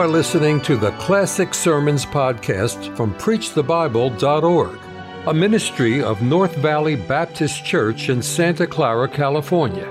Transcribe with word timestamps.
are 0.00 0.08
listening 0.08 0.62
to 0.62 0.78
the 0.78 0.92
Classic 0.92 1.52
Sermons 1.52 2.06
podcast 2.06 2.96
from 2.96 3.12
PreachTheBible.org, 3.16 4.78
a 5.26 5.34
ministry 5.34 6.02
of 6.02 6.22
North 6.22 6.56
Valley 6.56 6.96
Baptist 6.96 7.66
Church 7.66 8.08
in 8.08 8.22
Santa 8.22 8.66
Clara, 8.66 9.06
California. 9.06 9.86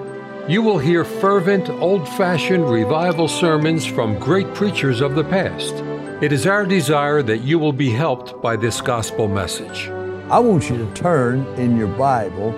You 0.48 0.63
will 0.63 0.80
hear 0.80 1.05
fervent, 1.05 1.70
old 1.70 2.09
fashioned 2.09 2.67
revival 2.67 3.27
sermons 3.27 3.85
from 3.85 4.17
great 4.17 4.52
preachers 4.55 4.99
of 4.99 5.13
the 5.13 5.25
past. 5.25 5.75
It 6.23 6.31
is 6.31 6.48
our 6.48 6.66
desire 6.66 7.21
that 7.21 7.44
you 7.44 7.59
will 7.59 7.73
be 7.73 7.91
helped 7.91 8.41
by 8.41 8.55
this 8.55 8.81
gospel 8.81 9.27
message. 9.27 9.89
I 10.31 10.39
want 10.39 10.71
you 10.71 10.77
to 10.77 10.91
turn 10.95 11.45
in 11.59 11.77
your 11.77 11.88
Bible 11.88 12.53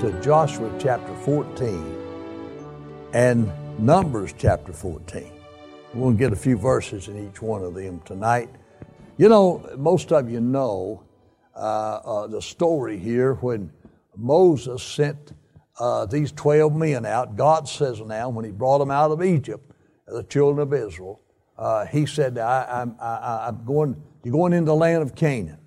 to 0.00 0.18
Joshua 0.22 0.72
chapter 0.78 1.14
14 1.16 3.10
and 3.12 3.52
Numbers 3.78 4.32
chapter 4.38 4.72
14. 4.72 5.35
We'll 5.96 6.12
get 6.12 6.30
a 6.30 6.36
few 6.36 6.58
verses 6.58 7.08
in 7.08 7.26
each 7.26 7.40
one 7.40 7.64
of 7.64 7.74
them 7.74 8.02
tonight. 8.04 8.50
You 9.16 9.30
know, 9.30 9.66
most 9.78 10.12
of 10.12 10.30
you 10.30 10.42
know 10.42 11.04
uh, 11.54 11.58
uh, 11.58 12.26
the 12.26 12.42
story 12.42 12.98
here 12.98 13.32
when 13.36 13.72
Moses 14.14 14.82
sent 14.82 15.32
uh, 15.80 16.04
these 16.04 16.32
12 16.32 16.76
men 16.76 17.06
out. 17.06 17.34
God 17.34 17.66
says 17.66 18.02
now, 18.02 18.28
when 18.28 18.44
he 18.44 18.50
brought 18.50 18.80
them 18.80 18.90
out 18.90 19.10
of 19.10 19.24
Egypt, 19.24 19.72
the 20.06 20.22
children 20.24 20.60
of 20.60 20.74
Israel, 20.74 21.22
uh, 21.56 21.86
he 21.86 22.04
said, 22.04 22.36
I, 22.36 22.82
am 22.82 22.96
I, 23.00 23.46
I'm 23.48 23.64
going, 23.64 23.96
you're 24.22 24.32
going 24.32 24.52
into 24.52 24.66
the 24.66 24.74
land 24.74 25.02
of 25.02 25.14
Canaan. 25.14 25.60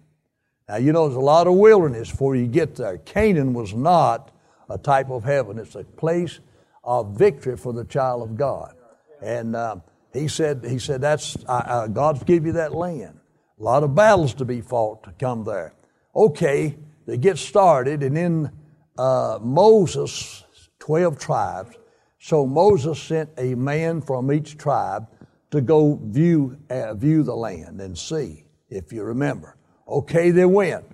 Now, 0.68 0.76
you 0.76 0.94
know, 0.94 1.08
there's 1.08 1.18
a 1.18 1.20
lot 1.20 1.48
of 1.48 1.56
wilderness 1.56 2.12
before 2.12 2.36
you 2.36 2.46
get 2.46 2.76
there. 2.76 3.00
Canaan 3.00 3.56
was 3.56 3.74
not 3.74 4.30
a 4.70 4.78
type 4.78 5.10
of 5.10 5.24
heaven, 5.24 5.58
it's 5.58 5.74
a 5.74 5.84
place 5.84 6.40
of 6.84 7.18
victory 7.18 7.58
for 7.58 7.74
the 7.74 7.86
child 7.86 8.22
of 8.22 8.38
God. 8.38 8.76
And 9.24 9.56
uh, 9.56 9.78
he 10.14 10.28
said, 10.28 10.66
he 10.68 10.80
said 10.80 11.02
that's 11.02 11.38
uh, 11.48 11.88
God's 11.88 12.24
give 12.24 12.46
you 12.46 12.54
that 12.54 12.74
land. 12.74 13.20
A 13.60 13.64
lot 13.64 13.84
of 13.84 13.94
battles 13.94 14.34
to 14.36 14.46
be 14.46 14.62
fought 14.62 15.04
to 15.04 15.12
come 15.20 15.44
there. 15.44 15.74
Okay, 16.16 16.78
they 17.06 17.18
get 17.18 17.38
started, 17.38 18.04
and 18.04 18.16
then 18.16 18.52
uh, 18.98 19.40
Moses, 19.42 20.44
12 20.80 21.20
tribes. 21.20 21.76
So 22.20 22.46
Moses 22.46 23.02
sent 23.02 23.30
a 23.38 23.56
man 23.56 24.02
from 24.02 24.32
each 24.32 24.58
tribe 24.58 25.08
to 25.52 25.62
go 25.62 26.00
view, 26.04 26.58
uh, 26.70 26.94
view 26.94 27.24
the 27.24 27.36
land 27.36 27.80
and 27.82 27.98
see, 27.98 28.46
if 28.70 28.92
you 28.92 29.04
remember. 29.04 29.58
Okay, 29.88 30.32
they 30.32 30.46
went. 30.46 30.86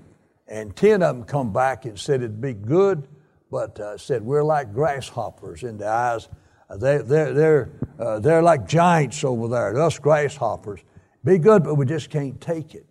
And 0.48 0.76
10 0.76 1.02
of 1.02 1.16
them 1.16 1.26
come 1.26 1.52
back 1.52 1.86
and 1.86 2.00
said 2.00 2.22
it'd 2.22 2.40
be 2.40 2.54
good, 2.54 3.08
but 3.50 3.80
uh, 3.80 3.98
said 3.98 4.22
we're 4.22 4.44
like 4.44 4.74
grasshoppers 4.74 5.64
in 5.64 5.78
the 5.78 5.88
eyes 5.88 6.30
they, 6.70 6.98
they're, 6.98 7.34
they're, 7.34 7.70
uh, 8.00 8.20
they're 8.20 8.42
like 8.42 8.68
giants 8.68 9.24
over 9.24 9.48
there, 9.48 9.80
us 9.80 10.00
grasshoppers. 10.00 10.82
Be 11.24 11.38
good, 11.38 11.64
but 11.64 11.76
we 11.76 11.86
just 11.86 12.10
can't 12.10 12.40
take 12.40 12.76
it. 12.76 12.86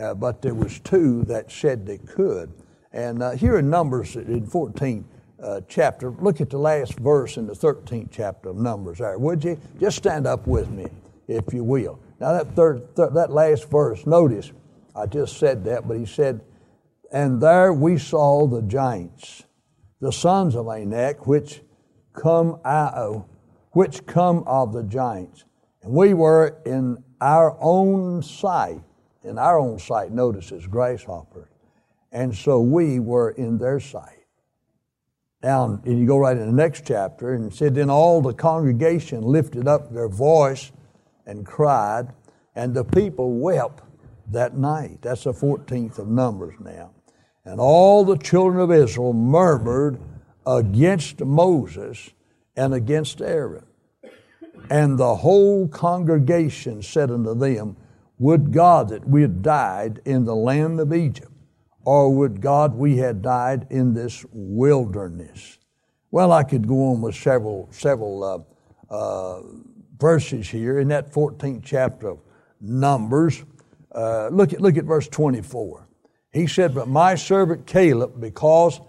Uh, 0.00 0.14
but 0.14 0.40
there 0.40 0.54
was 0.54 0.80
two 0.80 1.24
that 1.24 1.50
said 1.50 1.84
they 1.86 1.98
could. 1.98 2.52
And 2.92 3.22
uh, 3.22 3.32
here 3.32 3.58
in 3.58 3.68
Numbers 3.68 4.16
in 4.16 4.46
14 4.46 5.04
uh, 5.42 5.60
chapter, 5.68 6.10
look 6.10 6.40
at 6.40 6.50
the 6.50 6.58
last 6.58 6.98
verse 6.98 7.36
in 7.36 7.46
the 7.46 7.54
13th 7.54 8.08
chapter 8.10 8.50
of 8.50 8.56
Numbers 8.56 8.98
there, 8.98 9.18
would 9.18 9.42
you? 9.44 9.60
Just 9.80 9.98
stand 9.98 10.26
up 10.26 10.46
with 10.46 10.70
me, 10.70 10.86
if 11.28 11.52
you 11.52 11.64
will. 11.64 11.98
Now 12.20 12.32
that 12.32 12.54
third, 12.54 12.94
th- 12.96 13.10
that 13.14 13.30
last 13.30 13.68
verse, 13.68 14.06
notice, 14.06 14.52
I 14.94 15.06
just 15.06 15.38
said 15.38 15.64
that, 15.64 15.88
but 15.88 15.96
he 15.96 16.06
said, 16.06 16.40
and 17.12 17.40
there 17.40 17.72
we 17.72 17.98
saw 17.98 18.46
the 18.46 18.62
giants, 18.62 19.42
the 20.00 20.12
sons 20.12 20.54
of 20.54 20.68
Anak, 20.68 21.26
which 21.26 21.60
come 22.12 22.58
out, 22.64 23.28
which 23.72 24.06
come 24.06 24.44
of 24.46 24.72
the 24.72 24.82
giants. 24.82 25.44
And 25.82 25.92
we 25.92 26.14
were 26.14 26.60
in 26.64 27.02
our 27.20 27.56
own 27.60 28.22
sight, 28.22 28.82
in 29.22 29.38
our 29.38 29.58
own 29.58 29.78
sight, 29.78 30.12
notice 30.12 30.52
as 30.52 30.66
grasshoppers. 30.66 31.48
And 32.10 32.36
so 32.36 32.60
we 32.60 33.00
were 33.00 33.30
in 33.30 33.58
their 33.58 33.80
sight. 33.80 34.18
Now, 35.42 35.80
and 35.84 35.98
you 35.98 36.06
go 36.06 36.18
right 36.18 36.36
in 36.36 36.46
the 36.46 36.52
next 36.52 36.86
chapter, 36.86 37.34
and 37.34 37.52
said, 37.52 37.74
Then 37.74 37.90
all 37.90 38.20
the 38.20 38.34
congregation 38.34 39.22
lifted 39.22 39.66
up 39.66 39.92
their 39.92 40.08
voice 40.08 40.70
and 41.26 41.44
cried, 41.44 42.12
and 42.54 42.74
the 42.74 42.84
people 42.84 43.38
wept 43.38 43.82
that 44.30 44.56
night. 44.56 44.98
That's 45.02 45.24
the 45.24 45.32
14th 45.32 45.98
of 45.98 46.08
Numbers 46.08 46.54
now. 46.60 46.90
And 47.44 47.58
all 47.58 48.04
the 48.04 48.18
children 48.18 48.60
of 48.60 48.70
Israel 48.70 49.12
murmured 49.12 49.98
against 50.46 51.20
Moses 51.20 52.10
and 52.56 52.74
against 52.74 53.20
Aaron. 53.20 53.64
And 54.70 54.98
the 54.98 55.16
whole 55.16 55.68
congregation 55.68 56.82
said 56.82 57.10
unto 57.10 57.34
them, 57.34 57.76
Would 58.18 58.52
God 58.52 58.88
that 58.90 59.08
we 59.08 59.22
had 59.22 59.42
died 59.42 60.00
in 60.04 60.24
the 60.24 60.34
land 60.34 60.80
of 60.80 60.92
Egypt, 60.92 61.32
or 61.84 62.14
would 62.14 62.40
God 62.40 62.74
we 62.74 62.96
had 62.96 63.22
died 63.22 63.66
in 63.70 63.94
this 63.94 64.24
wilderness? 64.32 65.58
Well, 66.10 66.32
I 66.32 66.42
could 66.42 66.68
go 66.68 66.92
on 66.92 67.00
with 67.00 67.14
several 67.14 67.68
several 67.72 68.22
uh, 68.22 68.94
uh, 68.94 69.42
verses 69.98 70.48
here 70.48 70.78
in 70.78 70.88
that 70.88 71.10
14th 71.12 71.62
chapter 71.64 72.10
of 72.10 72.18
Numbers. 72.60 73.44
Uh, 73.94 74.28
look 74.28 74.52
at 74.52 74.60
look 74.60 74.76
at 74.76 74.84
verse 74.84 75.08
24. 75.08 75.88
He 76.32 76.46
said, 76.46 76.74
"But 76.74 76.88
my 76.88 77.14
servant 77.14 77.66
Caleb, 77.66 78.20
because 78.20 78.80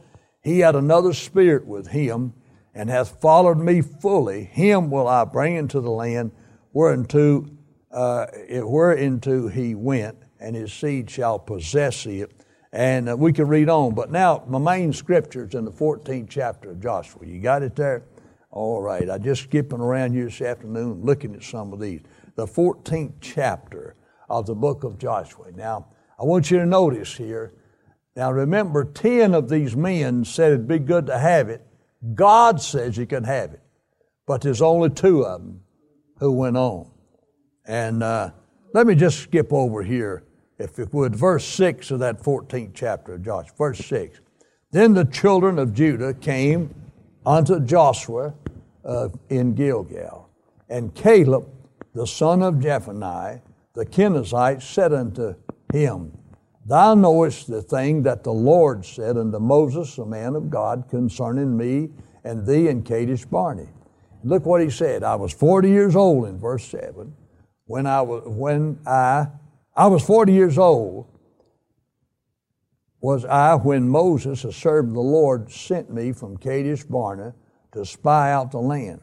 he 0.44 0.60
had 0.60 0.76
another 0.76 1.14
spirit 1.14 1.66
with 1.66 1.88
him, 1.88 2.34
and 2.76 2.90
hath 2.90 3.22
followed 3.22 3.58
me 3.58 3.82
fully, 3.82 4.44
him 4.44 4.92
will 4.92 5.08
I 5.08 5.24
bring 5.24 5.56
into 5.56 5.80
the 5.80 5.92
land 5.92 6.32
whereunto, 6.74 7.46
uh, 7.92 8.26
whereinto 8.50 9.48
he 9.48 9.74
went, 9.74 10.18
and 10.40 10.56
his 10.56 10.74
seed 10.74 11.10
shall 11.10 11.40
possess 11.40 12.06
it. 12.06 12.32
And 12.74 13.08
uh, 13.08 13.16
we 13.16 13.32
can 13.32 13.48
read 13.48 13.70
on. 13.70 13.94
But 13.94 14.12
now, 14.12 14.44
my 14.48 14.58
main 14.58 14.92
scripture 14.92 15.46
is 15.46 15.54
in 15.54 15.64
the 15.64 15.72
14th 15.72 16.28
chapter 16.28 16.72
of 16.72 16.82
Joshua. 16.82 17.26
You 17.26 17.40
got 17.40 17.62
it 17.62 17.76
there? 17.76 18.04
All 18.50 18.82
right. 18.82 19.10
I 19.10 19.20
just 19.20 19.44
skipping 19.44 19.80
around 19.80 20.14
here 20.14 20.26
this 20.26 20.42
afternoon 20.42 21.04
looking 21.04 21.36
at 21.36 21.44
some 21.44 21.72
of 21.72 21.80
these. 21.80 22.02
The 22.36 22.48
14th 22.48 23.14
chapter 23.22 23.96
of 24.28 24.48
the 24.48 24.56
book 24.56 24.84
of 24.84 24.98
Joshua. 24.98 25.52
Now, 25.56 25.86
I 26.20 26.24
want 26.24 26.50
you 26.50 26.58
to 26.58 26.66
notice 26.66 27.16
here 27.16 27.54
now 28.16 28.32
remember, 28.32 28.86
10 28.86 29.34
of 29.34 29.50
these 29.50 29.76
men 29.76 30.24
said 30.24 30.52
it'd 30.52 30.68
be 30.68 30.80
good 30.80 31.08
to 31.08 31.18
have 31.18 31.50
it. 31.50 31.66
God 32.14 32.62
says 32.62 32.98
you 32.98 33.06
can 33.06 33.24
have 33.24 33.54
it. 33.54 33.62
But 34.26 34.42
there's 34.42 34.62
only 34.62 34.90
two 34.90 35.26
of 35.26 35.42
them 35.42 35.62
who 36.20 36.32
went 36.32 36.58
on. 36.58 36.90
And 37.66 38.04
uh, 38.04 38.32
let 38.74 38.88
me 38.88 38.96
just 38.96 39.20
skip 39.20 39.52
over 39.52 39.82
here, 39.82 40.24
if 40.60 40.78
it 40.80 40.94
would. 40.94 41.16
Verse 41.16 41.46
6 41.46 41.92
of 41.92 42.00
that 42.00 42.22
14th 42.22 42.72
chapter 42.74 43.16
of 43.16 43.24
Joshua. 43.24 43.56
Verse 43.58 43.80
6. 43.80 44.20
Then 44.72 44.94
the 44.94 45.06
children 45.06 45.58
of 45.60 45.74
Judah 45.74 46.14
came 46.14 46.74
unto 47.26 47.60
Joshua 47.60 48.34
uh, 48.86 49.10
in 49.30 49.56
Gilgal. 49.56 50.30
And 50.70 50.94
Caleb, 50.94 51.48
the 51.94 52.08
son 52.08 52.42
of 52.42 52.56
Jephunneh, 52.56 53.42
the 53.74 53.86
Kenizzite, 53.86 54.62
said 54.62 54.94
unto 54.94 55.36
him, 55.72 56.12
Thou 56.66 56.94
knowest 56.94 57.48
the 57.48 57.62
thing 57.62 58.04
that 58.04 58.24
the 58.24 58.34
Lord 58.34 58.86
said 58.86 59.18
unto 59.18 59.40
Moses, 59.40 59.96
the 59.96 60.06
man 60.06 60.36
of 60.36 60.50
God, 60.50 60.86
concerning 60.90 61.58
me 61.58 61.90
and 62.24 62.46
thee 62.46 62.70
and 62.70 62.86
Kadesh 62.86 63.26
Barnea. 63.26 63.68
Look 64.24 64.46
what 64.46 64.62
he 64.62 64.70
said. 64.70 65.04
I 65.04 65.16
was 65.16 65.34
40 65.34 65.70
years 65.70 65.96
old 65.96 66.28
in 66.28 66.40
verse 66.40 66.66
7 66.66 67.14
when 67.66 67.86
I 67.86 68.02
was, 68.02 68.24
when 68.26 68.80
I, 68.86 69.28
I 69.76 69.88
was 69.88 70.04
40 70.04 70.32
years 70.32 70.58
old 70.58 71.08
was 73.02 73.26
I 73.26 73.56
when 73.56 73.90
Moses, 73.90 74.46
a 74.46 74.54
servant 74.54 74.92
of 74.92 74.96
the 74.96 75.02
Lord, 75.02 75.52
sent 75.52 75.92
me 75.92 76.14
from 76.14 76.38
Kadesh 76.38 76.84
Barnea 76.84 77.34
to 77.74 77.86
spy 77.86 78.32
out 78.32 78.52
the 78.52 78.60
land. 78.60 79.02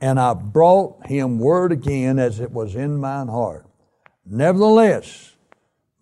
And 0.00 0.18
I 0.18 0.32
brought 0.32 1.06
him 1.06 1.38
word 1.38 1.72
again 1.72 2.18
as 2.18 2.40
it 2.40 2.50
was 2.50 2.74
in 2.74 2.96
mine 2.96 3.28
heart. 3.28 3.66
Nevertheless, 4.24 5.36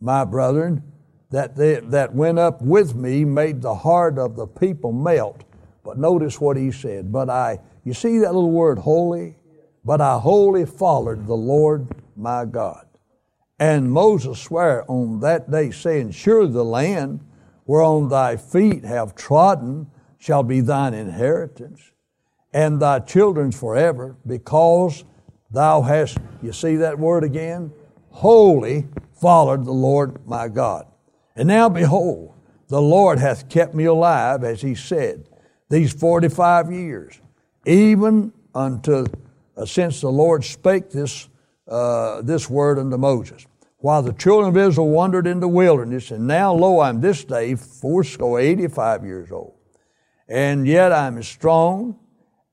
my 0.00 0.24
brethren, 0.24 0.82
that, 1.30 1.56
they, 1.56 1.80
that 1.80 2.14
went 2.14 2.38
up 2.38 2.62
with 2.62 2.94
me 2.94 3.24
made 3.24 3.62
the 3.62 3.74
heart 3.74 4.18
of 4.18 4.36
the 4.36 4.46
people 4.46 4.92
melt. 4.92 5.44
But 5.84 5.98
notice 5.98 6.40
what 6.40 6.56
he 6.56 6.70
said. 6.70 7.12
But 7.12 7.30
I, 7.30 7.60
you 7.84 7.94
see 7.94 8.18
that 8.18 8.34
little 8.34 8.50
word 8.50 8.78
wholly? 8.78 9.36
But 9.84 10.00
I 10.00 10.18
wholly 10.18 10.66
followed 10.66 11.26
the 11.26 11.36
Lord 11.36 11.88
my 12.16 12.44
God. 12.44 12.86
And 13.58 13.90
Moses 13.90 14.38
sware 14.38 14.84
on 14.90 15.20
that 15.20 15.50
day, 15.50 15.70
saying, 15.70 16.10
Surely 16.10 16.52
the 16.52 16.64
land 16.64 17.20
whereon 17.64 18.08
thy 18.08 18.36
feet 18.36 18.84
have 18.84 19.14
trodden 19.14 19.90
shall 20.18 20.42
be 20.42 20.60
thine 20.60 20.92
inheritance, 20.92 21.92
and 22.52 22.80
thy 22.80 22.98
children's 22.98 23.58
forever, 23.58 24.16
because 24.26 25.04
thou 25.50 25.82
hast, 25.82 26.18
you 26.42 26.52
see 26.52 26.76
that 26.76 26.98
word 26.98 27.24
again? 27.24 27.72
Wholly 28.16 28.86
followed 29.12 29.66
the 29.66 29.72
Lord 29.72 30.26
my 30.26 30.48
God. 30.48 30.86
And 31.36 31.48
now 31.48 31.68
behold, 31.68 32.32
the 32.68 32.80
Lord 32.80 33.18
hath 33.18 33.50
kept 33.50 33.74
me 33.74 33.84
alive, 33.84 34.42
as 34.42 34.62
he 34.62 34.74
said, 34.74 35.28
these 35.68 35.92
45 35.92 36.72
years, 36.72 37.20
even 37.66 38.32
unto 38.54 39.04
uh, 39.54 39.66
since 39.66 40.00
the 40.00 40.08
Lord 40.08 40.44
spake 40.44 40.88
this 40.88 41.28
uh, 41.68 42.22
this 42.22 42.48
word 42.48 42.78
unto 42.78 42.96
Moses. 42.96 43.46
While 43.80 44.00
the 44.00 44.14
children 44.14 44.48
of 44.48 44.56
Israel 44.56 44.88
wandered 44.88 45.26
in 45.26 45.40
the 45.40 45.48
wilderness, 45.48 46.10
and 46.10 46.26
now 46.26 46.54
lo, 46.54 46.80
I'm 46.80 47.02
this 47.02 47.22
day 47.22 47.54
fourscore, 47.54 48.40
eighty-five 48.40 49.04
years 49.04 49.30
old, 49.30 49.56
and 50.26 50.66
yet 50.66 50.90
I'm 50.90 51.18
as 51.18 51.28
strong 51.28 51.98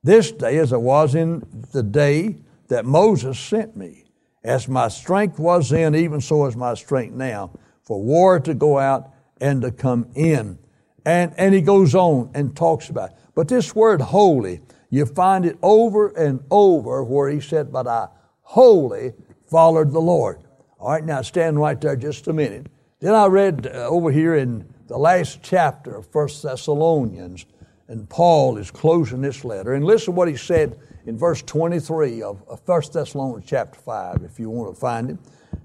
this 0.03 0.29
day 0.33 0.57
as 0.57 0.73
I 0.73 0.77
was 0.77 1.15
in 1.15 1.47
the 1.71 1.83
day 1.83 2.35
that 2.67 2.83
Moses 2.83 3.39
sent 3.39 3.77
me. 3.77 4.02
As 4.43 4.67
my 4.67 4.89
strength 4.89 5.39
was 5.39 5.69
then, 5.69 5.95
even 5.95 6.19
so 6.19 6.45
is 6.45 6.55
my 6.55 6.73
strength 6.73 7.15
now, 7.15 7.51
for 7.83 8.01
war 8.01 8.39
to 8.41 8.53
go 8.53 8.77
out 8.77 9.11
and 9.39 9.61
to 9.61 9.71
come 9.71 10.07
in. 10.15 10.57
And, 11.05 11.33
and 11.37 11.53
he 11.53 11.61
goes 11.61 11.95
on 11.95 12.31
and 12.33 12.55
talks 12.55 12.89
about 12.89 13.11
it. 13.11 13.17
But 13.35 13.47
this 13.47 13.75
word 13.75 14.01
wholly, 14.01 14.61
you 14.89 15.05
find 15.05 15.45
it 15.45 15.57
over 15.61 16.09
and 16.09 16.43
over 16.51 17.03
where 17.03 17.29
he 17.29 17.39
said, 17.39 17.71
But 17.71 17.87
I 17.87 18.07
wholly 18.41 19.13
followed 19.49 19.91
the 19.91 19.99
Lord. 19.99 20.43
All 20.79 20.91
right, 20.91 21.03
now 21.03 21.21
stand 21.21 21.59
right 21.59 21.79
there 21.79 21.95
just 21.95 22.27
a 22.27 22.33
minute. 22.33 22.67
Then 22.99 23.15
I 23.15 23.25
read 23.25 23.67
uh, 23.67 23.87
over 23.87 24.11
here 24.11 24.35
in 24.35 24.65
the 24.87 24.97
last 24.97 25.39
chapter 25.41 25.95
of 25.95 26.07
First 26.07 26.43
Thessalonians, 26.43 27.45
and 27.87 28.09
Paul 28.09 28.57
is 28.57 28.71
closing 28.71 29.21
this 29.21 29.43
letter. 29.43 29.73
And 29.73 29.85
listen 29.85 30.15
what 30.15 30.27
he 30.27 30.37
said 30.37 30.79
in 31.05 31.17
verse 31.17 31.41
23 31.41 32.21
of, 32.21 32.43
of 32.47 32.61
1 32.65 32.81
Thessalonians 32.93 33.45
chapter 33.45 33.79
5, 33.79 34.21
if 34.23 34.39
you 34.39 34.49
want 34.49 34.73
to 34.73 34.79
find 34.79 35.09
it. 35.09 35.17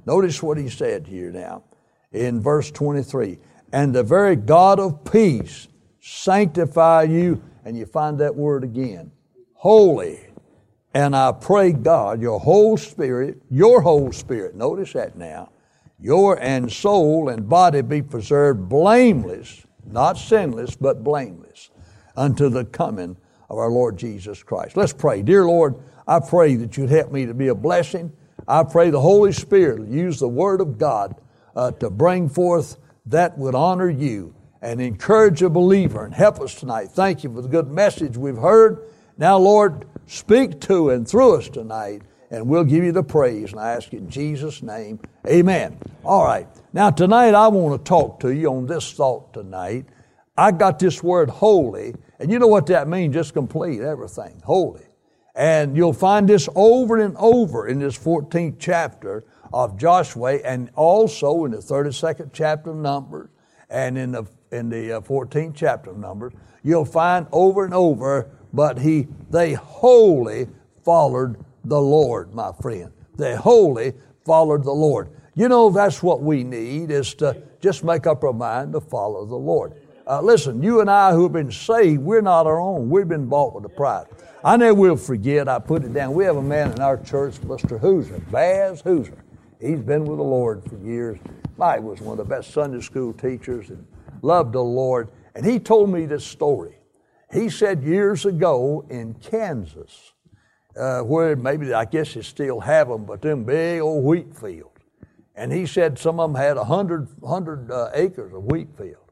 Notice 0.07 0.43
what 0.43 0.59
he 0.59 0.69
said 0.69 1.07
here 1.07 1.31
now 1.31 1.63
in 2.13 2.41
verse 2.41 2.71
23. 2.71 3.39
And 3.73 3.95
the 3.95 4.03
very 4.03 4.37
God 4.37 4.81
of 4.81 5.05
peace 5.05 5.69
sanctify 6.01 7.03
you, 7.03 7.43
and 7.65 7.77
you 7.77 7.87
find 7.87 8.19
that 8.19 8.35
word 8.35 8.65
again, 8.65 9.13
wholly. 9.55 10.27
And 10.95 11.15
I 11.15 11.33
pray 11.33 11.73
God, 11.73 12.21
your 12.21 12.41
whole 12.41 12.77
spirit, 12.77 13.43
your 13.51 13.83
whole 13.83 14.11
spirit, 14.13 14.55
notice 14.55 14.95
that 14.95 15.17
now, 15.17 15.51
your 16.01 16.41
and 16.41 16.73
soul 16.73 17.29
and 17.29 17.49
body 17.49 17.83
be 17.83 18.01
preserved 18.01 18.69
blameless, 18.69 19.67
not 19.85 20.17
sinless, 20.17 20.77
but 20.77 21.05
blameless, 21.05 21.71
unto 22.17 22.49
the 22.49 22.65
coming 22.65 23.17
of 23.51 23.59
our 23.59 23.71
Lord 23.71 23.97
Jesus 23.97 24.43
Christ. 24.43 24.77
Let's 24.77 24.93
pray. 24.93 25.23
Dear 25.23 25.47
Lord, 25.47 25.77
I 26.07 26.21
pray 26.21 26.57
that 26.57 26.77
you'd 26.77 26.91
help 26.91 27.13
me 27.13 27.27
to 27.27 27.35
be 27.35 27.49
a 27.49 27.55
blessing. 27.55 28.13
I 28.47 28.63
pray 28.63 28.91
the 28.91 29.01
Holy 29.01 29.33
Spirit 29.33 29.89
use 29.89 30.21
the 30.21 30.29
Word 30.29 30.61
of 30.61 30.79
God 30.79 31.21
uh, 31.55 31.73
to 31.73 31.91
bring 31.91 32.29
forth 32.29 32.77
that 33.07 33.37
would 33.39 33.55
honor 33.55 33.91
you 33.91 34.35
and 34.61 34.81
encourage 34.81 35.43
a 35.43 35.49
believer 35.49 36.05
and 36.05 36.15
help 36.15 36.41
us 36.41 36.55
tonight. 36.55 36.91
Thank 36.91 37.25
you 37.25 37.33
for 37.33 37.43
the 37.43 37.49
good 37.49 37.69
message 37.69 38.17
we've 38.17 38.37
heard. 38.37 38.85
Now, 39.17 39.39
Lord, 39.39 39.87
speak 40.07 40.61
to 40.63 40.91
and 40.91 41.09
through 41.09 41.37
us 41.37 41.49
tonight, 41.49 42.03
and 42.31 42.47
we'll 42.47 42.65
give 42.65 42.85
you 42.85 42.93
the 42.93 43.03
praise. 43.03 43.53
And 43.53 43.61
I 43.61 43.73
ask 43.73 43.93
in 43.93 44.09
Jesus' 44.11 44.63
name, 44.63 45.01
amen. 45.27 45.79
All 46.05 46.25
right. 46.25 46.47
Now, 46.73 46.91
tonight 46.91 47.35
I 47.35 47.49
want 47.49 47.85
to 47.85 47.89
talk 47.89 48.21
to 48.21 48.31
you 48.31 48.49
on 48.53 48.67
this 48.67 48.93
thought 48.93 49.33
tonight. 49.33 49.87
I 50.37 50.53
got 50.53 50.79
this 50.79 51.03
word 51.03 51.31
wholly 51.31 51.95
and 52.19 52.31
you 52.31 52.39
know 52.39 52.49
what 52.49 52.67
that 52.67 52.89
means, 52.89 53.15
just 53.15 53.33
complete 53.33 53.81
everything, 53.81 54.41
wholly. 54.45 54.85
And 55.35 55.77
you'll 55.77 55.93
find 55.93 56.29
this 56.29 56.49
over 56.57 56.99
and 56.99 57.17
over 57.17 57.69
in 57.69 57.79
this 57.79 57.97
14th 57.97 58.57
chapter 58.59 59.25
of 59.53 59.77
Joshua 59.77 60.35
and 60.45 60.71
also 60.75 61.45
in 61.45 61.53
the 61.53 61.59
32nd 61.59 62.31
chapter 62.33 62.71
of 62.71 62.77
Numbers 62.77 63.31
and 63.71 63.97
in 63.97 64.13
the, 64.13 64.25
in 64.51 64.69
the 64.69 65.01
14th 65.07 65.51
uh, 65.51 65.53
chapter 65.55 65.91
of 65.91 65.99
Numbers. 65.99 66.33
You'll 66.65 66.85
find 66.85 67.27
over 67.31 67.65
and 67.65 67.73
over, 67.73 68.31
but 68.53 68.79
he, 68.79 69.07
they 69.31 69.53
wholly 69.53 70.49
followed 70.85 71.45
the 71.65 71.81
Lord, 71.81 72.35
my 72.35 72.51
friend. 72.61 72.91
They 73.17 73.37
wholly 73.37 73.93
followed 74.25 74.65
the 74.65 74.73
Lord. 74.73 75.11
You 75.35 75.49
know, 75.49 75.71
that's 75.71 76.03
what 76.03 76.21
we 76.21 76.43
need 76.43 76.91
is 76.91 77.15
to 77.15 77.41
just 77.61 77.85
make 77.85 78.07
up 78.09 78.25
our 78.25 78.33
mind 78.33 78.73
to 78.73 78.81
follow 78.81 79.25
the 79.25 79.37
Lord. 79.37 79.75
Uh, 80.09 80.23
listen, 80.23 80.63
you 80.63 80.81
and 80.81 80.91
I 80.91 81.13
who 81.13 81.25
have 81.25 81.35
been 81.35 81.53
saved, 81.53 82.01
we're 82.01 82.23
not 82.23 82.47
our 82.47 82.59
own. 82.59 82.89
We've 82.89 83.07
been 83.07 83.27
bought 83.27 83.55
with 83.55 83.67
a 83.67 83.69
price. 83.69 84.07
I 84.43 84.57
never 84.57 84.73
will 84.73 84.97
forget, 84.97 85.49
I 85.49 85.59
put 85.59 85.85
it 85.85 85.93
down. 85.93 86.15
We 86.15 86.25
have 86.25 86.37
a 86.37 86.43
man 86.43 86.73
in 86.73 86.81
our 86.81 86.97
church, 86.97 87.35
Mr. 87.43 87.79
Hooser, 87.79 88.19
Baz 88.31 88.81
Hooser. 88.81 89.19
He's 89.61 89.81
been 89.81 90.07
with 90.07 90.17
the 90.17 90.25
Lord 90.25 90.65
for 90.65 90.79
years. 90.79 91.19
Mike 91.59 91.83
was 91.83 92.01
one 92.01 92.19
of 92.19 92.27
the 92.27 92.35
best 92.35 92.53
Sunday 92.53 92.81
school 92.81 93.13
teachers 93.13 93.69
and 93.69 93.87
loved 94.23 94.55
the 94.55 94.63
Lord. 94.63 95.11
And 95.35 95.45
he 95.45 95.59
told 95.59 95.91
me 95.91 96.07
this 96.07 96.25
story. 96.25 96.77
He 97.31 97.51
said 97.51 97.83
years 97.83 98.25
ago 98.25 98.87
in 98.89 99.13
Kansas, 99.15 100.13
uh, 100.75 101.01
where 101.01 101.37
maybe 101.37 101.75
I 101.75 101.85
guess 101.85 102.15
they 102.15 102.23
still 102.23 102.61
have 102.61 102.89
them, 102.89 103.05
but 103.05 103.21
them 103.21 103.45
big 103.45 103.83
old 103.83 104.05
wheat 104.05 104.35
fields. 104.35 104.71
And 105.35 105.53
he 105.53 105.67
said 105.67 105.99
some 105.99 106.19
of 106.19 106.33
them 106.33 106.41
had 106.41 106.57
a 106.57 106.65
hundred, 106.65 107.09
hundred 107.27 107.71
uh, 107.71 107.91
acres 107.93 108.33
of 108.33 108.45
wheat 108.45 108.69
fields. 108.79 109.08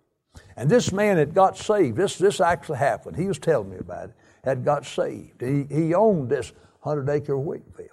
And 0.56 0.70
this 0.70 0.92
man 0.92 1.16
had 1.16 1.34
got 1.34 1.56
saved. 1.56 1.96
This, 1.96 2.18
this 2.18 2.40
actually 2.40 2.78
happened. 2.78 3.16
He 3.16 3.26
was 3.26 3.38
telling 3.38 3.70
me 3.70 3.78
about 3.78 4.10
it. 4.10 4.14
Had 4.44 4.64
got 4.64 4.86
saved. 4.86 5.42
He, 5.42 5.64
he 5.70 5.94
owned 5.94 6.28
this 6.28 6.52
100 6.82 7.10
acre 7.12 7.38
wheat 7.38 7.62
field. 7.76 7.90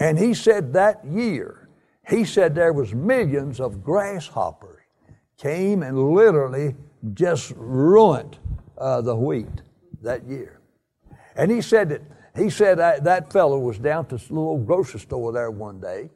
And 0.00 0.18
he 0.18 0.34
said 0.34 0.72
that 0.74 1.04
year, 1.04 1.68
he 2.08 2.24
said 2.24 2.54
there 2.54 2.72
was 2.72 2.94
millions 2.94 3.60
of 3.60 3.82
grasshoppers 3.82 4.78
came 5.36 5.82
and 5.82 6.12
literally 6.14 6.74
just 7.14 7.52
ruined 7.56 8.38
uh, 8.76 9.00
the 9.00 9.14
wheat 9.14 9.62
that 10.02 10.24
year. 10.24 10.60
And 11.36 11.50
he 11.50 11.60
said 11.60 11.88
that 11.90 12.02
he 12.36 12.50
said 12.50 12.78
that, 12.78 13.04
that 13.04 13.32
fellow 13.32 13.58
was 13.58 13.78
down 13.78 14.06
to 14.06 14.16
this 14.16 14.30
little 14.30 14.58
grocery 14.58 15.00
store 15.00 15.32
there 15.32 15.50
one 15.50 15.80
day, 15.80 16.10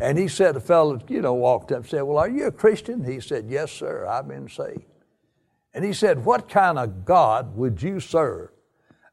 and 0.00 0.16
he 0.16 0.28
said, 0.28 0.54
the 0.54 0.60
fellow, 0.60 1.00
you 1.08 1.20
know, 1.20 1.34
walked 1.34 1.72
up 1.72 1.78
and 1.78 1.86
said, 1.86 2.02
Well, 2.02 2.18
are 2.18 2.28
you 2.28 2.46
a 2.46 2.52
Christian? 2.52 3.04
He 3.04 3.20
said, 3.20 3.46
Yes, 3.48 3.72
sir, 3.72 4.06
I've 4.06 4.28
been 4.28 4.48
saved. 4.48 4.84
And 5.74 5.84
he 5.84 5.92
said, 5.92 6.24
What 6.24 6.48
kind 6.48 6.78
of 6.78 7.04
God 7.04 7.56
would 7.56 7.82
you 7.82 7.98
serve? 7.98 8.50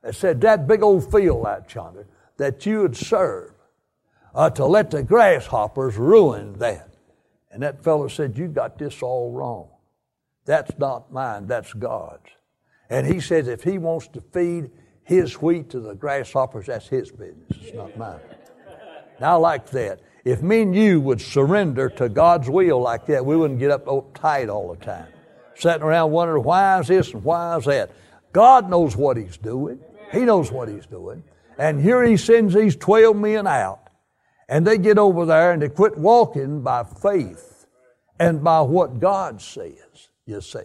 I 0.03 0.11
said, 0.11 0.41
That 0.41 0.67
big 0.67 0.83
old 0.83 1.11
field 1.11 1.45
out 1.45 1.73
yonder 1.73 2.07
that 2.37 2.65
you 2.65 2.81
would 2.81 2.95
serve 2.95 3.53
uh, 4.35 4.49
to 4.51 4.65
let 4.65 4.91
the 4.91 5.01
grasshoppers 5.01 5.97
ruin 5.97 6.53
that. 6.59 6.93
And 7.51 7.63
that 7.63 7.83
fellow 7.83 8.07
said, 8.07 8.37
You 8.37 8.47
got 8.47 8.77
this 8.77 9.01
all 9.01 9.31
wrong. 9.31 9.69
That's 10.45 10.77
not 10.77 11.11
mine, 11.11 11.47
that's 11.47 11.73
God's. 11.73 12.29
And 12.91 13.07
he 13.07 13.19
says, 13.19 13.47
If 13.47 13.63
he 13.63 13.79
wants 13.79 14.07
to 14.09 14.21
feed 14.21 14.69
his 15.03 15.41
wheat 15.41 15.71
to 15.71 15.79
the 15.79 15.95
grasshoppers, 15.95 16.67
that's 16.67 16.87
his 16.87 17.11
business, 17.11 17.49
it's 17.49 17.73
not 17.73 17.97
mine. 17.97 18.19
Now, 19.19 19.33
I 19.33 19.35
like 19.35 19.69
that. 19.71 20.01
If 20.25 20.41
me 20.41 20.63
and 20.63 20.75
you 20.75 20.99
would 21.01 21.21
surrender 21.21 21.87
to 21.91 22.09
God's 22.09 22.49
will 22.49 22.81
like 22.81 23.05
that, 23.05 23.23
we 23.23 23.37
wouldn't 23.37 23.59
get 23.59 23.69
up 23.69 24.15
tight 24.15 24.49
all 24.49 24.73
the 24.73 24.83
time. 24.83 25.07
Sitting 25.53 25.83
around 25.83 26.11
wondering 26.11 26.43
why 26.43 26.79
is 26.79 26.87
this 26.87 27.13
and 27.13 27.23
why 27.23 27.57
is 27.57 27.65
that. 27.65 27.91
God 28.33 28.69
knows 28.69 28.97
what 28.97 29.17
He's 29.17 29.37
doing. 29.37 29.79
He 30.11 30.21
knows 30.21 30.51
what 30.51 30.67
He's 30.67 30.87
doing. 30.87 31.23
And 31.59 31.79
here 31.79 32.03
He 32.03 32.17
sends 32.17 32.55
these 32.55 32.75
12 32.75 33.15
men 33.15 33.45
out. 33.45 33.81
And 34.49 34.65
they 34.65 34.79
get 34.79 34.97
over 34.97 35.25
there 35.25 35.51
and 35.51 35.61
they 35.61 35.69
quit 35.69 35.97
walking 35.97 36.61
by 36.61 36.83
faith 36.83 37.67
and 38.19 38.43
by 38.43 38.61
what 38.61 38.99
God 38.99 39.41
says, 39.41 40.09
you 40.25 40.41
see. 40.41 40.59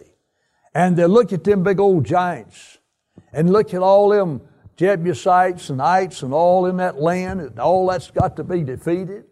And 0.73 0.97
they 0.97 1.05
look 1.05 1.33
at 1.33 1.43
them 1.43 1.63
big 1.63 1.79
old 1.79 2.03
giants 2.03 2.79
and 3.31 3.51
look 3.51 3.73
at 3.73 3.81
all 3.81 4.09
them 4.09 4.41
Jebusites 4.75 5.69
and 5.69 5.81
Ites 5.81 6.23
and 6.23 6.33
all 6.33 6.65
in 6.65 6.77
that 6.77 6.99
land, 6.99 7.41
and 7.41 7.59
all 7.59 7.87
that's 7.87 8.09
got 8.09 8.35
to 8.37 8.43
be 8.43 8.63
defeated. 8.63 9.25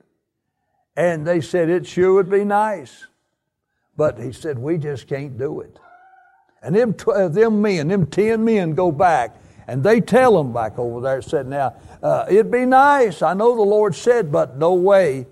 And 0.99 1.25
they 1.25 1.39
said, 1.39 1.69
It 1.69 1.87
sure 1.87 2.13
would 2.15 2.29
be 2.29 2.43
nice. 2.43 3.07
But 3.95 4.19
he 4.19 4.33
said, 4.33 4.59
We 4.59 4.77
just 4.77 5.07
can't 5.07 5.37
do 5.37 5.61
it. 5.61 5.79
And 6.61 6.75
them, 6.75 6.93
uh, 7.07 7.29
them 7.29 7.61
men, 7.61 7.87
them 7.87 8.05
10 8.05 8.43
men 8.43 8.73
go 8.73 8.91
back 8.91 9.37
and 9.65 9.81
they 9.81 10.01
tell 10.01 10.35
them 10.35 10.51
back 10.51 10.77
over 10.77 10.99
there, 10.99 11.21
said, 11.21 11.47
Now, 11.47 11.75
uh, 12.03 12.25
it'd 12.29 12.51
be 12.51 12.65
nice. 12.65 13.21
I 13.21 13.33
know 13.33 13.55
the 13.55 13.61
Lord 13.61 13.95
said, 13.95 14.29
but 14.29 14.57
no 14.57 14.73
way. 14.73 15.25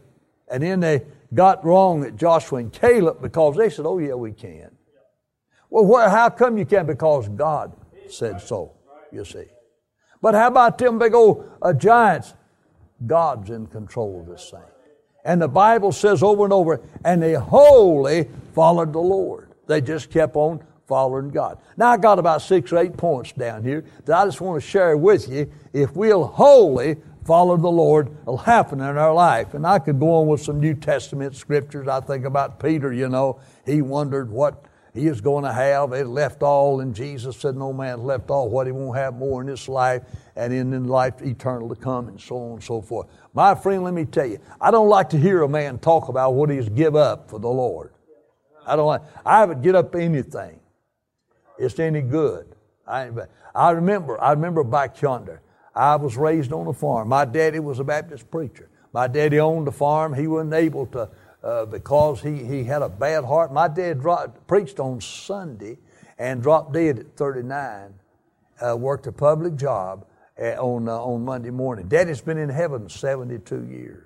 And 0.50 0.64
then 0.64 0.80
they 0.80 1.02
got 1.34 1.66
wrong 1.66 2.06
at 2.06 2.16
Joshua 2.16 2.60
and 2.60 2.72
Caleb 2.72 3.22
because 3.22 3.58
they 3.58 3.70
said, 3.70 3.86
Oh, 3.86 3.98
yeah, 3.98 4.14
we 4.14 4.32
can. 4.32 4.72
Well, 5.70 6.10
how 6.10 6.30
come 6.30 6.58
you 6.58 6.66
can? 6.66 6.86
Because 6.86 7.28
God 7.28 7.76
said 8.10 8.40
so, 8.40 8.72
you 9.12 9.26
see. 9.26 9.48
But 10.22 10.34
how 10.34 10.48
about 10.48 10.78
them 10.78 10.98
big 10.98 11.14
old 11.14 11.52
uh, 11.62 11.74
giants? 11.74 12.36
God's 13.06 13.50
in 13.50 13.68
control 13.68 14.22
of 14.22 14.28
this 14.28 14.50
thing. 14.50 14.62
And 15.28 15.42
the 15.42 15.48
Bible 15.50 15.92
says 15.92 16.24
over 16.24 16.46
and 16.46 16.54
over, 16.54 16.80
and 17.04 17.22
they 17.22 17.34
wholly 17.34 18.30
followed 18.56 18.94
the 18.94 19.00
Lord. 19.00 19.52
They 19.68 19.82
just 19.82 20.10
kept 20.10 20.38
on 20.38 20.64
following 20.88 21.30
God. 21.30 21.60
Now 21.76 21.90
I 21.90 21.98
got 21.98 22.18
about 22.18 22.42
six 22.42 22.72
or 22.72 22.78
eight 22.78 22.96
points 22.96 23.34
down 23.34 23.62
here 23.62 23.84
that 24.06 24.18
I 24.18 24.24
just 24.24 24.40
want 24.40 24.64
to 24.64 24.66
share 24.66 24.96
with 24.96 25.28
you. 25.28 25.52
If 25.74 25.94
we'll 25.98 26.26
wholly 26.26 26.96
follow 27.26 27.58
the 27.58 27.68
Lord, 27.68 28.10
it'll 28.22 28.38
happen 28.38 28.80
in 28.80 28.98
our 28.98 29.14
life. 29.14 29.54
And 29.54 29.68
I 29.68 29.80
could 29.80 30.00
go 30.00 30.22
on 30.22 30.28
with 30.28 30.42
some 30.42 30.62
New 30.62 30.74
Testament 30.74 31.36
scriptures. 31.36 31.90
I 31.90 32.00
think 32.00 32.24
about 32.24 32.58
Peter, 32.58 32.94
you 32.94 33.10
know, 33.10 33.42
he 33.66 33.82
wondered 33.82 34.32
what 34.32 34.64
he 34.98 35.08
is 35.08 35.22
going 35.22 35.44
to 35.44 35.54
have. 35.54 35.94
It 35.94 36.08
left 36.08 36.44
all, 36.44 36.82
and 36.82 36.94
Jesus 36.94 37.38
said, 37.38 37.56
No 37.56 37.72
man 37.72 38.04
left 38.04 38.30
all 38.30 38.50
what 38.50 38.68
he 38.68 38.72
won't 38.72 38.98
have 38.98 39.16
more 39.16 39.42
in 39.42 39.48
this 39.48 39.70
life 39.70 40.04
and 40.36 40.52
in, 40.54 40.74
in 40.74 40.86
life 40.88 41.22
eternal 41.22 41.70
to 41.70 41.76
come, 41.76 42.08
and 42.08 42.20
so 42.20 42.38
on 42.38 42.52
and 42.54 42.64
so 42.64 42.82
forth. 42.82 43.08
My 43.34 43.56
friend, 43.56 43.84
let 43.84 43.94
me 43.94 44.06
tell 44.06 44.26
you, 44.26 44.40
I 44.60 44.72
don't 44.72 44.90
like 44.90 45.10
to 45.10 45.18
hear 45.18 45.44
a 45.44 45.50
man 45.50 45.80
talk 45.80 46.10
about 46.10 46.32
what 46.32 46.50
he's 46.50 46.70
give 46.70 46.96
up 46.96 47.30
for 47.30 47.40
the 47.40 47.48
Lord. 47.48 47.94
I 48.66 48.76
don't 48.76 48.88
like, 48.88 49.02
I 49.26 49.40
haven't 49.40 49.62
get 49.62 49.76
up 49.76 49.96
anything. 49.96 50.60
It's 51.58 51.80
any 51.80 52.02
good. 52.02 52.56
I, 52.88 53.10
I 53.56 53.72
remember, 53.72 54.22
I 54.22 54.32
remember 54.32 54.64
back 54.64 55.02
yonder, 55.02 55.42
I 55.76 55.96
was 55.96 56.18
raised 56.18 56.52
on 56.52 56.68
a 56.68 56.74
farm. 56.74 57.10
My 57.10 57.26
daddy 57.26 57.60
was 57.60 57.80
a 57.80 57.84
Baptist 57.84 58.30
preacher. 58.30 58.70
My 58.94 59.08
daddy 59.08 59.40
owned 59.40 59.68
a 59.68 59.72
farm. 59.72 60.14
He 60.14 60.28
wasn't 60.28 60.54
able 60.54 60.88
to, 60.88 61.10
uh, 61.44 61.66
because 61.66 62.22
he, 62.22 62.44
he 62.44 62.64
had 62.64 62.82
a 62.82 62.90
bad 62.90 63.24
heart. 63.24 63.54
My 63.54 63.68
dad 63.68 64.02
dropped, 64.02 64.48
preached 64.48 64.80
on 64.80 65.02
Sunday 65.02 65.78
and 66.18 66.42
dropped 66.42 66.74
dead 66.74 67.00
at 67.00 67.16
39. 67.16 67.94
Uh, 68.60 68.76
worked 68.76 69.06
a 69.06 69.12
public 69.12 69.56
job 69.56 70.06
uh, 70.42 70.56
on, 70.56 70.90
uh, 70.90 70.94
on 70.94 71.24
Monday 71.24 71.52
morning. 71.52 71.88
Daddy's 71.88 72.22
been 72.22 72.38
in 72.38 72.50
heaven 72.50 72.90
72 72.90 73.66
years. 73.66 74.04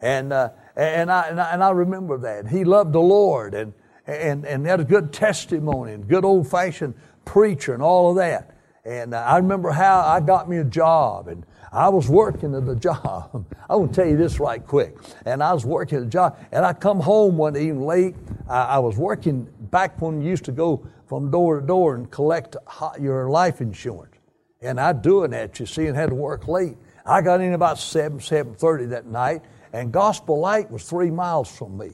And, 0.00 0.32
uh, 0.32 0.50
and, 0.76 1.10
I, 1.10 1.28
and, 1.28 1.40
I, 1.40 1.52
and 1.52 1.64
I 1.64 1.70
remember 1.70 2.18
that. 2.18 2.48
He 2.48 2.64
loved 2.64 2.92
the 2.92 3.00
Lord 3.00 3.52
and, 3.54 3.74
and, 4.06 4.46
and 4.46 4.64
had 4.66 4.80
a 4.80 4.84
good 4.84 5.12
testimony 5.12 5.92
and 5.92 6.08
good 6.08 6.24
old 6.24 6.48
fashioned 6.48 6.94
preacher 7.24 7.74
and 7.74 7.82
all 7.82 8.10
of 8.10 8.16
that. 8.16 8.57
And 8.88 9.12
uh, 9.12 9.18
I 9.18 9.36
remember 9.36 9.70
how 9.70 10.00
I 10.00 10.20
got 10.20 10.48
me 10.48 10.56
a 10.56 10.64
job 10.64 11.28
and 11.28 11.44
I 11.70 11.90
was 11.90 12.08
working 12.08 12.54
at 12.54 12.64
the 12.64 12.74
job. 12.88 13.44
I 13.68 13.76
want 13.76 13.92
to 13.92 14.00
tell 14.00 14.10
you 14.10 14.16
this 14.16 14.40
right 14.40 14.66
quick. 14.66 14.96
And 15.26 15.42
I 15.42 15.52
was 15.52 15.66
working 15.66 15.98
at 15.98 16.04
the 16.04 16.10
job, 16.10 16.38
and 16.50 16.64
I 16.64 16.72
come 16.72 16.98
home 16.98 17.36
one 17.36 17.54
evening 17.54 17.84
late. 17.84 18.14
I, 18.48 18.62
I 18.62 18.78
was 18.78 18.96
working 18.96 19.46
back 19.70 20.00
when 20.00 20.22
you 20.22 20.30
used 20.30 20.46
to 20.46 20.52
go 20.52 20.86
from 21.06 21.30
door 21.30 21.60
to 21.60 21.66
door 21.66 21.96
and 21.96 22.10
collect 22.10 22.56
your 22.98 23.28
life 23.28 23.60
insurance. 23.60 24.14
And 24.62 24.80
I 24.80 24.94
doing 24.94 25.32
that, 25.32 25.60
you 25.60 25.66
see, 25.66 25.86
and 25.86 25.94
had 25.94 26.08
to 26.08 26.14
work 26.14 26.48
late. 26.48 26.78
I 27.04 27.20
got 27.20 27.42
in 27.42 27.52
about 27.52 27.78
7, 27.78 28.18
7.30 28.18 28.88
that 28.90 29.06
night, 29.06 29.42
and 29.74 29.92
Gospel 29.92 30.40
Light 30.40 30.70
was 30.70 30.84
three 30.84 31.10
miles 31.10 31.54
from 31.54 31.76
me. 31.76 31.90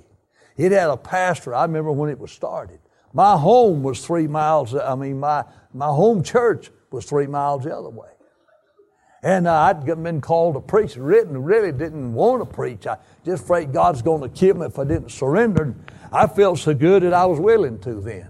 It 0.57 0.71
had 0.71 0.91
a 0.91 0.97
pastor, 0.97 1.55
I 1.55 1.63
remember 1.63 1.91
when 1.91 2.11
it 2.11 2.19
was 2.21 2.31
started. 2.31 2.79
My 3.13 3.37
home 3.37 3.83
was 3.83 4.05
three 4.05 4.29
miles, 4.29 4.75
I 4.75 4.95
mean, 4.95 5.19
my, 5.19 5.45
my 5.73 5.87
home 5.87 6.23
church 6.23 6.71
was 6.95 7.05
three 7.05 7.27
miles 7.27 7.65
the 7.65 7.77
other 7.77 7.91
way. 7.91 8.09
And 9.23 9.47
uh, 9.47 9.55
I'd 9.55 9.87
been 9.87 10.21
called 10.21 10.55
to 10.55 10.61
preach, 10.61 10.97
written, 10.97 11.43
really 11.43 11.73
didn't 11.73 12.13
want 12.13 12.43
to 12.43 12.55
preach. 12.55 12.87
I 12.87 12.99
just 13.25 13.45
afraid 13.45 13.73
God's 13.73 14.03
going 14.03 14.21
to 14.21 14.29
kill 14.29 14.57
me 14.57 14.67
if 14.67 14.79
I 14.79 14.85
didn't 14.85 15.11
surrender. 15.11 15.75
I 16.13 16.27
felt 16.27 16.59
so 16.59 16.75
good 16.75 17.03
that 17.05 17.15
I 17.15 17.25
was 17.25 17.41
willing 17.41 17.79
to 17.81 17.95
then. 17.95 18.29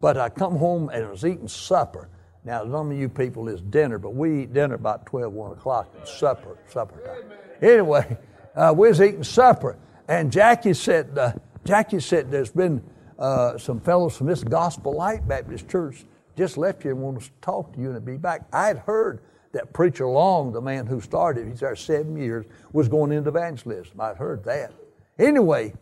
But 0.00 0.16
I 0.16 0.28
come 0.28 0.56
home 0.56 0.88
and 0.88 1.04
I 1.04 1.10
was 1.10 1.24
eating 1.24 1.48
supper. 1.48 2.08
Now, 2.44 2.62
some 2.62 2.92
of 2.92 2.96
you 2.96 3.08
people 3.08 3.48
is 3.48 3.60
dinner, 3.60 3.98
but 3.98 4.14
we 4.14 4.42
eat 4.42 4.52
dinner 4.52 4.76
about 4.76 5.04
12, 5.06 5.32
1 5.32 5.52
o'clock. 5.52 5.92
It's 6.00 6.16
supper, 6.16 6.56
supper 6.68 7.00
time. 7.04 7.32
Anyway, 7.60 8.16
uh, 8.54 8.72
we 8.76 8.88
was 8.88 9.00
eating 9.00 9.24
supper, 9.24 9.76
and 10.06 10.30
Jackie 10.30 10.74
said, 10.74 11.18
uh, 11.18 11.32
Jackie 11.64 11.98
said, 11.98 12.30
there's 12.30 12.52
been 12.52 12.82
uh, 13.18 13.58
some 13.58 13.80
fellows 13.80 14.16
from 14.16 14.28
this 14.28 14.44
Gospel 14.44 14.92
Light 14.92 15.26
Baptist 15.26 15.68
Church 15.68 16.04
just 16.38 16.56
left 16.56 16.82
here 16.82 16.92
and 16.92 17.00
want 17.00 17.20
to 17.20 17.30
talk 17.42 17.74
to 17.74 17.80
you 17.80 17.90
and 17.90 18.04
be 18.04 18.16
back. 18.16 18.46
I 18.52 18.68
had 18.68 18.78
heard 18.78 19.20
that 19.52 19.72
Preacher 19.72 20.06
Long, 20.06 20.52
the 20.52 20.60
man 20.60 20.86
who 20.86 21.00
started, 21.00 21.48
he's 21.48 21.60
there 21.60 21.74
seven 21.74 22.16
years, 22.16 22.46
was 22.72 22.88
going 22.88 23.12
into 23.12 23.28
evangelism. 23.28 24.00
I'd 24.00 24.16
heard 24.16 24.44
that. 24.44 24.72
Anyway, 25.18 25.74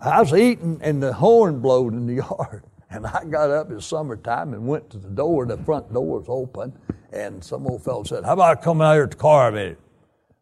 I 0.00 0.20
was 0.20 0.34
eating 0.34 0.78
and 0.82 1.02
the 1.02 1.14
horn 1.14 1.60
blowed 1.60 1.94
in 1.94 2.06
the 2.06 2.14
yard. 2.28 2.64
And 2.90 3.06
I 3.06 3.24
got 3.24 3.50
up 3.50 3.70
in 3.70 3.80
summertime 3.80 4.52
and 4.52 4.66
went 4.66 4.90
to 4.90 4.98
the 4.98 5.08
door. 5.08 5.46
The 5.46 5.56
front 5.56 5.92
door 5.94 6.18
was 6.18 6.26
open. 6.28 6.74
And 7.10 7.42
some 7.42 7.66
old 7.66 7.82
fellow 7.82 8.02
said, 8.04 8.24
How 8.24 8.34
about 8.34 8.60
coming 8.60 8.86
out 8.86 8.92
here 8.92 9.06
to 9.06 9.16
the 9.16 9.20
car 9.20 9.48
a 9.48 9.52
minute? 9.52 9.80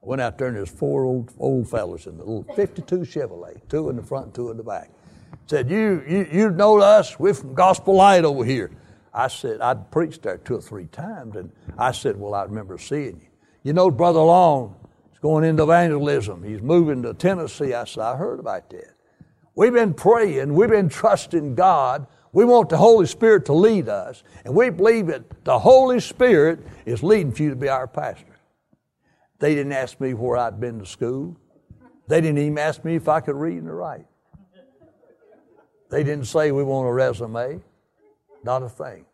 I 0.02 0.06
went 0.06 0.20
out 0.20 0.36
there 0.36 0.48
and 0.48 0.56
there's 0.56 0.70
four 0.70 1.04
old 1.04 1.32
old 1.38 1.68
fellows 1.70 2.06
in 2.06 2.16
the 2.16 2.24
little 2.24 2.54
52 2.54 3.00
Chevrolet, 3.00 3.60
two 3.68 3.88
in 3.88 3.96
the 3.96 4.02
front, 4.02 4.34
two 4.34 4.50
in 4.50 4.56
the 4.56 4.64
back. 4.64 4.90
Said, 5.50 5.68
You 5.68 6.04
you 6.06 6.28
you 6.30 6.50
know 6.50 6.78
us, 6.78 7.18
we're 7.18 7.34
from 7.34 7.54
Gospel 7.54 7.96
Light 7.96 8.24
over 8.24 8.44
here. 8.44 8.70
I 9.12 9.26
said, 9.26 9.60
I'd 9.60 9.90
preached 9.90 10.22
there 10.22 10.38
two 10.38 10.54
or 10.54 10.60
three 10.60 10.86
times, 10.86 11.34
and 11.34 11.50
I 11.76 11.90
said, 11.90 12.16
Well, 12.16 12.34
I 12.34 12.44
remember 12.44 12.78
seeing 12.78 13.20
you. 13.20 13.26
You 13.64 13.72
know, 13.72 13.90
Brother 13.90 14.20
Long 14.20 14.76
is 15.12 15.18
going 15.18 15.42
into 15.42 15.64
evangelism. 15.64 16.44
He's 16.44 16.62
moving 16.62 17.02
to 17.02 17.14
Tennessee. 17.14 17.74
I 17.74 17.82
said, 17.82 18.04
I 18.04 18.16
heard 18.16 18.38
about 18.38 18.70
that. 18.70 18.94
We've 19.56 19.72
been 19.72 19.92
praying, 19.92 20.54
we've 20.54 20.70
been 20.70 20.88
trusting 20.88 21.56
God. 21.56 22.06
We 22.30 22.44
want 22.44 22.68
the 22.68 22.76
Holy 22.76 23.06
Spirit 23.06 23.46
to 23.46 23.52
lead 23.52 23.88
us, 23.88 24.22
and 24.44 24.54
we 24.54 24.70
believe 24.70 25.08
that 25.08 25.42
the 25.42 25.58
Holy 25.58 25.98
Spirit 25.98 26.60
is 26.86 27.02
leading 27.02 27.32
for 27.32 27.42
you 27.42 27.50
to 27.50 27.56
be 27.56 27.68
our 27.68 27.88
pastor. 27.88 28.38
They 29.40 29.56
didn't 29.56 29.72
ask 29.72 30.00
me 30.00 30.14
where 30.14 30.36
I'd 30.36 30.60
been 30.60 30.78
to 30.78 30.86
school. 30.86 31.36
They 32.06 32.20
didn't 32.20 32.38
even 32.38 32.56
ask 32.56 32.84
me 32.84 32.94
if 32.94 33.08
I 33.08 33.18
could 33.18 33.34
read 33.34 33.58
and 33.58 33.76
write. 33.76 34.06
They 35.90 36.04
didn't 36.04 36.26
say 36.26 36.52
we 36.52 36.62
want 36.62 36.88
a 36.88 36.92
resume. 36.92 37.60
Not 38.44 38.62
a 38.62 38.68
thing. 38.68 39.04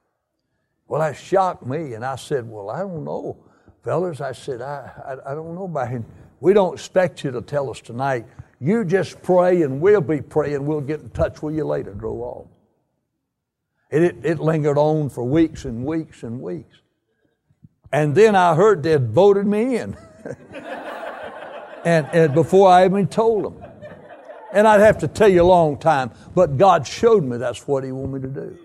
Well, 0.89 1.01
that 1.01 1.17
shocked 1.17 1.67
me, 1.67 1.95
and 1.95 2.05
I 2.05 2.17
said, 2.17 2.49
Well, 2.49 2.71
I 2.71 2.81
don't 2.81 3.05
know, 3.05 3.37
fellas. 3.83 4.21
I 4.21 4.33
said, 4.33 4.63
I, 4.63 4.91
I, 5.05 5.33
I 5.33 5.35
don't 5.35 5.55
know 5.55 5.65
about 5.65 5.89
him. 5.89 6.05
We 6.41 6.53
don't 6.53 6.75
expect 6.75 7.25
you 7.25 7.33
to 7.33 7.41
tell 7.41 7.71
us 7.71 7.81
tonight. 7.81 8.27
You 8.61 8.85
just 8.85 9.21
pray, 9.23 9.63
and 9.63 9.81
we'll 9.81 10.01
be 10.01 10.21
praying. 10.21 10.65
We'll 10.65 10.81
get 10.81 11.01
in 11.01 11.11
touch 11.11 11.43
with 11.43 11.57
you 11.57 11.65
later. 11.65 11.93
Drove 11.93 12.21
off. 12.21 12.47
And 13.91 14.05
it, 14.05 14.17
it 14.23 14.39
lingered 14.39 14.79
on 14.79 15.09
for 15.09 15.25
weeks 15.25 15.65
and 15.65 15.85
weeks 15.85 16.23
and 16.23 16.41
weeks. 16.41 16.77
And 17.93 18.15
then 18.15 18.35
I 18.37 18.55
heard 18.55 18.83
they'd 18.83 19.09
voted 19.11 19.47
me 19.47 19.79
in. 19.79 19.97
and, 21.85 22.07
and 22.13 22.35
before 22.35 22.69
I 22.69 22.85
even 22.85 23.07
told 23.07 23.45
them. 23.45 23.66
And 24.53 24.67
I'd 24.67 24.81
have 24.81 24.99
to 24.99 25.09
tell 25.09 25.29
you 25.29 25.43
a 25.43 25.45
long 25.45 25.79
time, 25.79 26.11
but 26.35 26.57
God 26.57 26.87
showed 26.87 27.25
me 27.25 27.37
that's 27.37 27.67
what 27.67 27.85
He 27.85 27.93
wanted 27.93 28.23
me 28.23 28.29
to 28.29 28.35
do. 28.35 28.59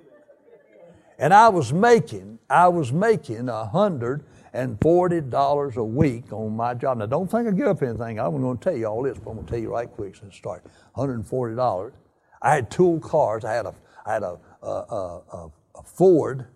And 1.18 1.34
I 1.34 1.50
was 1.50 1.72
making, 1.72 2.40
I 2.50 2.68
was 2.68 2.92
making 2.92 3.48
a 3.50 3.66
hundred 3.66 4.24
and 4.54 4.80
forty 4.82 5.22
dollars 5.22 5.78
a 5.78 5.84
week 5.84 6.34
on 6.34 6.56
my 6.56 6.74
job. 6.74 6.98
Now, 6.98 7.06
don't 7.06 7.30
think 7.30 7.48
I 7.48 7.52
give 7.52 7.68
up 7.68 7.84
anything. 7.84 8.20
I'm 8.20 8.42
going 8.42 8.58
to 8.58 8.64
tell 8.64 8.76
you 8.76 8.86
all 8.86 9.04
this, 9.04 9.18
but 9.18 9.30
I'm 9.30 9.36
going 9.38 9.46
to 9.46 9.52
tell 9.52 9.62
you 9.62 9.72
right 9.72 9.90
quick 9.90 10.16
since 10.16 10.36
start. 10.36 10.64
Hundred 10.96 11.16
and 11.16 11.28
forty 11.28 11.56
dollars. 11.56 11.94
I 12.42 12.56
had 12.56 12.72
two 12.72 13.00
cars. 13.04 13.46
I 13.46 13.54
had 13.54 13.66
a, 13.68 13.76
I 14.06 14.14
had 14.14 14.24
a, 14.24 14.40
a, 14.64 14.68
a, 14.68 15.52
a 15.76 15.84
Ford, 15.84 16.48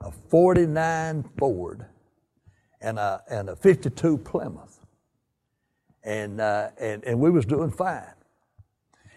a 0.00 0.10
'49 0.10 1.24
Ford, 1.38 1.86
and 2.80 2.98
a 2.98 3.22
and 3.30 3.50
a 3.50 3.56
'52 3.56 4.18
Plymouth, 4.18 4.80
and 6.02 6.40
uh, 6.40 6.70
and 6.80 7.04
and 7.04 7.20
we 7.20 7.30
was 7.30 7.44
doing 7.44 7.70
fine. 7.70 8.15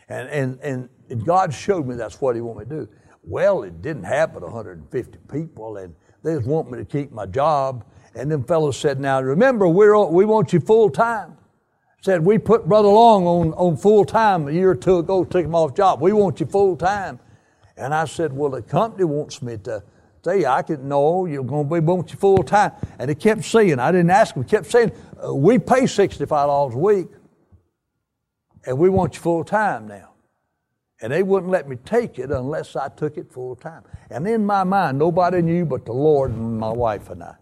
And 0.09 0.27
and 0.29 0.89
and 1.09 1.25
God 1.25 1.53
showed 1.53 1.87
me 1.87 1.95
that's 1.95 2.19
what 2.19 2.35
He 2.35 2.41
wanted 2.41 2.69
me 2.69 2.75
to 2.77 2.85
do. 2.85 2.91
Well, 3.23 3.63
it 3.63 3.81
didn't 3.81 4.05
happen 4.05 4.41
150 4.41 5.17
people, 5.31 5.77
and 5.77 5.93
they 6.23 6.35
just 6.35 6.47
want 6.47 6.71
me 6.71 6.77
to 6.77 6.85
keep 6.85 7.11
my 7.11 7.25
job. 7.25 7.85
And 8.15 8.31
them 8.31 8.43
fellows 8.43 8.77
said, 8.77 8.99
Now 8.99 9.21
remember, 9.21 9.67
we're, 9.67 10.05
we 10.07 10.25
want 10.25 10.51
you 10.51 10.59
full 10.59 10.89
time. 10.89 11.37
Said, 12.01 12.25
We 12.25 12.37
put 12.37 12.67
Brother 12.67 12.87
Long 12.87 13.25
on, 13.25 13.53
on 13.53 13.77
full 13.77 14.05
time 14.05 14.47
a 14.47 14.51
year 14.51 14.71
or 14.71 14.75
two 14.75 14.97
ago, 14.97 15.23
took 15.23 15.45
him 15.45 15.53
off 15.53 15.75
job. 15.75 16.01
We 16.01 16.11
want 16.11 16.39
you 16.39 16.45
full 16.45 16.75
time. 16.75 17.19
And 17.77 17.93
I 17.93 18.05
said, 18.05 18.33
Well, 18.33 18.51
the 18.51 18.61
company 18.61 19.03
wants 19.03 19.41
me 19.41 19.57
to 19.59 19.83
say, 20.23 20.45
I 20.45 20.61
can, 20.63 20.87
no, 20.87 21.25
you're 21.25 21.43
going 21.43 21.69
to 21.69 21.73
be, 21.75 21.79
want 21.79 22.11
you 22.11 22.17
full 22.17 22.43
time. 22.43 22.71
And 22.97 23.09
they 23.09 23.15
kept 23.15 23.43
saying, 23.43 23.79
I 23.79 23.91
didn't 23.91 24.09
ask 24.09 24.33
them, 24.33 24.43
kept 24.43 24.65
saying, 24.71 24.91
uh, 25.23 25.33
We 25.33 25.59
pay 25.59 25.83
$65 25.83 26.73
a 26.73 26.77
week, 26.77 27.07
and 28.69 28.77
we 28.77 28.87
want 28.87 29.15
you 29.15 29.19
full 29.19 29.43
time 29.43 29.87
now. 29.87 30.11
And 31.01 31.11
they 31.11 31.23
wouldn't 31.23 31.51
let 31.51 31.67
me 31.67 31.77
take 31.85 32.19
it 32.19 32.29
unless 32.29 32.75
I 32.75 32.87
took 32.89 33.17
it 33.17 33.31
full 33.31 33.55
time. 33.55 33.81
And 34.11 34.27
in 34.27 34.45
my 34.45 34.63
mind, 34.63 34.99
nobody 34.99 35.41
knew 35.41 35.65
but 35.65 35.85
the 35.85 35.91
Lord 35.91 36.29
and 36.29 36.59
my 36.59 36.69
wife 36.69 37.09
and 37.09 37.23
I. 37.23 37.33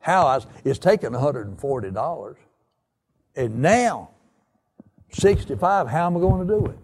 How 0.00 0.26
I 0.26 0.34
was, 0.36 0.46
it's 0.62 0.78
taking 0.78 1.12
$140. 1.12 2.36
And 3.34 3.62
now, 3.62 4.10
65, 5.10 5.88
how 5.88 6.06
am 6.06 6.18
I 6.18 6.20
going 6.20 6.46
to 6.46 6.54
do 6.54 6.66
it? 6.66 6.78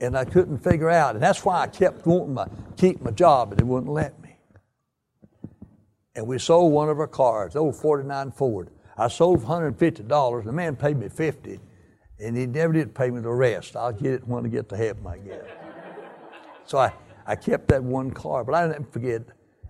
And 0.00 0.16
I 0.16 0.24
couldn't 0.24 0.64
figure 0.64 0.88
out. 0.88 1.16
And 1.16 1.22
that's 1.22 1.44
why 1.44 1.60
I 1.60 1.66
kept 1.66 2.06
wanting 2.06 2.36
to 2.36 2.48
keep 2.78 3.02
my 3.02 3.10
job, 3.10 3.50
but 3.50 3.58
they 3.58 3.64
wouldn't 3.64 3.92
let 3.92 4.18
me. 4.22 4.36
And 6.14 6.26
we 6.26 6.38
sold 6.38 6.72
one 6.72 6.88
of 6.88 6.98
our 6.98 7.06
cars, 7.06 7.56
old 7.56 7.76
49 7.76 8.30
Ford. 8.30 8.70
I 8.96 9.08
sold 9.08 9.42
$150. 9.42 10.44
The 10.44 10.52
man 10.52 10.76
paid 10.76 10.96
me 10.96 11.10
50 11.10 11.60
and 12.20 12.36
he 12.36 12.46
never 12.46 12.72
did 12.72 12.94
pay 12.94 13.10
me 13.10 13.20
the 13.20 13.30
rest. 13.30 13.76
I'll 13.76 13.92
get 13.92 14.12
it 14.12 14.28
when 14.28 14.44
I 14.44 14.48
get 14.48 14.68
to 14.70 14.76
heaven, 14.76 15.06
I 15.06 15.18
guess. 15.18 15.44
so 16.66 16.78
I, 16.78 16.92
I 17.26 17.36
kept 17.36 17.68
that 17.68 17.82
one 17.82 18.10
car, 18.10 18.44
but 18.44 18.54
I 18.54 18.68
didn't 18.68 18.92
forget. 18.92 19.22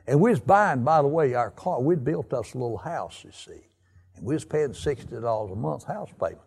And 0.06 0.20
we 0.20 0.30
was 0.30 0.40
buying, 0.40 0.82
by 0.82 1.02
the 1.02 1.08
way, 1.08 1.34
our 1.34 1.50
car. 1.50 1.80
We'd 1.80 2.04
built 2.04 2.32
us 2.32 2.54
a 2.54 2.58
little 2.58 2.78
house, 2.78 3.22
you 3.24 3.30
see, 3.32 3.60
and 4.16 4.24
we 4.24 4.34
was 4.34 4.44
paying 4.44 4.74
sixty 4.74 5.20
dollars 5.20 5.52
a 5.52 5.56
month 5.56 5.84
house 5.84 6.10
payment. 6.18 6.40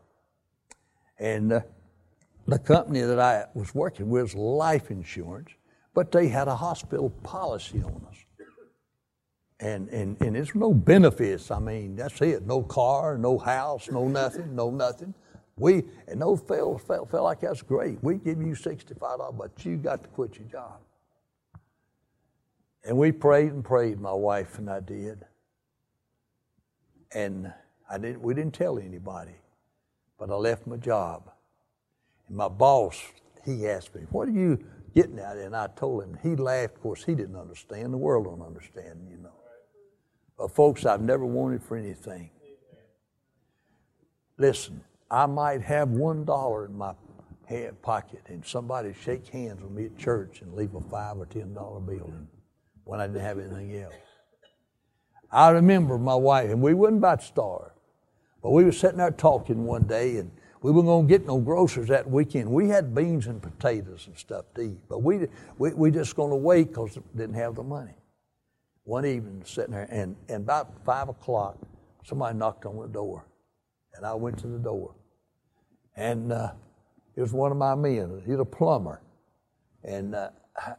And 1.19 1.53
uh, 1.53 1.61
the 2.47 2.59
company 2.59 3.01
that 3.01 3.19
I 3.19 3.45
was 3.53 3.73
working 3.73 4.09
with 4.09 4.23
was 4.23 4.35
life 4.35 4.91
insurance, 4.91 5.51
but 5.93 6.11
they 6.11 6.27
had 6.27 6.47
a 6.47 6.55
hospital 6.55 7.09
policy 7.09 7.81
on 7.81 8.05
us. 8.09 8.17
And, 9.59 9.87
and, 9.89 10.19
and 10.19 10.35
there's 10.35 10.53
no 10.55 10.73
benefits. 10.73 11.49
I 11.49 11.59
mean, 11.59 11.95
that's 11.95 12.19
it. 12.21 12.45
No 12.45 12.63
car, 12.63 13.17
no 13.17 13.37
house, 13.37 13.89
no 13.89 14.09
nothing, 14.09 14.53
no 14.53 14.69
nothing. 14.69 15.13
We 15.55 15.83
and 16.07 16.21
those 16.21 16.41
fellows 16.41 16.81
felt, 16.87 17.11
felt 17.11 17.23
like 17.23 17.41
that's 17.41 17.61
great. 17.61 18.03
We 18.03 18.15
give 18.15 18.41
you 18.41 18.53
$65, 18.53 19.37
but 19.37 19.65
you 19.65 19.77
got 19.77 20.03
to 20.03 20.09
quit 20.09 20.37
your 20.37 20.47
job. 20.47 20.79
And 22.85 22.97
we 22.97 23.11
prayed 23.11 23.53
and 23.53 23.63
prayed, 23.63 23.99
my 23.99 24.13
wife 24.13 24.57
and 24.57 24.69
I 24.69 24.79
did. 24.79 25.25
And 27.13 27.53
I 27.89 27.97
didn't, 27.97 28.21
we 28.21 28.33
didn't 28.33 28.55
tell 28.55 28.79
anybody, 28.79 29.35
but 30.17 30.29
I 30.29 30.33
left 30.33 30.65
my 30.65 30.77
job. 30.77 31.29
And 32.27 32.35
my 32.35 32.47
boss, 32.47 32.99
he 33.45 33.67
asked 33.67 33.93
me, 33.93 34.01
What 34.09 34.27
are 34.27 34.31
you 34.31 34.57
getting 34.95 35.19
at? 35.19 35.37
And 35.37 35.55
I 35.55 35.67
told 35.75 36.03
him, 36.03 36.17
he 36.23 36.35
laughed. 36.35 36.75
Of 36.75 36.81
course, 36.81 37.03
he 37.03 37.13
didn't 37.13 37.35
understand. 37.35 37.93
The 37.93 37.97
world 37.97 38.25
don't 38.25 38.41
understand, 38.41 39.07
you 39.09 39.17
know. 39.17 39.33
But 40.37 40.51
folks, 40.51 40.85
I've 40.85 41.01
never 41.01 41.25
wanted 41.25 41.63
for 41.63 41.77
anything. 41.77 42.31
Listen, 44.37 44.83
I 45.13 45.27
might 45.27 45.61
have 45.61 45.89
one 45.89 46.25
dollar 46.25 46.65
in 46.65 46.75
my 46.75 46.95
pocket 47.83 48.21
and 48.25 48.43
somebody 48.43 48.95
shake 48.99 49.27
hands 49.27 49.61
with 49.61 49.71
me 49.71 49.85
at 49.85 49.95
church 49.95 50.41
and 50.41 50.55
leave 50.55 50.73
a 50.73 50.81
five 50.81 51.17
or 51.17 51.27
ten 51.27 51.53
dollar 51.53 51.79
bill 51.79 52.11
when 52.83 52.99
I 52.99 53.05
didn't 53.05 53.21
have 53.21 53.37
anything 53.37 53.75
else. 53.75 53.93
I 55.31 55.51
remember 55.51 55.99
my 55.99 56.15
wife, 56.15 56.49
and 56.49 56.63
we 56.63 56.73
wasn't 56.73 56.97
about 56.97 57.19
to 57.19 57.25
starve, 57.27 57.71
but 58.41 58.49
we 58.49 58.63
were 58.63 58.71
sitting 58.71 58.97
there 58.97 59.11
talking 59.11 59.65
one 59.65 59.83
day, 59.83 60.17
and 60.17 60.31
we 60.63 60.71
weren't 60.71 60.87
going 60.87 61.07
to 61.07 61.09
get 61.09 61.27
no 61.27 61.37
groceries 61.37 61.89
that 61.89 62.09
weekend. 62.09 62.49
We 62.49 62.69
had 62.69 62.95
beans 62.95 63.27
and 63.27 63.39
potatoes 63.39 64.07
and 64.07 64.17
stuff 64.17 64.45
to 64.55 64.61
eat, 64.61 64.79
but 64.89 65.03
we 65.03 65.27
we, 65.59 65.73
we 65.73 65.91
just 65.91 66.15
going 66.15 66.31
to 66.31 66.35
wait 66.35 66.69
because 66.69 66.97
didn't 67.15 67.35
have 67.35 67.53
the 67.53 67.63
money. 67.63 67.97
One 68.83 69.05
evening, 69.05 69.43
sitting 69.45 69.73
there, 69.73 69.87
and, 69.91 70.15
and 70.27 70.43
about 70.43 70.83
five 70.83 71.07
o'clock, 71.07 71.57
somebody 72.03 72.35
knocked 72.35 72.65
on 72.65 72.79
the 72.81 72.87
door, 72.87 73.27
and 73.93 74.05
I 74.07 74.15
went 74.15 74.39
to 74.39 74.47
the 74.47 74.57
door, 74.57 74.95
and 75.95 76.31
uh, 76.31 76.51
it 77.15 77.21
was 77.21 77.33
one 77.33 77.51
of 77.51 77.57
my 77.57 77.75
men. 77.75 78.21
He's 78.25 78.39
a 78.39 78.45
plumber, 78.45 79.01
and 79.83 80.15
uh, 80.15 80.29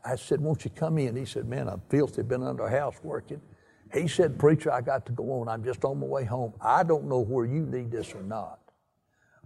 I 0.05 0.17
said, 0.17 0.41
Won't 0.41 0.65
you 0.65 0.71
come 0.71 0.99
in? 0.99 1.17
He 1.17 1.25
said, 1.25 1.47
Man, 1.47 1.69
I'm 1.69 1.83
filthy, 1.89 2.23
been 2.23 2.43
under 2.43 2.69
house 2.69 2.97
working. 3.03 3.41
He 3.93 4.09
said, 4.09 4.39
Preacher, 4.39 4.73
I 4.73 4.81
got 4.81 5.07
to 5.07 5.13
go 5.13 5.41
on. 5.41 5.49
I'm 5.49 5.65
just 5.65 5.85
on 5.85 6.01
my 6.01 6.07
way 6.07 6.25
home. 6.25 6.53
I 6.61 6.83
don't 6.83 7.09
know 7.09 7.21
where 7.21 7.47
you 7.47 7.67
need 7.67 7.91
this 7.91 8.15
or 8.15 8.23
not. 8.23 8.59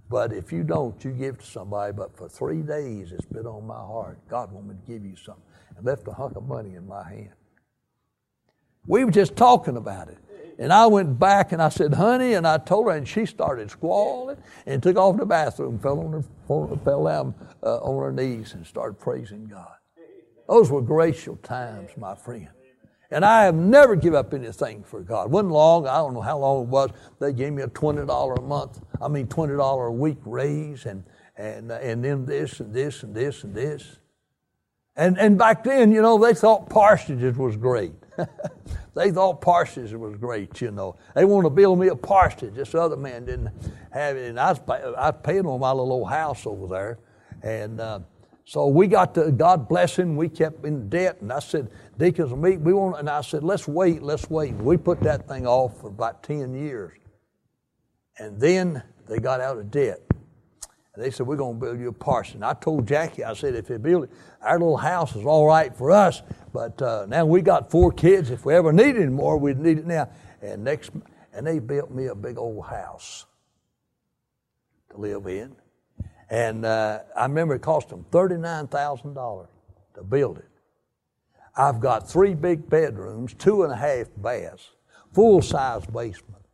But 0.08 0.32
if 0.32 0.52
you 0.52 0.64
don't, 0.64 1.02
you 1.04 1.12
give 1.12 1.38
to 1.38 1.46
somebody. 1.46 1.92
But 1.92 2.16
for 2.16 2.28
three 2.28 2.62
days, 2.62 3.12
it's 3.12 3.26
been 3.26 3.46
on 3.46 3.66
my 3.66 3.74
heart. 3.74 4.18
God 4.28 4.52
want 4.52 4.68
me 4.68 4.74
to 4.74 4.92
give 4.92 5.04
you 5.04 5.16
something. 5.16 5.42
And 5.76 5.84
left 5.84 6.08
a 6.08 6.12
hunk 6.12 6.36
of 6.36 6.44
money 6.44 6.76
in 6.76 6.86
my 6.86 7.06
hand. 7.06 7.32
We 8.86 9.04
were 9.04 9.10
just 9.10 9.36
talking 9.36 9.76
about 9.76 10.08
it. 10.08 10.18
And 10.58 10.72
I 10.72 10.86
went 10.88 11.18
back 11.20 11.52
and 11.52 11.62
I 11.62 11.68
said, 11.68 11.94
honey, 11.94 12.34
and 12.34 12.46
I 12.46 12.58
told 12.58 12.86
her, 12.86 12.96
and 12.96 13.06
she 13.06 13.26
started 13.26 13.70
squalling 13.70 14.36
and 14.66 14.82
took 14.82 14.96
off 14.96 15.14
to 15.14 15.20
the 15.20 15.26
bathroom, 15.26 15.78
fell 15.78 16.00
on 16.00 16.12
her, 16.12 16.24
fell 16.84 17.04
down 17.04 17.34
uh, 17.62 17.76
on 17.76 18.02
her 18.02 18.12
knees 18.12 18.54
and 18.54 18.66
started 18.66 18.98
praising 18.98 19.46
God. 19.46 19.76
Those 20.48 20.70
were 20.70 20.82
gracious 20.82 21.36
times, 21.42 21.90
my 21.96 22.16
friend. 22.16 22.48
And 23.10 23.24
I 23.24 23.44
have 23.44 23.54
never 23.54 23.94
give 23.96 24.14
up 24.14 24.34
anything 24.34 24.82
for 24.82 25.00
God. 25.00 25.26
It 25.26 25.30
wasn't 25.30 25.52
long, 25.52 25.86
I 25.86 25.96
don't 25.96 26.12
know 26.12 26.20
how 26.20 26.38
long 26.38 26.64
it 26.64 26.68
was. 26.68 26.90
They 27.20 27.32
gave 27.32 27.52
me 27.52 27.62
a 27.62 27.68
$20 27.68 28.38
a 28.38 28.42
month, 28.42 28.80
I 29.00 29.08
mean 29.08 29.28
$20 29.28 29.86
a 29.86 29.92
week 29.92 30.18
raise 30.24 30.86
and, 30.86 31.04
and, 31.36 31.70
and 31.70 32.04
then 32.04 32.26
this 32.26 32.58
and 32.60 32.74
this 32.74 33.04
and 33.04 33.14
this 33.14 33.44
and 33.44 33.54
this. 33.54 33.98
And, 34.96 35.16
and 35.16 35.38
back 35.38 35.62
then, 35.62 35.92
you 35.92 36.02
know, 36.02 36.18
they 36.18 36.34
thought 36.34 36.68
parsonages 36.68 37.36
was 37.36 37.56
great. 37.56 37.92
they 38.98 39.10
thought 39.10 39.40
parsonage 39.40 39.92
was 39.92 40.16
great, 40.16 40.60
you 40.60 40.70
know. 40.70 40.96
They 41.14 41.24
wanted 41.24 41.50
to 41.50 41.54
build 41.54 41.78
me 41.78 41.88
a 41.88 41.96
parsonage. 41.96 42.54
This 42.54 42.74
other 42.74 42.96
man 42.96 43.24
didn't 43.24 43.50
have 43.92 44.16
it. 44.16 44.28
And 44.30 44.40
I 44.40 44.52
was, 44.52 44.60
I 44.68 45.10
was 45.10 45.20
paying 45.22 45.46
on 45.46 45.60
my 45.60 45.70
little 45.70 45.92
old 45.92 46.10
house 46.10 46.46
over 46.46 46.66
there. 46.66 46.98
And, 47.42 47.80
uh, 47.80 48.00
so 48.48 48.66
we 48.66 48.86
got 48.86 49.14
to, 49.16 49.30
God 49.30 49.68
bless 49.68 49.98
him, 49.98 50.16
we 50.16 50.30
kept 50.30 50.64
in 50.64 50.88
debt. 50.88 51.18
And 51.20 51.30
I 51.30 51.38
said, 51.38 51.70
Deacons 51.98 52.32
and 52.32 52.40
me, 52.40 52.56
we 52.56 52.72
want, 52.72 52.98
and 52.98 53.10
I 53.10 53.20
said, 53.20 53.44
let's 53.44 53.68
wait, 53.68 54.02
let's 54.02 54.30
wait. 54.30 54.54
We 54.54 54.78
put 54.78 55.02
that 55.02 55.28
thing 55.28 55.46
off 55.46 55.82
for 55.82 55.88
about 55.88 56.22
10 56.22 56.54
years. 56.54 56.98
And 58.18 58.40
then 58.40 58.82
they 59.06 59.18
got 59.18 59.42
out 59.42 59.58
of 59.58 59.70
debt. 59.70 60.00
They 60.98 61.10
said, 61.10 61.26
we're 61.26 61.36
going 61.36 61.60
to 61.60 61.64
build 61.64 61.78
you 61.78 61.88
a 61.88 61.92
parson. 61.92 62.42
I 62.42 62.54
told 62.54 62.86
Jackie, 62.86 63.22
I 63.22 63.34
said, 63.34 63.54
if 63.54 63.68
they 63.68 63.76
build 63.76 64.04
it, 64.04 64.10
our 64.42 64.58
little 64.58 64.76
house 64.76 65.14
is 65.14 65.24
all 65.24 65.46
right 65.46 65.74
for 65.74 65.92
us, 65.92 66.22
but 66.52 66.80
uh, 66.82 67.06
now 67.08 67.24
we 67.24 67.40
got 67.40 67.70
four 67.70 67.92
kids. 67.92 68.30
If 68.30 68.44
we 68.44 68.54
ever 68.54 68.72
need 68.72 68.96
it 68.96 69.02
anymore, 69.02 69.38
we'd 69.38 69.58
need 69.58 69.78
it 69.78 69.86
now. 69.86 70.10
And 70.42 70.64
next, 70.64 70.90
and 71.32 71.46
they 71.46 71.60
built 71.60 71.92
me 71.92 72.06
a 72.06 72.14
big 72.14 72.36
old 72.36 72.66
house 72.66 73.26
to 74.90 74.96
live 74.96 75.26
in. 75.26 75.54
And 76.30 76.64
uh, 76.64 77.00
I 77.16 77.22
remember 77.22 77.54
it 77.54 77.62
cost 77.62 77.88
them 77.90 78.04
$39,000 78.10 79.46
to 79.94 80.02
build 80.02 80.38
it. 80.38 80.48
I've 81.56 81.80
got 81.80 82.08
three 82.08 82.34
big 82.34 82.68
bedrooms, 82.68 83.34
two 83.34 83.64
and 83.64 83.72
a 83.72 83.76
half 83.76 84.08
baths, 84.16 84.70
full 85.12 85.42
size 85.42 85.86
basement, 85.86 86.44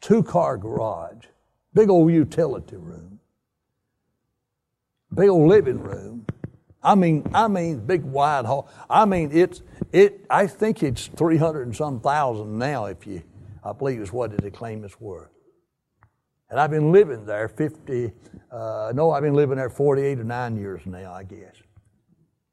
two 0.00 0.22
car 0.22 0.56
garage, 0.56 1.26
big 1.72 1.88
old 1.88 2.12
utility 2.12 2.76
room, 2.76 3.15
big 5.14 5.28
old 5.28 5.48
living 5.48 5.80
room. 5.80 6.26
I 6.82 6.94
mean, 6.94 7.28
I 7.34 7.48
mean, 7.48 7.84
big 7.84 8.04
wide 8.04 8.44
hall. 8.44 8.68
I 8.88 9.04
mean, 9.04 9.30
it's 9.32 9.62
it. 9.92 10.24
I 10.30 10.46
think 10.46 10.82
it's 10.82 11.08
three 11.08 11.36
hundred 11.36 11.66
and 11.66 11.74
some 11.74 12.00
thousand 12.00 12.58
now. 12.58 12.86
If 12.86 13.06
you, 13.06 13.22
I 13.64 13.72
believe 13.72 14.00
is 14.00 14.12
what 14.12 14.36
they 14.36 14.50
claim 14.50 14.84
it's 14.84 15.00
worth. 15.00 15.30
And 16.48 16.60
I've 16.60 16.70
been 16.70 16.92
living 16.92 17.26
there 17.26 17.48
50, 17.48 18.12
uh, 18.52 18.92
no, 18.94 19.10
I've 19.10 19.22
been 19.22 19.34
living 19.34 19.56
there 19.56 19.68
48 19.68 20.20
or 20.20 20.24
9 20.24 20.56
years 20.56 20.82
now, 20.86 21.12
I 21.12 21.24
guess. 21.24 21.54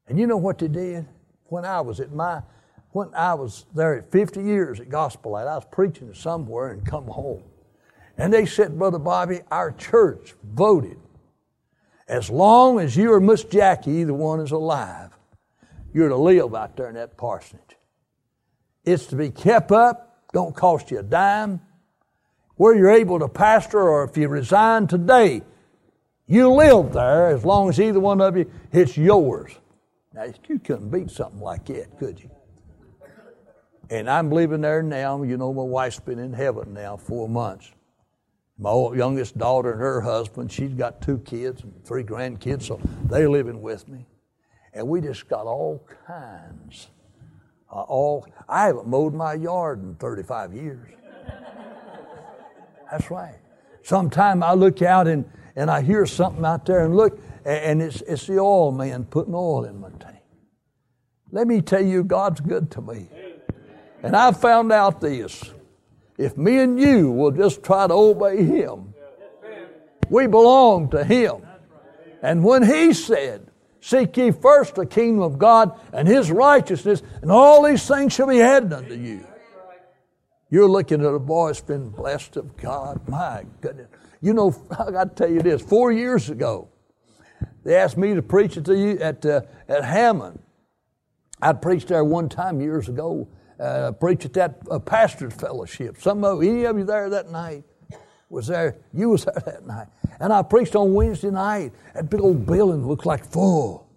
And 0.08 0.18
you 0.18 0.26
know 0.26 0.36
what 0.36 0.58
they 0.58 0.68
did? 0.68 1.06
When 1.44 1.64
I 1.64 1.80
was 1.80 2.00
at 2.00 2.12
my, 2.12 2.42
when 2.90 3.14
I 3.14 3.34
was 3.34 3.66
there 3.74 3.96
at 3.96 4.10
50 4.10 4.42
years 4.42 4.80
at 4.80 4.88
Gospel 4.88 5.32
Light, 5.32 5.46
I 5.46 5.54
was 5.54 5.64
preaching 5.70 6.12
somewhere 6.12 6.72
and 6.72 6.84
come 6.84 7.04
home. 7.04 7.44
And 8.18 8.32
they 8.32 8.46
said, 8.46 8.78
Brother 8.78 8.98
Bobby, 8.98 9.40
our 9.50 9.70
church 9.72 10.34
voted 10.42 10.98
as 12.08 12.30
long 12.30 12.78
as 12.78 12.96
you 12.96 13.12
or 13.12 13.20
Miss 13.20 13.44
Jackie, 13.44 13.92
either 13.92 14.14
one 14.14 14.40
is 14.40 14.50
alive, 14.50 15.10
you're 15.92 16.08
to 16.08 16.16
live 16.16 16.54
out 16.54 16.76
there 16.76 16.88
in 16.88 16.94
that 16.94 17.16
parsonage. 17.16 17.62
It's 18.84 19.06
to 19.06 19.16
be 19.16 19.30
kept 19.30 19.72
up, 19.72 20.24
don't 20.32 20.54
cost 20.54 20.90
you 20.90 20.98
a 20.98 21.02
dime 21.02 21.60
where 22.56 22.74
you're 22.74 22.90
able 22.90 23.18
to 23.18 23.28
pastor 23.28 23.80
or 23.80 24.04
if 24.04 24.16
you 24.16 24.28
resign 24.28 24.86
today, 24.86 25.42
you 26.26 26.50
live 26.50 26.92
there 26.92 27.28
as 27.28 27.44
long 27.44 27.68
as 27.68 27.80
either 27.80 28.00
one 28.00 28.20
of 28.20 28.36
you, 28.36 28.50
it's 28.72 28.96
yours. 28.96 29.52
Now, 30.12 30.24
you 30.48 30.58
couldn't 30.58 30.90
beat 30.90 31.10
something 31.10 31.40
like 31.40 31.66
that, 31.66 31.98
could 31.98 32.20
you? 32.20 32.30
And 33.90 34.08
I'm 34.08 34.30
living 34.30 34.60
there 34.60 34.82
now. 34.82 35.22
You 35.22 35.36
know, 35.36 35.52
my 35.52 35.62
wife's 35.62 36.00
been 36.00 36.18
in 36.18 36.32
heaven 36.32 36.72
now 36.72 36.96
four 36.96 37.28
months. 37.28 37.70
My 38.58 38.72
youngest 38.94 39.36
daughter 39.36 39.72
and 39.72 39.80
her 39.80 40.00
husband, 40.00 40.52
she's 40.52 40.72
got 40.72 41.02
two 41.02 41.18
kids 41.18 41.62
and 41.62 41.84
three 41.84 42.04
grandkids, 42.04 42.62
so 42.62 42.80
they're 43.04 43.28
living 43.28 43.60
with 43.60 43.88
me. 43.88 44.06
And 44.72 44.88
we 44.88 45.00
just 45.00 45.28
got 45.28 45.46
all 45.46 45.86
kinds. 46.06 46.88
Uh, 47.70 47.80
all 47.82 48.26
I 48.48 48.66
haven't 48.66 48.86
mowed 48.86 49.14
my 49.14 49.34
yard 49.34 49.82
in 49.82 49.96
35 49.96 50.54
years. 50.54 50.90
That's 52.90 53.10
right. 53.10 53.38
Sometime 53.82 54.42
I 54.42 54.54
look 54.54 54.82
out 54.82 55.08
and, 55.08 55.24
and 55.56 55.70
I 55.70 55.80
hear 55.82 56.06
something 56.06 56.44
out 56.44 56.64
there 56.64 56.84
and 56.84 56.96
look, 56.96 57.20
and 57.44 57.82
it's, 57.82 58.02
it's 58.02 58.26
the 58.26 58.38
oil 58.38 58.70
man 58.70 59.04
putting 59.04 59.34
oil 59.34 59.64
in 59.64 59.80
my 59.80 59.90
tank. 59.98 60.18
Let 61.32 61.48
me 61.48 61.60
tell 61.60 61.84
you, 61.84 62.04
God's 62.04 62.40
good 62.40 62.70
to 62.72 62.80
me. 62.80 63.08
And 64.04 64.14
I 64.14 64.30
found 64.32 64.70
out 64.70 65.00
this. 65.00 65.42
If 66.16 66.36
me 66.36 66.58
and 66.60 66.78
you 66.78 67.10
will 67.10 67.30
just 67.30 67.62
try 67.62 67.86
to 67.86 67.94
obey 67.94 68.44
Him, 68.44 68.94
we 70.08 70.26
belong 70.26 70.90
to 70.90 71.04
Him. 71.04 71.42
And 72.22 72.44
when 72.44 72.62
He 72.62 72.92
said, 72.92 73.50
Seek 73.80 74.16
ye 74.16 74.30
first 74.30 74.76
the 74.76 74.86
kingdom 74.86 75.22
of 75.22 75.38
God 75.38 75.78
and 75.92 76.08
His 76.08 76.30
righteousness, 76.30 77.02
and 77.20 77.30
all 77.30 77.62
these 77.62 77.86
things 77.86 78.14
shall 78.14 78.28
be 78.28 78.40
added 78.40 78.72
unto 78.72 78.94
you. 78.94 79.26
You're 80.48 80.70
looking 80.70 81.00
at 81.00 81.12
a 81.12 81.18
boy 81.18 81.48
that's 81.48 81.60
been 81.60 81.90
blessed 81.90 82.38
of 82.38 82.56
God. 82.56 83.06
My 83.08 83.44
goodness. 83.60 83.88
You 84.22 84.32
know, 84.32 84.54
I 84.70 84.90
got 84.90 85.14
to 85.16 85.24
tell 85.24 85.30
you 85.30 85.42
this. 85.42 85.60
Four 85.60 85.92
years 85.92 86.30
ago, 86.30 86.68
they 87.62 87.76
asked 87.76 87.98
me 87.98 88.14
to 88.14 88.22
preach 88.22 88.56
at, 88.56 88.64
the, 88.64 88.98
at, 89.02 89.26
uh, 89.26 89.42
at 89.68 89.84
Hammond. 89.84 90.38
I 91.42 91.52
preached 91.52 91.88
there 91.88 92.04
one 92.04 92.30
time 92.30 92.62
years 92.62 92.88
ago. 92.88 93.28
Uh, 93.58 93.92
preached 93.92 94.24
at 94.24 94.32
that 94.32 94.58
uh, 94.70 94.78
pastor's 94.78 95.32
fellowship. 95.34 96.00
Some 96.00 96.24
of 96.24 96.42
any 96.42 96.64
of 96.64 96.76
you 96.76 96.84
there 96.84 97.08
that 97.10 97.30
night? 97.30 97.64
was 98.34 98.48
there. 98.48 98.76
You 98.92 99.10
was 99.10 99.24
there 99.24 99.42
that 99.46 99.66
night. 99.66 99.86
And 100.20 100.32
I 100.32 100.42
preached 100.42 100.74
on 100.76 100.92
Wednesday 100.92 101.30
night. 101.30 101.72
That 101.94 102.10
big 102.10 102.20
old 102.20 102.44
building 102.44 102.86
looked 102.86 103.06
like 103.06 103.24
full. 103.24 103.88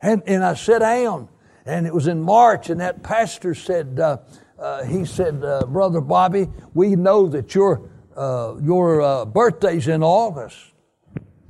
And, 0.00 0.22
and 0.26 0.44
I 0.44 0.54
sat 0.54 0.78
down, 0.78 1.28
and 1.66 1.86
it 1.86 1.92
was 1.92 2.06
in 2.06 2.22
March, 2.22 2.70
and 2.70 2.80
that 2.80 3.02
pastor 3.02 3.54
said, 3.54 3.98
uh, 3.98 4.18
uh, 4.58 4.84
he 4.84 5.04
said, 5.04 5.44
uh, 5.44 5.66
Brother 5.66 6.00
Bobby, 6.00 6.48
we 6.72 6.94
know 6.94 7.26
that 7.28 7.54
your, 7.54 7.90
uh, 8.16 8.54
your 8.62 9.26
birthday's 9.26 9.88
in 9.88 10.02
August. 10.02 10.56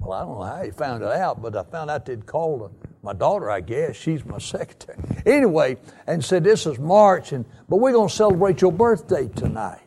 Well, 0.09 0.19
I 0.19 0.25
don't 0.25 0.39
know 0.39 0.45
how 0.45 0.63
he 0.63 0.71
found 0.71 1.03
it 1.03 1.13
out, 1.13 1.43
but 1.43 1.55
I 1.55 1.63
found 1.65 1.91
out 1.91 2.07
they'd 2.07 2.25
called 2.25 2.75
my 3.03 3.13
daughter, 3.13 3.51
I 3.51 3.61
guess. 3.61 3.97
She's 3.97 4.25
my 4.25 4.39
secretary. 4.57 4.99
Anyway, 5.27 5.77
and 6.07 6.25
said, 6.25 6.45
This 6.45 6.67
is 6.67 6.79
March, 6.79 7.33
and, 7.33 7.45
but 7.69 7.77
we're 7.77 7.93
going 7.93 8.09
to 8.09 8.15
celebrate 8.15 8.61
your 8.61 8.73
birthday 8.73 9.29
tonight. 9.29 9.83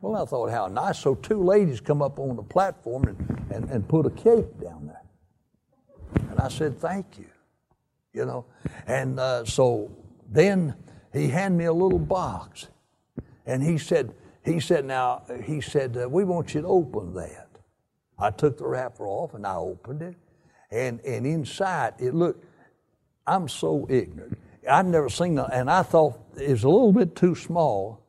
Well, 0.00 0.20
I 0.20 0.26
thought, 0.26 0.50
how 0.50 0.66
nice. 0.66 0.98
So 0.98 1.14
two 1.14 1.42
ladies 1.42 1.80
come 1.80 2.02
up 2.02 2.18
on 2.18 2.36
the 2.36 2.42
platform 2.42 3.04
and, 3.04 3.46
and, 3.50 3.70
and 3.70 3.88
put 3.88 4.06
a 4.06 4.10
cake 4.10 4.60
down 4.60 4.86
there. 4.86 5.02
And 6.30 6.38
I 6.38 6.48
said, 6.48 6.78
Thank 6.78 7.18
you 7.18 7.26
you 8.12 8.26
know. 8.26 8.44
And 8.86 9.18
uh, 9.18 9.44
so 9.44 9.90
then 10.30 10.74
he 11.12 11.28
handed 11.28 11.58
me 11.58 11.64
a 11.64 11.72
little 11.72 11.98
box, 11.98 12.68
and 13.46 13.62
he 13.62 13.78
said, 13.78 14.14
he 14.44 14.60
said, 14.60 14.84
now 14.84 15.22
he 15.44 15.60
said, 15.60 15.96
uh, 15.96 16.08
we 16.08 16.24
want 16.24 16.54
you 16.54 16.62
to 16.62 16.66
open 16.66 17.14
that. 17.14 17.48
I 18.22 18.30
took 18.30 18.58
the 18.58 18.66
wrapper 18.66 19.06
off 19.06 19.34
and 19.34 19.46
I 19.46 19.56
opened 19.56 20.02
it, 20.02 20.16
and 20.70 21.00
and 21.00 21.26
inside 21.26 21.94
it 21.98 22.14
looked. 22.14 22.44
I'm 23.26 23.48
so 23.48 23.86
ignorant. 23.88 24.38
I'd 24.68 24.86
never 24.86 25.08
seen 25.08 25.34
that, 25.36 25.52
and 25.52 25.70
I 25.70 25.82
thought 25.82 26.18
it 26.36 26.50
was 26.50 26.64
a 26.64 26.68
little 26.68 26.92
bit 26.92 27.16
too 27.16 27.34
small 27.34 28.04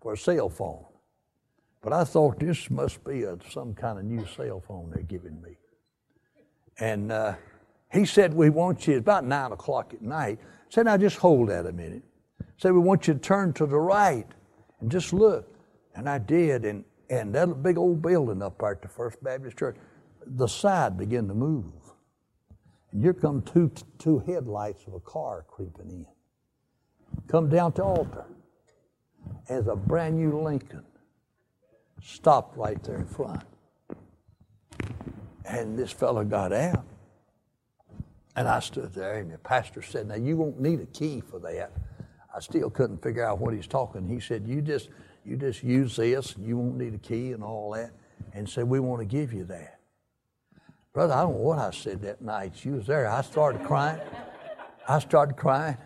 for 0.00 0.12
a 0.12 0.16
cell 0.16 0.48
phone. 0.48 0.84
But 1.82 1.92
I 1.92 2.04
thought 2.04 2.38
this 2.38 2.70
must 2.70 3.04
be 3.04 3.24
a, 3.24 3.36
some 3.50 3.74
kind 3.74 3.98
of 3.98 4.04
new 4.04 4.26
cell 4.26 4.62
phone 4.66 4.90
they're 4.90 5.02
giving 5.02 5.40
me. 5.42 5.56
And 6.78 7.12
uh, 7.12 7.34
he 7.92 8.04
said, 8.06 8.32
We 8.32 8.50
want 8.50 8.86
you, 8.86 8.94
it's 8.94 9.02
about 9.02 9.24
nine 9.24 9.52
o'clock 9.52 9.92
at 9.92 10.02
night. 10.02 10.38
Said, 10.70 10.86
Now 10.86 10.96
just 10.96 11.18
hold 11.18 11.50
that 11.50 11.66
a 11.66 11.72
minute. 11.72 12.02
Said, 12.56 12.72
We 12.72 12.80
want 12.80 13.06
you 13.06 13.14
to 13.14 13.20
turn 13.20 13.52
to 13.54 13.66
the 13.66 13.78
right 13.78 14.26
and 14.80 14.90
just 14.90 15.12
look. 15.12 15.46
And 15.94 16.08
I 16.08 16.18
did. 16.18 16.64
And, 16.64 16.84
and 17.20 17.34
that 17.34 17.62
big 17.62 17.78
old 17.78 18.02
building 18.02 18.42
up 18.42 18.58
there 18.58 18.72
at 18.72 18.82
the 18.82 18.88
First 18.88 19.22
Baptist 19.22 19.56
Church, 19.56 19.76
the 20.26 20.46
side 20.46 20.96
began 20.96 21.28
to 21.28 21.34
move. 21.34 21.72
And 22.92 23.02
here 23.02 23.14
come 23.14 23.42
two, 23.42 23.70
two 23.98 24.20
headlights 24.20 24.86
of 24.86 24.94
a 24.94 25.00
car 25.00 25.44
creeping 25.48 25.90
in. 25.90 26.06
Come 27.28 27.48
down 27.48 27.72
to 27.72 27.84
altar 27.84 28.24
as 29.48 29.66
a 29.66 29.76
brand 29.76 30.16
new 30.16 30.40
Lincoln 30.40 30.84
stopped 32.02 32.56
right 32.56 32.82
there 32.82 32.96
in 32.96 33.06
front. 33.06 33.42
And 35.44 35.78
this 35.78 35.92
fellow 35.92 36.24
got 36.24 36.52
out 36.52 36.84
and 38.36 38.48
I 38.48 38.60
stood 38.60 38.92
there, 38.92 39.18
and 39.18 39.32
the 39.32 39.38
pastor 39.38 39.80
said, 39.80 40.08
Now 40.08 40.16
you 40.16 40.36
won't 40.36 40.60
need 40.60 40.80
a 40.80 40.86
key 40.86 41.20
for 41.20 41.38
that. 41.40 41.72
I 42.34 42.40
still 42.40 42.68
couldn't 42.68 43.02
figure 43.02 43.24
out 43.24 43.38
what 43.38 43.54
he's 43.54 43.68
talking. 43.68 44.08
He 44.08 44.18
said, 44.18 44.46
You 44.46 44.60
just 44.60 44.88
you 45.24 45.36
just 45.36 45.62
use 45.62 45.96
this 45.96 46.34
and 46.36 46.46
you 46.46 46.56
won't 46.56 46.76
need 46.76 46.94
a 46.94 46.98
key 46.98 47.32
and 47.32 47.42
all 47.42 47.72
that. 47.72 47.90
And 48.32 48.48
said, 48.48 48.64
We 48.64 48.80
want 48.80 49.00
to 49.00 49.06
give 49.06 49.32
you 49.32 49.44
that. 49.44 49.80
Brother, 50.92 51.14
I 51.14 51.22
don't 51.22 51.34
know 51.34 51.40
what 51.40 51.58
I 51.58 51.70
said 51.70 52.02
that 52.02 52.22
night. 52.22 52.52
She 52.56 52.70
was 52.70 52.86
there. 52.86 53.08
I 53.08 53.22
started 53.22 53.64
crying. 53.64 54.00
I 54.88 54.98
started 54.98 55.36
crying. 55.36 55.76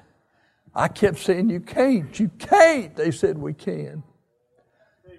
I 0.74 0.88
kept 0.88 1.18
saying, 1.18 1.50
You 1.50 1.60
can't, 1.60 2.18
you 2.18 2.28
can't. 2.38 2.94
They 2.94 3.10
said, 3.10 3.38
We 3.38 3.54
can. 3.54 4.02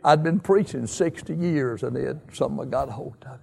I'd 0.04 0.24
been 0.24 0.40
preaching 0.40 0.88
60 0.88 1.36
years 1.36 1.84
and 1.84 1.98
it 1.98 2.18
something 2.34 2.70
got 2.70 2.88
a 2.88 2.92
hold 2.92 3.18
of 3.26 3.36
it. 3.36 3.40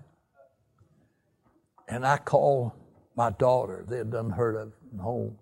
And 1.88 2.06
I 2.06 2.16
called 2.16 2.72
my 3.16 3.30
daughter 3.30 3.84
they 3.88 3.98
had 3.98 4.10
done 4.10 4.30
heard 4.30 4.56
of 4.56 4.72
home, 5.00 5.36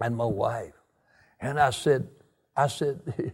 and 0.00 0.16
my 0.16 0.24
wife. 0.24 0.72
And 1.40 1.60
I 1.60 1.70
said, 1.70 2.08
I 2.56 2.66
said, 2.66 3.00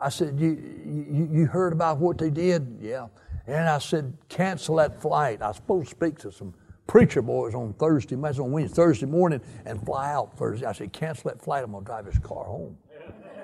I 0.00 0.08
said, 0.08 0.38
you, 0.38 0.50
you, 0.84 1.28
you 1.32 1.46
heard 1.46 1.72
about 1.72 1.98
what 1.98 2.18
they 2.18 2.30
did? 2.30 2.78
Yeah. 2.80 3.06
And 3.46 3.68
I 3.68 3.78
said, 3.78 4.16
cancel 4.28 4.76
that 4.76 5.00
flight. 5.00 5.42
I 5.42 5.48
was 5.48 5.56
supposed 5.56 5.88
to 5.88 5.94
speak 5.94 6.18
to 6.20 6.32
some 6.32 6.54
preacher 6.86 7.22
boys 7.22 7.54
on 7.54 7.74
Thursday, 7.74 8.16
maybe 8.16 8.38
on 8.38 8.52
Wednesday, 8.52 8.74
Thursday 8.74 9.06
morning, 9.06 9.40
and 9.64 9.84
fly 9.84 10.12
out 10.12 10.36
Thursday. 10.36 10.66
I 10.66 10.72
said, 10.72 10.92
cancel 10.92 11.30
that 11.30 11.42
flight. 11.42 11.64
I'm 11.64 11.72
going 11.72 11.84
to 11.84 11.86
drive 11.86 12.06
his 12.06 12.18
car 12.18 12.44
home. 12.44 12.76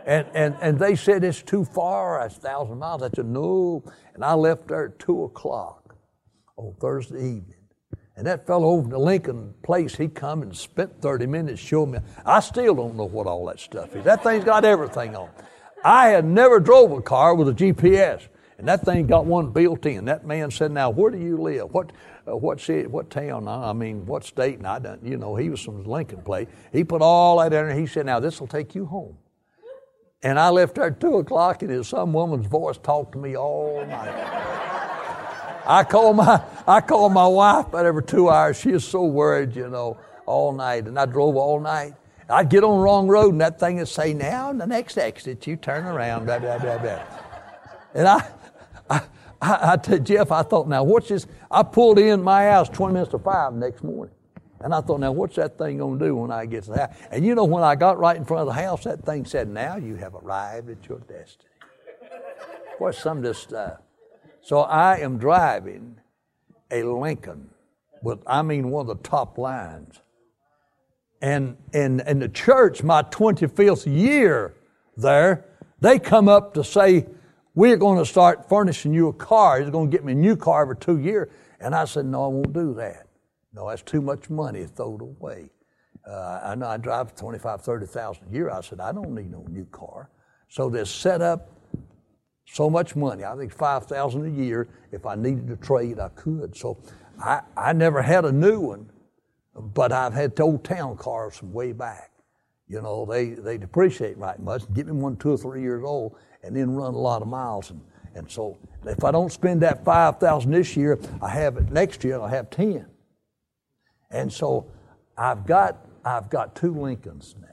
And, 0.06 0.26
and, 0.34 0.56
and 0.60 0.78
they 0.78 0.96
said, 0.96 1.24
it's 1.24 1.42
too 1.42 1.64
far. 1.64 2.20
That's 2.20 2.36
a 2.36 2.40
thousand 2.40 2.78
miles. 2.78 3.02
I 3.02 3.10
said, 3.14 3.26
no. 3.26 3.84
And 4.14 4.24
I 4.24 4.32
left 4.34 4.68
there 4.68 4.86
at 4.86 4.98
2 4.98 5.24
o'clock 5.24 5.94
on 6.56 6.74
Thursday 6.80 7.18
evening. 7.18 7.54
And 8.16 8.26
that 8.26 8.46
fellow 8.46 8.68
over 8.68 8.90
to 8.90 8.98
Lincoln 8.98 9.54
Place, 9.62 9.96
he 9.96 10.08
come 10.08 10.42
and 10.42 10.54
spent 10.54 11.00
30 11.00 11.26
minutes 11.26 11.60
showing 11.60 11.92
me. 11.92 11.98
I 12.24 12.40
still 12.40 12.74
don't 12.74 12.96
know 12.96 13.06
what 13.06 13.26
all 13.26 13.46
that 13.46 13.60
stuff 13.60 13.94
is. 13.94 14.04
That 14.04 14.22
thing's 14.22 14.44
got 14.44 14.64
everything 14.64 15.16
on. 15.16 15.30
I 15.84 16.08
had 16.08 16.24
never 16.24 16.60
drove 16.60 16.92
a 16.92 17.00
car 17.00 17.34
with 17.34 17.48
a 17.48 17.52
GPS, 17.52 18.28
and 18.58 18.68
that 18.68 18.84
thing 18.84 19.06
got 19.06 19.24
one 19.24 19.50
built 19.50 19.86
in. 19.86 20.04
That 20.04 20.26
man 20.26 20.50
said, 20.50 20.72
"Now, 20.72 20.90
where 20.90 21.10
do 21.10 21.18
you 21.18 21.38
live? 21.38 21.72
What, 21.72 21.92
uh, 22.28 22.36
what 22.36 22.60
city? 22.60 22.86
What 22.86 23.08
town? 23.10 23.48
I 23.48 23.72
mean, 23.72 24.04
what 24.04 24.24
state?" 24.24 24.58
And 24.58 24.66
I 24.66 24.78
done, 24.78 25.00
you 25.02 25.16
know, 25.16 25.36
he 25.36 25.48
was 25.48 25.62
from 25.62 25.84
Lincoln 25.84 26.22
Place. 26.22 26.48
He 26.72 26.84
put 26.84 27.00
all 27.02 27.38
that 27.38 27.46
in 27.46 27.68
there. 27.68 27.74
He 27.74 27.86
said, 27.86 28.06
"Now, 28.06 28.20
this 28.20 28.40
will 28.40 28.48
take 28.48 28.74
you 28.74 28.86
home." 28.86 29.16
And 30.22 30.38
I 30.38 30.50
left 30.50 30.74
there 30.74 30.84
at 30.84 31.00
two 31.00 31.16
o'clock, 31.16 31.62
and 31.62 31.86
some 31.86 32.12
woman's 32.12 32.46
voice 32.46 32.76
talked 32.76 33.12
to 33.12 33.18
me 33.18 33.36
all 33.36 33.84
night. 33.86 34.14
I 35.66 35.84
call 35.84 36.12
my 36.12 36.42
I 36.66 36.80
call 36.80 37.08
my 37.08 37.26
wife 37.26 37.68
about 37.68 37.86
every 37.86 38.02
two 38.02 38.28
hours. 38.28 38.58
She 38.58 38.70
is 38.70 38.84
so 38.84 39.04
worried, 39.04 39.56
you 39.56 39.68
know, 39.68 39.96
all 40.26 40.52
night. 40.52 40.86
And 40.86 40.98
I 40.98 41.06
drove 41.06 41.36
all 41.36 41.58
night. 41.60 41.94
I'd 42.30 42.48
get 42.48 42.64
on 42.64 42.78
the 42.78 42.82
wrong 42.82 43.08
road, 43.08 43.32
and 43.32 43.40
that 43.40 43.58
thing 43.58 43.76
would 43.76 43.88
say, 43.88 44.14
"Now, 44.14 44.52
the 44.52 44.66
next 44.66 44.96
exit, 44.98 45.46
you 45.46 45.56
turn 45.56 45.84
around." 45.84 46.26
Blah 46.26 46.38
blah 46.38 46.58
blah 46.58 46.78
blah. 46.78 47.02
And 47.94 48.06
I, 48.06 48.28
I, 48.88 49.02
I, 49.40 49.72
I 49.72 49.76
told 49.76 50.04
Jeff, 50.04 50.30
I 50.30 50.42
thought, 50.42 50.68
now 50.68 50.84
what's 50.84 51.08
this? 51.08 51.26
I 51.50 51.62
pulled 51.62 51.98
in 51.98 52.22
my 52.22 52.44
house 52.44 52.68
20 52.68 52.94
minutes 52.94 53.10
to 53.12 53.18
five 53.18 53.52
next 53.54 53.82
morning. 53.82 54.14
And 54.60 54.74
I 54.74 54.80
thought, 54.82 55.00
now 55.00 55.12
what's 55.12 55.36
that 55.36 55.56
thing 55.56 55.78
going 55.78 55.98
to 55.98 56.04
do 56.04 56.16
when 56.16 56.30
I 56.30 56.44
get 56.44 56.64
to 56.64 56.70
the 56.72 56.78
house? 56.86 56.96
And 57.10 57.24
you 57.24 57.34
know, 57.34 57.44
when 57.44 57.64
I 57.64 57.74
got 57.74 57.98
right 57.98 58.16
in 58.16 58.24
front 58.24 58.42
of 58.42 58.54
the 58.54 58.60
house, 58.60 58.84
that 58.84 59.04
thing 59.04 59.24
said, 59.24 59.48
now 59.48 59.76
you 59.76 59.96
have 59.96 60.14
arrived 60.14 60.68
at 60.68 60.86
your 60.88 60.98
destiny. 60.98 61.48
What's 62.78 62.98
some 62.98 63.18
of 63.18 63.22
this 63.22 63.38
stuff? 63.38 63.80
So 64.42 64.60
I 64.60 64.98
am 64.98 65.18
driving 65.18 65.96
a 66.70 66.82
Lincoln 66.82 67.50
with, 68.02 68.20
I 68.26 68.42
mean, 68.42 68.70
one 68.70 68.88
of 68.88 69.02
the 69.02 69.08
top 69.08 69.38
lines. 69.38 70.00
And 71.20 71.56
in 71.72 72.00
and 72.00 72.22
the 72.22 72.28
church, 72.28 72.82
my 72.82 73.02
25th 73.02 73.86
year 73.86 74.54
there, 74.96 75.44
they 75.80 75.98
come 75.98 76.28
up 76.28 76.54
to 76.54 76.64
say, 76.64 77.06
We're 77.54 77.76
going 77.76 77.98
to 77.98 78.06
start 78.06 78.48
furnishing 78.48 78.94
you 78.94 79.08
a 79.08 79.12
car. 79.12 79.60
He's 79.60 79.70
going 79.70 79.90
to 79.90 79.96
get 79.96 80.04
me 80.04 80.12
a 80.12 80.16
new 80.16 80.36
car 80.36 80.62
every 80.62 80.76
two 80.76 80.98
years. 80.98 81.30
And 81.60 81.74
I 81.74 81.84
said, 81.84 82.06
No, 82.06 82.24
I 82.24 82.28
won't 82.28 82.52
do 82.52 82.74
that. 82.74 83.06
No, 83.52 83.68
that's 83.68 83.82
too 83.82 84.00
much 84.00 84.30
money 84.30 84.64
thrown 84.64 85.00
away. 85.00 85.50
Uh, 86.08 86.40
I 86.42 86.54
know 86.54 86.66
I 86.66 86.76
drive 86.76 87.14
25, 87.14 87.60
30,000 87.60 88.24
a 88.28 88.32
year. 88.32 88.50
I 88.50 88.60
said, 88.62 88.80
I 88.80 88.92
don't 88.92 89.14
need 89.14 89.30
no 89.30 89.44
new 89.50 89.66
car. 89.66 90.10
So 90.48 90.70
they 90.70 90.84
set 90.84 91.20
up 91.20 91.50
so 92.44 92.68
much 92.68 92.96
money. 92.96 93.24
I 93.24 93.36
think 93.36 93.52
five 93.52 93.86
thousand 93.86 94.26
a 94.26 94.30
year. 94.30 94.68
If 94.92 95.06
I 95.06 95.14
needed 95.14 95.46
to 95.48 95.56
trade, 95.56 95.98
I 96.00 96.08
could. 96.10 96.56
So 96.56 96.78
I, 97.22 97.42
I 97.56 97.72
never 97.72 98.02
had 98.02 98.24
a 98.24 98.32
new 98.32 98.58
one, 98.60 98.90
but 99.54 99.92
I've 99.92 100.14
had 100.14 100.38
old 100.40 100.64
town 100.64 100.96
cars 100.96 101.36
from 101.36 101.52
way 101.52 101.72
back. 101.72 102.10
You 102.68 102.80
know, 102.82 103.04
they, 103.04 103.30
they 103.30 103.58
depreciate 103.58 104.16
right 104.16 104.38
much. 104.38 104.62
Get 104.74 104.86
me 104.86 104.92
one 104.92 105.16
two 105.16 105.32
or 105.32 105.38
three 105.38 105.62
years 105.62 105.82
old 105.84 106.16
and 106.42 106.56
then 106.56 106.70
run 106.74 106.94
a 106.94 106.98
lot 106.98 107.20
of 107.22 107.28
miles. 107.28 107.70
And, 107.70 107.80
and 108.14 108.30
so 108.30 108.56
if 108.86 109.02
I 109.04 109.10
don't 109.10 109.32
spend 109.32 109.62
that 109.62 109.84
five 109.84 110.18
thousand 110.18 110.52
this 110.52 110.76
year, 110.76 110.98
I 111.20 111.28
have 111.30 111.56
it 111.56 111.70
next 111.70 112.04
year, 112.04 112.14
I'll 112.14 112.28
have 112.28 112.50
ten. 112.50 112.86
And 114.10 114.32
so 114.32 114.66
I've 115.18 115.46
got 115.46 115.86
I've 116.04 116.30
got 116.30 116.54
two 116.54 116.74
Lincolns 116.74 117.34
now 117.40 117.50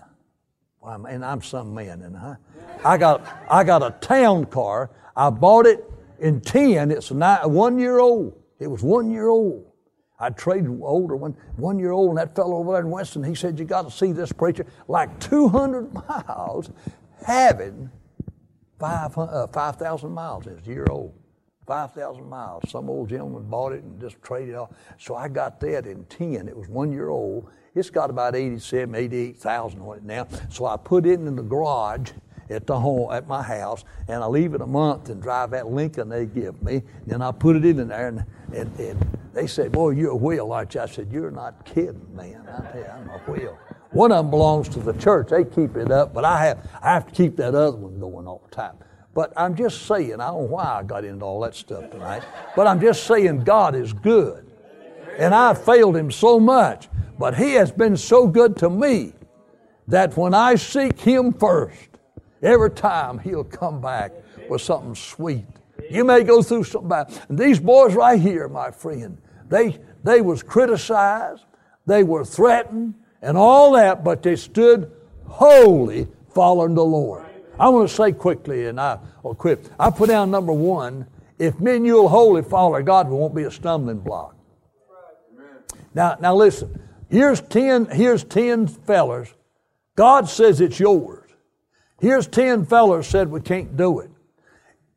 and 1.08 1.26
I'm 1.26 1.42
some 1.42 1.74
man, 1.74 2.02
and 2.02 2.16
I, 2.16 2.36
I 2.84 2.98
got 2.98 3.22
I 3.50 3.64
got 3.64 3.84
a 3.84 3.92
town 4.00 4.46
car. 4.46 4.90
I 5.16 5.30
bought 5.30 5.66
it 5.66 5.84
in 6.20 6.42
ten. 6.42 6.92
It's 6.92 7.12
a 7.12 7.42
one 7.44 7.78
year 7.78 8.00
old. 8.00 8.42
It 8.60 8.68
was 8.68 8.84
one 8.84 9.12
year 9.12 9.28
old. 9.28 9.66
I 10.20 10.32
traded 10.32 10.80
older 10.82 11.16
one, 11.16 11.36
one 11.58 11.78
year 11.78 11.92
old, 11.92 12.10
and 12.10 12.18
that 12.18 12.36
fellow 12.36 12.58
over 12.58 12.74
there 12.74 12.82
in 12.82 12.90
Weston, 12.90 13.24
he 13.24 13.36
said, 13.36 13.60
You 13.60 13.66
got 13.66 13.84
to 13.84 13.92
see 13.92 14.12
this 14.12 14.32
preacher. 14.32 14.66
Like 14.88 15.20
200 15.20 15.94
miles, 16.10 16.72
having 17.26 17.92
5,000 18.80 19.30
uh, 19.30 19.48
5, 19.48 20.04
miles. 20.04 20.48
It's 20.48 20.68
a 20.68 20.72
year 20.72 20.88
old. 20.90 21.14
5,000 21.68 22.24
miles. 22.28 22.70
Some 22.70 22.90
old 22.90 23.10
gentleman 23.10 23.44
bought 23.44 23.74
it 23.74 23.84
and 23.84 24.00
just 24.00 24.22
traded 24.24 24.56
it 24.56 24.58
off. 24.58 24.70
So 24.98 25.16
I 25.16 25.28
got 25.28 25.60
that 25.60 25.86
in 25.86 26.06
10. 26.06 26.48
It 26.48 26.56
was 26.56 26.70
one 26.70 26.92
year 26.92 27.10
old. 27.10 27.50
It's 27.76 27.90
got 27.90 28.10
about 28.10 28.36
87, 28.36 28.96
88,000 28.96 29.82
on 29.82 29.98
it 29.98 30.04
now. 30.04 30.28
So 30.50 30.66
I 30.66 30.78
put 30.78 31.06
it 31.06 31.20
in 31.20 31.36
the 31.36 31.44
garage 31.44 32.12
at 32.50 32.66
the 32.66 32.80
home 32.80 33.12
at 33.12 33.28
my 33.28 33.44
house, 33.44 33.84
and 34.08 34.24
I 34.24 34.28
leave 34.28 34.54
it 34.54 34.62
a 34.62 34.66
month 34.66 35.10
and 35.10 35.22
drive 35.22 35.52
that 35.52 35.68
Lincoln 35.68 36.10
they 36.10 36.26
give 36.26 36.64
me. 36.64 36.82
Then 37.06 37.22
I 37.22 37.32
put 37.32 37.58
it 37.58 37.66
in 37.66 37.88
there, 37.90 38.08
and, 38.08 38.24
and, 38.54 38.80
and 38.80 39.17
they 39.38 39.48
said, 39.48 39.72
"Boy, 39.72 39.92
you're 39.92 40.12
a 40.12 40.16
wheel, 40.16 40.52
aren't 40.52 40.74
you?" 40.74 40.82
I 40.82 40.88
said, 40.88 41.10
"You're 41.12 41.32
not 41.32 41.64
kidding, 41.64 42.08
man. 42.16 42.48
I 42.48 42.72
tell 42.72 42.82
you, 42.82 42.88
I'm 42.88 43.10
a 43.10 43.32
wheel." 43.32 43.58
One 43.92 44.12
of 44.12 44.26
them 44.26 44.32
belongs 44.32 44.68
to 44.70 44.80
the 44.80 44.94
church; 44.94 45.30
they 45.30 45.44
keep 45.44 45.78
it 45.78 45.92
up, 45.92 46.14
but 46.14 46.26
I 46.26 46.44
have 46.46 46.68
I 46.82 46.94
have 46.94 47.06
to 47.08 47.14
keep 47.14 47.38
that 47.38 47.54
other 47.54 47.78
one 47.78 48.00
going 48.00 48.28
all 48.28 48.42
the 48.50 48.56
time. 48.56 48.76
But 49.14 49.34
I'm 49.36 49.56
just 49.56 49.86
saying, 49.88 50.14
I 50.14 50.28
don't 50.28 50.42
know 50.42 50.48
why 50.48 50.64
I 50.64 50.84
got 50.84 51.04
into 51.04 51.26
all 51.26 51.40
that 51.42 51.56
stuff 51.56 51.90
tonight, 51.90 52.24
but 52.56 52.68
I'm 52.68 52.80
just 52.80 53.06
saying 53.06 53.44
God 53.44 53.76
is 53.76 53.94
good. 53.94 54.52
And 55.18 55.34
I've 55.34 55.64
failed 55.64 55.96
Him 55.96 56.12
so 56.12 56.40
much, 56.40 56.88
but 57.18 57.36
He 57.36 57.54
has 57.54 57.72
been 57.72 57.98
so 57.98 58.28
good 58.28 58.58
to 58.58 58.70
me 58.70 59.14
that 59.88 60.16
when 60.18 60.34
I 60.34 60.56
seek 60.56 61.00
Him 61.00 61.34
first, 61.34 61.90
every 62.44 62.72
time 62.72 63.18
He'll 63.18 63.44
come 63.44 63.82
back 63.82 64.12
with 64.50 64.62
something 64.62 64.94
sweet. 64.94 65.46
You 65.90 66.04
may 66.04 66.24
go 66.24 66.42
through 66.42 66.66
something 66.66 66.90
bad. 66.90 67.20
And 67.30 67.38
these 67.38 67.60
boys 67.60 67.96
right 67.96 68.20
here, 68.20 68.48
my 68.48 68.72
friend, 68.72 69.18
they, 69.50 69.78
they 70.04 70.22
was 70.22 70.44
criticized, 70.44 71.44
they 71.86 72.04
were 72.04 72.26
threatened, 72.26 72.96
and 73.22 73.38
all 73.38 73.72
that, 73.74 74.04
but 74.04 74.24
they 74.24 74.36
stood 74.36 74.92
wholly 75.26 76.08
following 76.34 76.76
the 76.76 76.86
Lord. 76.86 77.26
I 77.60 77.70
want 77.70 77.90
to 77.90 77.96
say 77.96 78.12
quickly, 78.12 78.68
and 78.68 78.80
I 78.80 79.00
will 79.24 79.36
quit. 79.36 79.70
I 79.80 79.90
put 79.90 80.10
down 80.10 80.30
number 80.30 80.54
one. 80.54 81.08
If 81.40 81.60
men 81.60 81.86
you'll 81.86 82.10
wholly 82.10 82.44
follow 82.44 82.82
God, 82.82 83.08
it 83.08 83.12
won't 83.12 83.36
be 83.36 83.44
a 83.44 83.52
stumbling 83.52 84.00
block. 84.00 84.36
Now, 85.94 86.18
now 86.20 86.36
listen. 86.36 86.80
Here's 87.10 87.42
ten. 87.42 87.86
Here's 87.86 88.24
ten 88.24 88.68
fellers. 88.68 89.34
God 89.96 90.30
says 90.30 90.62
it's 90.62 90.80
yours. 90.80 91.30
Here's 92.00 92.28
ten 92.28 92.66
fellers 92.66 93.08
said 93.08 93.30
we 93.30 93.42
can't 93.42 93.76
do 93.76 94.00
it. 94.00 94.12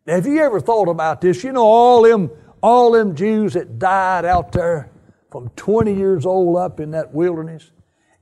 Have 0.06 0.26
you 0.26 0.40
ever 0.42 0.60
thought 0.60 0.88
about 0.88 1.20
this? 1.20 1.42
You 1.44 1.52
know 1.52 1.64
all 1.64 2.02
them 2.02 2.30
all 2.62 2.92
them 2.92 3.14
Jews 3.14 3.54
that 3.54 3.78
died 3.78 4.24
out 4.24 4.52
there 4.52 4.90
from 5.30 5.48
20 5.56 5.94
years 5.94 6.26
old 6.26 6.56
up 6.56 6.80
in 6.80 6.90
that 6.92 7.12
wilderness. 7.14 7.70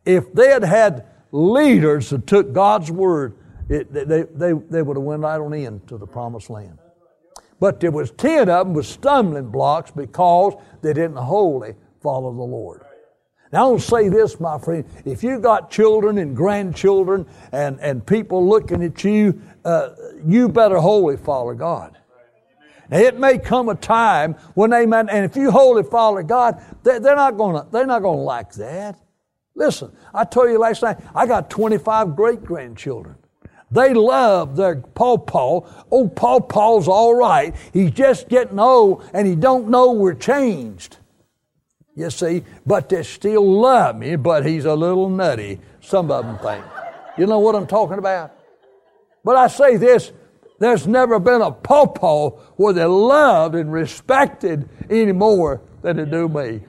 If 0.05 0.33
they 0.33 0.48
had 0.51 0.64
had 0.64 1.07
leaders 1.33 2.11
that 2.11 2.27
took 2.27 2.53
God's 2.53 2.90
word 2.90 3.37
it, 3.68 3.92
they, 3.92 4.22
they, 4.22 4.53
they 4.53 4.83
would 4.83 4.96
have 4.96 5.05
went 5.05 5.22
right 5.22 5.38
on 5.38 5.53
in 5.53 5.81
to 5.88 5.98
the 5.98 6.07
promised 6.07 6.48
land. 6.48 6.79
But 7.61 7.81
there 7.81 7.90
was 7.90 8.11
ten 8.12 8.48
of 8.48 8.66
them 8.66 8.74
with 8.74 8.87
stumbling 8.87 9.51
blocks 9.51 9.90
because 9.90 10.55
they 10.81 10.92
didn't 10.92 11.16
wholly 11.16 11.74
follow 12.01 12.33
the 12.33 12.42
Lord. 12.42 12.85
Now, 13.53 13.74
I 13.74 13.77
to 13.77 13.83
say 13.83 14.09
this, 14.09 14.38
my 14.40 14.59
friend. 14.59 14.85
If 15.05 15.22
you 15.22 15.38
got 15.38 15.70
children 15.70 16.18
and 16.18 16.37
grandchildren 16.37 17.27
and, 17.51 17.81
and 17.81 18.07
people 18.07 18.46
looking 18.46 18.83
at 18.83 19.03
you, 19.05 19.40
uh, 19.64 19.90
you 20.24 20.48
better 20.48 20.79
wholly 20.79 21.16
follow 21.16 21.55
God. 21.55 21.96
Now, 22.90 22.98
it 22.98 23.18
may 23.18 23.38
come 23.38 23.68
a 23.68 23.74
time 23.74 24.35
when 24.55 24.70
they 24.70 24.87
might, 24.87 25.11
and 25.11 25.24
if 25.24 25.37
you 25.37 25.51
wholly 25.51 25.83
follow 25.83 26.22
God, 26.22 26.62
they're, 26.83 27.01
not 27.01 27.37
to 27.37 27.66
they're 27.70 27.87
not 27.87 28.01
to 28.01 28.11
like 28.11 28.53
that. 28.55 28.98
Listen, 29.55 29.92
I 30.14 30.24
told 30.24 30.51
you 30.51 30.59
last 30.59 30.83
night, 30.83 30.98
I 31.14 31.27
got 31.27 31.51
25 31.51 32.14
great 32.16 32.44
grandchildren. 32.44 33.16
They 33.70 33.92
love 33.92 34.57
their 34.57 34.77
Paw. 34.77 35.61
Oh, 35.90 36.09
Paw's 36.09 36.88
all 36.88 37.14
right. 37.14 37.55
He's 37.72 37.90
just 37.90 38.29
getting 38.29 38.59
old 38.59 39.05
and 39.12 39.27
he 39.27 39.35
don't 39.35 39.68
know 39.68 39.92
we're 39.92 40.14
changed. 40.14 40.96
You 41.94 42.11
see, 42.11 42.44
but 42.64 42.88
they 42.88 43.03
still 43.03 43.61
love 43.61 43.96
me, 43.96 44.14
but 44.16 44.46
he's 44.46 44.64
a 44.64 44.74
little 44.74 45.11
nutty, 45.11 45.61
some 45.81 46.11
of 46.11 46.24
them 46.24 46.38
think. 46.38 46.64
You 47.18 47.27
know 47.27 47.40
what 47.40 47.57
I'm 47.57 47.66
talking 47.66 47.98
about? 47.98 48.33
But 49.24 49.37
I 49.37 49.48
say 49.48 49.77
this, 49.77 50.12
there's 50.59 50.87
never 50.87 51.18
been 51.18 51.40
a 51.40 51.53
Paw 51.53 52.31
where 52.57 52.73
they 52.73 52.85
loved 52.85 53.55
and 53.55 53.73
respected 53.73 54.68
any 54.90 55.12
more 55.12 55.61
than 55.83 55.97
they 55.97 56.05
do 56.05 56.29
me. 56.29 56.62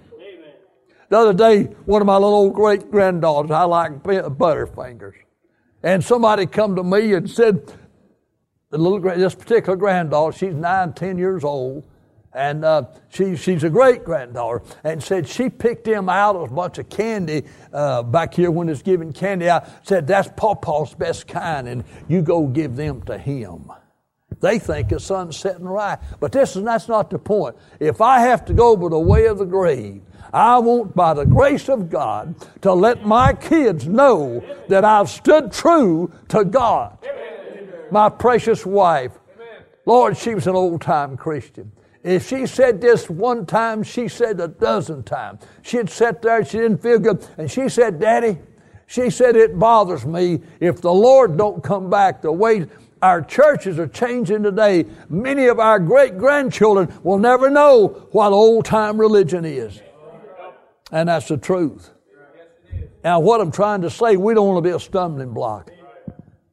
The 1.09 1.17
other 1.17 1.33
day, 1.33 1.63
one 1.85 2.01
of 2.01 2.05
my 2.05 2.17
little 2.17 2.51
great 2.51 2.91
granddaughters, 2.91 3.49
I 3.49 3.63
like 3.63 4.03
Butterfingers. 4.03 5.15
And 5.81 6.03
somebody 6.03 6.45
come 6.45 6.75
to 6.75 6.83
me 6.83 7.13
and 7.13 7.27
said, 7.29 7.73
the 8.69 8.77
little 8.77 8.99
this 8.99 9.33
particular 9.33 9.75
granddaughter, 9.75 10.37
she's 10.37 10.53
nine, 10.53 10.93
ten 10.93 11.17
years 11.17 11.43
old, 11.43 11.83
and 12.33 12.63
uh, 12.63 12.83
she, 13.09 13.35
she's 13.35 13.63
a 13.63 13.69
great 13.69 14.03
granddaughter, 14.03 14.61
and 14.83 15.03
said 15.03 15.27
she 15.27 15.49
picked 15.49 15.87
him 15.87 16.09
out 16.09 16.35
a 16.35 16.53
bunch 16.53 16.77
of 16.77 16.89
candy 16.89 17.43
uh, 17.73 18.03
back 18.03 18.33
here 18.33 18.51
when 18.51 18.69
it's 18.69 18.81
giving 18.81 19.11
candy 19.13 19.49
out. 19.49 19.67
Said 19.85 20.07
that's 20.07 20.27
Pawpaw's 20.29 20.93
best 20.93 21.27
kind, 21.27 21.67
and 21.67 21.83
you 22.07 22.21
go 22.21 22.47
give 22.47 22.75
them 22.75 23.01
to 23.03 23.17
him. 23.17 23.71
They 24.41 24.59
think 24.59 24.89
the 24.89 24.99
sun's 24.99 25.37
setting 25.37 25.65
right, 25.65 25.99
but 26.19 26.31
this 26.31 26.55
is 26.55 26.63
that's 26.63 26.87
not 26.87 27.09
the 27.09 27.19
point. 27.19 27.55
If 27.79 27.99
I 27.99 28.19
have 28.19 28.45
to 28.45 28.53
go 28.53 28.77
by 28.77 28.89
the 28.89 28.99
way 28.99 29.25
of 29.25 29.37
the 29.37 29.45
grave, 29.45 30.01
I 30.31 30.59
want, 30.59 30.95
by 30.95 31.13
the 31.15 31.25
grace 31.25 31.67
of 31.69 31.89
God, 31.89 32.35
to 32.61 32.73
let 32.73 33.05
my 33.05 33.33
kids 33.33 33.87
know 33.87 34.43
that 34.67 34.85
I've 34.85 35.09
stood 35.09 35.51
true 35.51 36.11
to 36.29 36.45
God. 36.45 36.97
My 37.91 38.09
precious 38.09 38.65
wife, 38.65 39.13
Lord, 39.85 40.15
she 40.15 40.35
was 40.35 40.45
an 40.45 40.55
old 40.55 40.81
time 40.81 41.17
Christian. 41.17 41.71
If 42.03 42.29
she 42.29 42.45
said 42.45 42.79
this 42.79 43.09
one 43.09 43.45
time, 43.45 43.83
she 43.83 44.07
said 44.07 44.39
a 44.39 44.47
dozen 44.47 45.03
times. 45.03 45.41
She'd 45.61 45.89
sat 45.89 46.21
there, 46.21 46.45
she 46.45 46.57
didn't 46.57 46.81
feel 46.81 46.99
good, 46.99 47.27
and 47.37 47.51
she 47.51 47.67
said, 47.67 47.99
Daddy, 47.99 48.37
she 48.87 49.09
said, 49.09 49.35
it 49.35 49.59
bothers 49.59 50.05
me 50.05 50.41
if 50.59 50.81
the 50.81 50.93
Lord 50.93 51.37
don't 51.37 51.63
come 51.63 51.89
back 51.89 52.21
the 52.21 52.31
way 52.31 52.65
our 53.01 53.21
churches 53.21 53.77
are 53.77 53.87
changing 53.87 54.43
today. 54.43 54.85
Many 55.09 55.45
of 55.45 55.59
our 55.59 55.77
great 55.79 56.17
grandchildren 56.17 56.91
will 57.03 57.19
never 57.19 57.49
know 57.49 58.07
what 58.11 58.31
old 58.31 58.65
time 58.65 58.99
religion 58.99 59.45
is. 59.45 59.79
And 60.91 61.07
that's 61.07 61.27
the 61.27 61.37
truth. 61.37 61.91
Now, 63.03 63.19
what 63.19 63.41
I'm 63.41 63.51
trying 63.51 63.81
to 63.83 63.89
say, 63.89 64.17
we 64.17 64.33
don't 64.33 64.47
want 64.47 64.63
to 64.63 64.67
be 64.67 64.75
a 64.75 64.79
stumbling 64.79 65.33
block. 65.33 65.69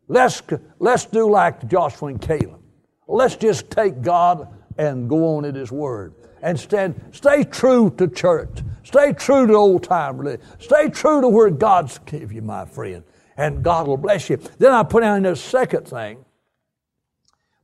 Let's, 0.09 0.42
let's 0.78 1.06
do 1.06 1.28
like 1.30 1.66
Joshua 1.68 2.09
and 2.09 2.20
Caleb. 2.20 2.61
Let's 3.09 3.37
just 3.37 3.70
take 3.70 4.02
God 4.02 4.55
and 4.78 5.08
go 5.08 5.36
on 5.36 5.44
at 5.44 5.54
His 5.54 5.72
Word. 5.72 6.14
And 6.42 6.58
stand, 6.58 7.00
stay 7.12 7.44
true 7.44 7.90
to 7.98 8.08
church. 8.08 8.62
Stay 8.84 9.12
true 9.12 9.46
to 9.46 9.54
old 9.54 9.82
time 9.82 10.18
religion. 10.18 10.46
Stay 10.58 10.90
true 10.90 11.20
to 11.20 11.28
where 11.28 11.50
God's 11.50 11.98
give 11.98 12.32
you, 12.32 12.42
my 12.42 12.66
friend. 12.66 13.02
And 13.36 13.62
God 13.62 13.86
will 13.86 13.96
bless 13.96 14.30
you. 14.30 14.36
Then 14.58 14.72
I 14.72 14.82
put 14.82 15.00
down 15.00 15.22
this 15.22 15.40
second 15.40 15.88
thing 15.88 16.24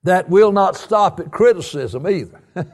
that 0.03 0.29
will 0.29 0.53
not 0.53 0.77
stop 0.77 1.21
at 1.21 1.31
criticism 1.31 2.09
either. 2.09 2.41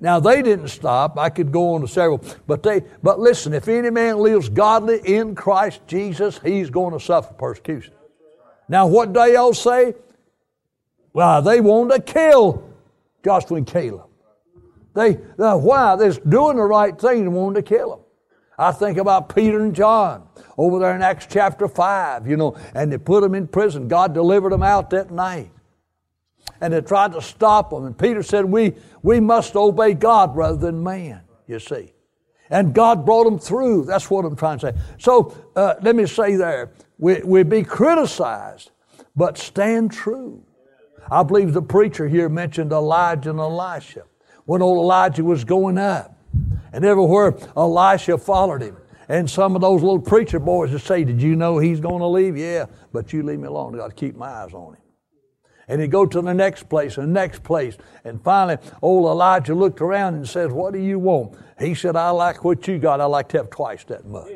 Now 0.00 0.20
they 0.20 0.42
didn't 0.42 0.68
stop. 0.68 1.18
I 1.18 1.28
could 1.28 1.50
go 1.50 1.74
on 1.74 1.80
to 1.80 1.88
several, 1.88 2.22
but 2.46 2.62
they. 2.62 2.82
But 3.02 3.18
listen, 3.18 3.52
if 3.52 3.68
any 3.68 3.90
man 3.90 4.18
lives 4.18 4.48
godly 4.48 5.00
in 5.04 5.34
Christ 5.34 5.80
Jesus, 5.86 6.38
he's 6.44 6.70
going 6.70 6.92
to 6.92 7.00
suffer 7.00 7.34
persecution. 7.34 7.94
Now, 8.68 8.86
what 8.86 9.12
do 9.12 9.20
they 9.20 9.36
all 9.36 9.54
say? 9.54 9.94
Well, 11.12 11.42
they 11.42 11.60
want 11.60 11.90
to 11.90 12.00
kill 12.00 12.67
Joshua 13.28 13.58
and 13.58 13.66
Caleb. 13.66 14.06
They, 14.94 15.12
why? 15.36 15.96
They're 15.96 16.12
doing 16.12 16.56
the 16.56 16.62
right 16.62 16.98
thing 16.98 17.20
and 17.20 17.34
wanting 17.34 17.62
to 17.62 17.68
kill 17.68 17.90
them. 17.90 18.00
I 18.58 18.72
think 18.72 18.96
about 18.96 19.34
Peter 19.34 19.60
and 19.60 19.74
John 19.74 20.26
over 20.56 20.78
there 20.78 20.96
in 20.96 21.02
Acts 21.02 21.26
chapter 21.30 21.68
5, 21.68 22.26
you 22.26 22.38
know, 22.38 22.56
and 22.74 22.90
they 22.90 22.96
put 22.96 23.20
them 23.20 23.34
in 23.34 23.46
prison. 23.46 23.86
God 23.86 24.14
delivered 24.14 24.52
them 24.52 24.62
out 24.62 24.88
that 24.90 25.10
night 25.10 25.50
and 26.62 26.72
they 26.72 26.80
tried 26.80 27.12
to 27.12 27.20
stop 27.20 27.68
them. 27.68 27.84
And 27.84 27.98
Peter 27.98 28.22
said, 28.22 28.46
We, 28.46 28.72
we 29.02 29.20
must 29.20 29.54
obey 29.56 29.92
God 29.92 30.34
rather 30.34 30.56
than 30.56 30.82
man, 30.82 31.20
you 31.46 31.58
see. 31.58 31.92
And 32.48 32.72
God 32.72 33.04
brought 33.04 33.24
them 33.24 33.38
through. 33.38 33.84
That's 33.84 34.10
what 34.10 34.24
I'm 34.24 34.36
trying 34.36 34.58
to 34.60 34.72
say. 34.72 34.78
So 34.96 35.36
uh, 35.54 35.74
let 35.82 35.94
me 35.94 36.06
say 36.06 36.36
there, 36.36 36.72
we, 36.96 37.20
we 37.22 37.42
be 37.42 37.62
criticized, 37.62 38.70
but 39.14 39.36
stand 39.36 39.92
true. 39.92 40.42
I 41.10 41.22
believe 41.22 41.52
the 41.52 41.62
preacher 41.62 42.08
here 42.08 42.28
mentioned 42.28 42.72
Elijah 42.72 43.30
and 43.30 43.38
Elisha. 43.38 44.04
When 44.44 44.62
old 44.62 44.78
Elijah 44.78 45.24
was 45.24 45.44
going 45.44 45.78
up, 45.78 46.18
and 46.72 46.84
everywhere 46.84 47.36
Elisha 47.56 48.18
followed 48.18 48.62
him. 48.62 48.76
And 49.08 49.28
some 49.28 49.54
of 49.54 49.62
those 49.62 49.82
little 49.82 50.00
preacher 50.00 50.38
boys 50.38 50.70
would 50.72 50.82
say, 50.82 51.02
Did 51.04 51.22
you 51.22 51.34
know 51.34 51.58
he's 51.58 51.80
going 51.80 52.00
to 52.00 52.06
leave? 52.06 52.36
Yeah, 52.36 52.66
but 52.92 53.12
you 53.12 53.22
leave 53.22 53.38
me 53.38 53.46
alone. 53.46 53.74
I 53.74 53.78
got 53.78 53.88
to 53.88 53.94
keep 53.94 54.16
my 54.16 54.28
eyes 54.28 54.52
on 54.52 54.74
him. 54.74 54.82
And 55.66 55.80
he'd 55.80 55.90
go 55.90 56.06
to 56.06 56.20
the 56.20 56.32
next 56.32 56.68
place 56.68 56.96
the 56.96 57.06
next 57.06 57.42
place. 57.42 57.76
And 58.04 58.22
finally, 58.22 58.58
old 58.82 59.06
Elijah 59.06 59.54
looked 59.54 59.80
around 59.80 60.14
and 60.14 60.28
says, 60.28 60.52
What 60.52 60.74
do 60.74 60.78
you 60.78 60.98
want? 60.98 61.38
He 61.58 61.74
said, 61.74 61.96
I 61.96 62.10
like 62.10 62.44
what 62.44 62.68
you 62.68 62.78
got. 62.78 63.00
I 63.00 63.06
like 63.06 63.28
to 63.30 63.38
have 63.38 63.50
twice 63.50 63.84
that 63.84 64.06
much. 64.06 64.30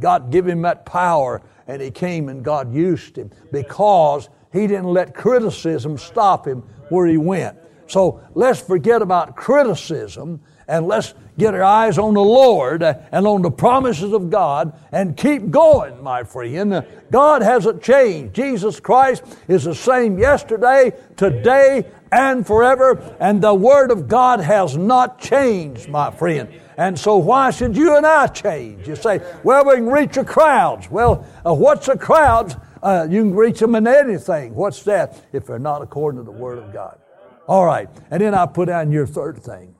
God 0.00 0.30
gave 0.30 0.46
him 0.46 0.62
that 0.62 0.84
power, 0.84 1.42
and 1.66 1.82
he 1.82 1.90
came 1.90 2.28
and 2.28 2.44
God 2.44 2.72
used 2.72 3.16
him 3.16 3.30
because 3.50 4.28
he 4.52 4.66
didn't 4.66 4.92
let 4.92 5.14
criticism 5.14 5.98
stop 5.98 6.46
him 6.46 6.62
where 6.88 7.06
he 7.06 7.16
went. 7.16 7.56
So 7.86 8.20
let's 8.34 8.60
forget 8.60 9.02
about 9.02 9.36
criticism 9.36 10.40
and 10.68 10.86
let's 10.86 11.14
get 11.38 11.54
our 11.54 11.62
eyes 11.62 11.98
on 11.98 12.14
the 12.14 12.20
Lord 12.20 12.82
and 12.82 13.26
on 13.26 13.40
the 13.40 13.50
promises 13.50 14.12
of 14.12 14.28
God 14.28 14.78
and 14.92 15.16
keep 15.16 15.50
going, 15.50 16.02
my 16.02 16.22
friend. 16.24 16.84
God 17.10 17.42
hasn't 17.42 17.82
changed. 17.82 18.34
Jesus 18.34 18.78
Christ 18.78 19.22
is 19.48 19.64
the 19.64 19.74
same 19.74 20.18
yesterday, 20.18 20.92
today, 21.16 21.90
and 22.12 22.46
forever, 22.46 23.16
and 23.20 23.42
the 23.42 23.54
Word 23.54 23.90
of 23.90 24.08
God 24.08 24.40
has 24.40 24.76
not 24.76 25.18
changed, 25.20 25.88
my 25.88 26.10
friend. 26.10 26.48
And 26.76 26.98
so, 26.98 27.16
why 27.16 27.50
should 27.50 27.76
you 27.76 27.96
and 27.96 28.06
I 28.06 28.28
change? 28.28 28.86
You 28.86 28.96
say, 28.96 29.20
well, 29.42 29.64
we 29.64 29.74
can 29.74 29.88
reach 29.88 30.14
the 30.14 30.24
crowds. 30.24 30.90
Well, 30.90 31.26
uh, 31.44 31.52
what's 31.52 31.86
the 31.86 31.98
crowds? 31.98 32.56
Uh, 32.82 33.06
you 33.08 33.22
can 33.22 33.34
reach 33.34 33.58
them 33.58 33.74
in 33.74 33.86
anything. 33.86 34.54
What's 34.54 34.82
that 34.84 35.20
if 35.32 35.46
they're 35.46 35.58
not 35.58 35.82
according 35.82 36.20
to 36.20 36.24
the 36.24 36.36
Word 36.36 36.58
of 36.58 36.72
God? 36.72 36.98
All 37.46 37.64
right. 37.64 37.88
And 38.10 38.20
then 38.20 38.34
I 38.34 38.46
put 38.46 38.66
down 38.66 38.92
your 38.92 39.06
third 39.06 39.42
thing. 39.42 39.74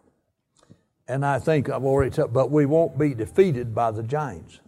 And 1.06 1.24
I 1.24 1.38
think 1.38 1.70
I've 1.70 1.84
already 1.84 2.14
said, 2.14 2.32
but 2.32 2.50
we 2.50 2.66
won't 2.66 2.98
be 2.98 3.14
defeated 3.14 3.74
by 3.74 3.90
the 3.90 4.02
giants. 4.02 4.60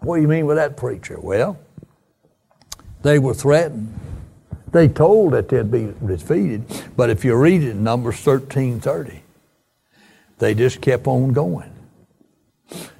What 0.00 0.16
do 0.16 0.22
you 0.22 0.28
mean 0.28 0.46
with 0.46 0.56
that, 0.56 0.76
preacher? 0.76 1.18
Well, 1.20 1.58
they 3.02 3.18
were 3.18 3.34
threatened. 3.34 3.98
They 4.70 4.86
told 4.86 5.32
that 5.32 5.48
they'd 5.48 5.70
be 5.70 5.92
defeated, 6.04 6.64
but 6.96 7.10
if 7.10 7.24
you 7.24 7.34
read 7.34 7.62
it 7.62 7.70
in 7.70 7.82
Numbers 7.82 8.16
13 8.16 8.80
30, 8.80 9.22
they 10.38 10.54
just 10.54 10.80
kept 10.80 11.06
on 11.06 11.32
going. 11.32 11.72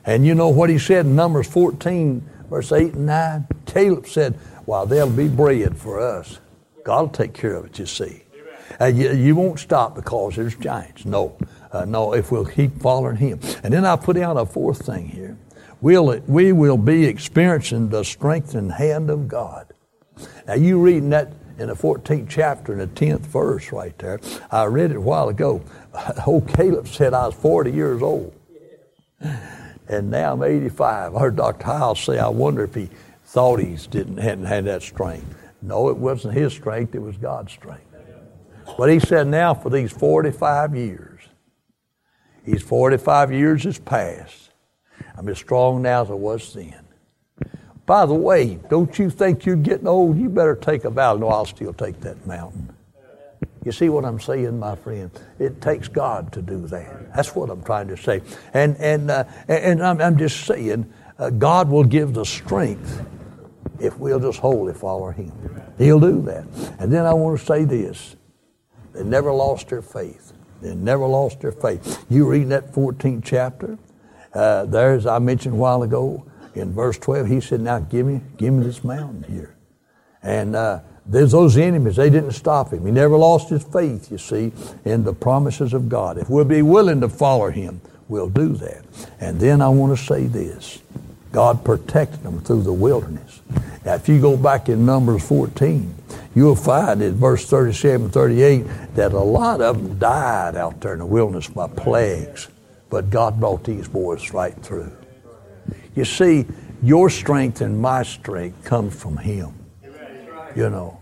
And 0.04 0.26
you 0.26 0.34
know 0.34 0.48
what 0.48 0.70
he 0.70 0.78
said 0.78 1.04
in 1.04 1.14
Numbers 1.14 1.46
14, 1.48 2.26
verse 2.48 2.72
8 2.72 2.94
and 2.94 3.06
9? 3.06 3.46
Caleb 3.68 4.06
said, 4.06 4.38
Well, 4.66 4.86
there'll 4.86 5.10
be 5.10 5.28
bread 5.28 5.76
for 5.76 6.00
us. 6.00 6.40
God 6.84 7.00
will 7.02 7.08
take 7.08 7.34
care 7.34 7.54
of 7.54 7.66
it, 7.66 7.78
you 7.78 7.86
see. 7.86 8.22
And 8.80 8.96
you, 8.96 9.12
you 9.12 9.36
won't 9.36 9.58
stop 9.58 9.94
because 9.94 10.36
there's 10.36 10.56
giants. 10.56 11.04
No. 11.04 11.36
Uh, 11.72 11.84
no, 11.84 12.14
if 12.14 12.30
we'll 12.30 12.46
keep 12.46 12.80
following 12.80 13.16
Him. 13.16 13.40
And 13.62 13.72
then 13.72 13.84
I 13.84 13.96
put 13.96 14.16
down 14.16 14.36
a 14.36 14.46
fourth 14.46 14.86
thing 14.86 15.08
here. 15.08 15.36
We'll, 15.80 16.18
we 16.20 16.52
will 16.52 16.76
be 16.76 17.04
experiencing 17.04 17.88
the 17.88 18.02
strength 18.04 18.54
and 18.54 18.72
hand 18.72 19.10
of 19.10 19.28
God. 19.28 19.66
Now, 20.46 20.54
you 20.54 20.80
reading 20.80 21.10
that 21.10 21.32
in 21.58 21.68
the 21.68 21.74
14th 21.74 22.28
chapter 22.28 22.72
in 22.72 22.78
the 22.78 22.86
10th 22.86 23.20
verse 23.20 23.72
right 23.72 23.96
there. 23.98 24.20
I 24.50 24.64
read 24.64 24.90
it 24.90 24.96
a 24.96 25.00
while 25.00 25.28
ago. 25.28 25.62
Old 26.26 26.48
Caleb 26.48 26.88
said 26.88 27.14
I 27.14 27.26
was 27.26 27.34
40 27.34 27.72
years 27.72 28.02
old. 28.02 28.34
And 29.88 30.10
now 30.10 30.34
I'm 30.34 30.42
85. 30.42 31.16
I 31.16 31.18
heard 31.18 31.36
Dr. 31.36 31.64
Hyles 31.64 32.00
say, 32.00 32.18
I 32.18 32.28
wonder 32.28 32.62
if 32.64 32.74
he 32.74 32.90
thought 33.28 33.60
he 33.60 33.76
didn't, 33.90 34.18
hadn't 34.18 34.46
had 34.46 34.64
that 34.64 34.82
strength. 34.82 35.34
No, 35.62 35.88
it 35.88 35.96
wasn't 35.96 36.34
his 36.34 36.52
strength, 36.52 36.94
it 36.94 37.02
was 37.02 37.16
God's 37.16 37.52
strength. 37.52 37.84
But 38.76 38.90
he 38.90 39.00
said, 39.00 39.26
now 39.26 39.54
for 39.54 39.70
these 39.70 39.92
45 39.92 40.76
years, 40.76 41.08
He's 42.48 42.62
45 42.62 43.30
years 43.30 43.64
has 43.64 43.78
passed. 43.78 44.52
I'm 45.18 45.28
as 45.28 45.36
strong 45.36 45.82
now 45.82 46.02
as 46.02 46.10
I 46.10 46.14
was 46.14 46.54
then. 46.54 46.80
By 47.84 48.06
the 48.06 48.14
way, 48.14 48.58
don't 48.70 48.98
you 48.98 49.10
think 49.10 49.44
you're 49.44 49.56
getting 49.56 49.86
old? 49.86 50.16
You 50.16 50.30
better 50.30 50.54
take 50.54 50.84
a 50.84 50.90
vow. 50.90 51.16
No, 51.16 51.28
I'll 51.28 51.44
still 51.44 51.74
take 51.74 52.00
that 52.00 52.26
mountain. 52.26 52.74
You 53.66 53.72
see 53.72 53.90
what 53.90 54.06
I'm 54.06 54.18
saying, 54.18 54.58
my 54.58 54.76
friend? 54.76 55.10
It 55.38 55.60
takes 55.60 55.88
God 55.88 56.32
to 56.32 56.40
do 56.40 56.66
that. 56.68 57.14
That's 57.14 57.34
what 57.34 57.50
I'm 57.50 57.62
trying 57.62 57.88
to 57.88 57.98
say. 57.98 58.22
And 58.54 58.76
and 58.78 59.10
uh, 59.10 59.24
and 59.46 59.82
I'm, 59.82 60.00
I'm, 60.00 60.16
just 60.16 60.46
saying, 60.46 60.90
uh, 61.18 61.28
God 61.28 61.68
will 61.68 61.84
give 61.84 62.14
the 62.14 62.24
strength 62.24 63.04
if 63.80 63.98
we'll 63.98 64.20
just 64.20 64.38
wholly 64.38 64.74
follow 64.74 65.10
Him. 65.10 65.32
He'll 65.78 66.00
do 66.00 66.22
that. 66.22 66.44
And 66.78 66.92
then 66.92 67.06
I 67.06 67.14
want 67.14 67.38
to 67.38 67.44
say 67.44 67.64
this: 67.64 68.16
they 68.92 69.04
never 69.04 69.32
lost 69.32 69.68
their 69.68 69.82
faith. 69.82 70.32
They 70.60 70.74
never 70.74 71.06
lost 71.06 71.40
their 71.40 71.52
faith. 71.52 72.04
You 72.10 72.28
read 72.28 72.48
that 72.48 72.72
14th 72.72 73.22
chapter. 73.24 73.78
Uh, 74.34 74.64
there, 74.64 74.94
as 74.94 75.06
I 75.06 75.18
mentioned 75.18 75.54
a 75.54 75.58
while 75.58 75.82
ago, 75.82 76.24
in 76.54 76.72
verse 76.72 76.98
12, 76.98 77.26
he 77.28 77.40
said, 77.40 77.60
"Now 77.60 77.78
give 77.78 78.06
me, 78.06 78.20
give 78.36 78.52
me 78.52 78.64
this 78.64 78.82
mountain 78.82 79.22
here." 79.22 79.54
And 80.22 80.56
uh, 80.56 80.80
there's 81.06 81.32
those 81.32 81.56
enemies. 81.56 81.96
They 81.96 82.10
didn't 82.10 82.32
stop 82.32 82.72
him. 82.72 82.84
He 82.84 82.92
never 82.92 83.16
lost 83.16 83.48
his 83.48 83.64
faith. 83.64 84.10
You 84.10 84.18
see, 84.18 84.52
in 84.84 85.04
the 85.04 85.14
promises 85.14 85.72
of 85.72 85.88
God. 85.88 86.18
If 86.18 86.28
we'll 86.28 86.44
be 86.44 86.62
willing 86.62 87.00
to 87.00 87.08
follow 87.08 87.50
Him, 87.50 87.80
we'll 88.08 88.28
do 88.28 88.54
that. 88.54 88.84
And 89.20 89.40
then 89.40 89.62
I 89.62 89.68
want 89.68 89.96
to 89.96 90.04
say 90.04 90.26
this: 90.26 90.82
God 91.38 91.64
protected 91.64 92.24
them 92.24 92.40
through 92.40 92.62
the 92.62 92.72
wilderness. 92.72 93.42
Now, 93.84 93.94
if 93.94 94.08
you 94.08 94.20
go 94.20 94.36
back 94.36 94.68
in 94.68 94.84
Numbers 94.84 95.22
14, 95.28 95.94
you'll 96.34 96.56
find 96.56 97.00
in 97.00 97.14
verse 97.14 97.48
37 97.48 98.10
38 98.10 98.66
that 98.96 99.12
a 99.12 99.20
lot 99.20 99.60
of 99.60 99.80
them 99.80 99.96
died 100.00 100.56
out 100.56 100.80
there 100.80 100.94
in 100.94 100.98
the 100.98 101.06
wilderness 101.06 101.46
by 101.46 101.68
plagues, 101.68 102.48
but 102.90 103.08
God 103.10 103.38
brought 103.38 103.62
these 103.62 103.86
boys 103.86 104.32
right 104.32 104.52
through. 104.64 104.90
You 105.94 106.04
see, 106.04 106.44
your 106.82 107.08
strength 107.08 107.60
and 107.60 107.80
my 107.80 108.02
strength 108.02 108.64
comes 108.64 109.00
from 109.00 109.16
Him. 109.16 109.54
You 110.56 110.70
know. 110.70 111.00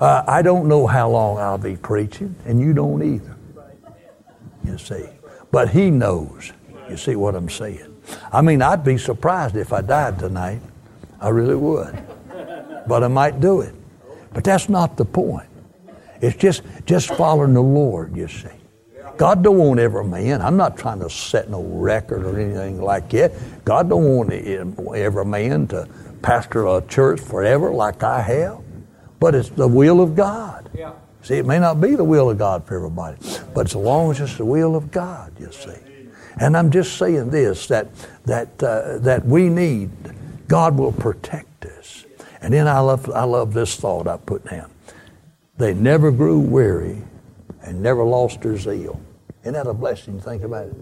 Uh, 0.00 0.22
I 0.28 0.42
don't 0.42 0.68
know 0.68 0.86
how 0.86 1.10
long 1.10 1.38
I'll 1.38 1.58
be 1.58 1.74
preaching, 1.74 2.36
and 2.46 2.60
you 2.60 2.72
don't 2.74 3.02
either. 3.02 3.36
You 4.64 4.78
see. 4.78 5.08
But 5.50 5.70
He 5.70 5.90
knows. 5.90 6.52
You 6.88 6.96
see 6.96 7.16
what 7.16 7.34
I'm 7.34 7.50
saying? 7.50 7.91
I 8.32 8.42
mean, 8.42 8.62
I'd 8.62 8.84
be 8.84 8.98
surprised 8.98 9.56
if 9.56 9.72
I 9.72 9.80
died 9.80 10.18
tonight. 10.18 10.60
I 11.20 11.28
really 11.28 11.56
would. 11.56 12.02
But 12.86 13.04
I 13.04 13.08
might 13.08 13.40
do 13.40 13.60
it. 13.60 13.74
But 14.32 14.44
that's 14.44 14.68
not 14.68 14.96
the 14.96 15.04
point. 15.04 15.48
It's 16.20 16.36
just 16.36 16.62
just 16.86 17.08
following 17.14 17.54
the 17.54 17.62
Lord, 17.62 18.16
you 18.16 18.28
see. 18.28 18.48
God 19.16 19.42
don't 19.42 19.58
want 19.58 19.78
every 19.78 20.04
man. 20.04 20.40
I'm 20.40 20.56
not 20.56 20.76
trying 20.76 21.00
to 21.00 21.10
set 21.10 21.50
no 21.50 21.62
record 21.62 22.24
or 22.24 22.38
anything 22.38 22.80
like 22.80 23.10
that. 23.10 23.32
God 23.64 23.88
don't 23.88 24.04
want 24.16 24.32
every 24.32 25.24
man 25.24 25.66
to 25.68 25.88
pastor 26.22 26.66
a 26.66 26.80
church 26.82 27.20
forever 27.20 27.72
like 27.72 28.02
I 28.02 28.22
have. 28.22 28.60
But 29.20 29.34
it's 29.34 29.50
the 29.50 29.68
will 29.68 30.00
of 30.00 30.16
God. 30.16 30.70
Yeah. 30.74 30.92
See, 31.22 31.36
it 31.36 31.46
may 31.46 31.58
not 31.58 31.80
be 31.80 31.94
the 31.94 32.04
will 32.04 32.30
of 32.30 32.38
God 32.38 32.64
for 32.64 32.74
everybody, 32.74 33.16
but 33.54 33.66
as 33.66 33.76
long 33.76 34.10
as 34.10 34.20
it's 34.20 34.36
the 34.36 34.44
will 34.44 34.74
of 34.74 34.90
God, 34.90 35.32
you 35.38 35.52
see. 35.52 35.78
And 36.40 36.56
I'm 36.56 36.70
just 36.70 36.96
saying 36.96 37.30
this 37.30 37.66
that 37.68 37.88
that 38.24 38.62
uh, 38.62 38.98
that 38.98 39.24
we 39.24 39.48
need 39.48 39.90
God 40.52 40.76
will 40.76 40.92
protect 40.92 41.64
us. 41.64 42.04
And 42.42 42.52
then 42.52 42.68
I 42.68 42.80
love, 42.80 43.10
I 43.10 43.24
love 43.24 43.54
this 43.54 43.74
thought 43.76 44.06
I 44.06 44.18
put 44.18 44.44
down. 44.44 44.70
They 45.56 45.72
never 45.72 46.10
grew 46.10 46.40
weary 46.40 47.00
and 47.62 47.82
never 47.82 48.04
lost 48.04 48.42
their 48.42 48.58
zeal. 48.58 49.00
Isn't 49.42 49.54
that 49.54 49.66
a 49.66 49.72
blessing? 49.72 50.18
To 50.18 50.22
think 50.22 50.42
about 50.42 50.66
it. 50.66 50.74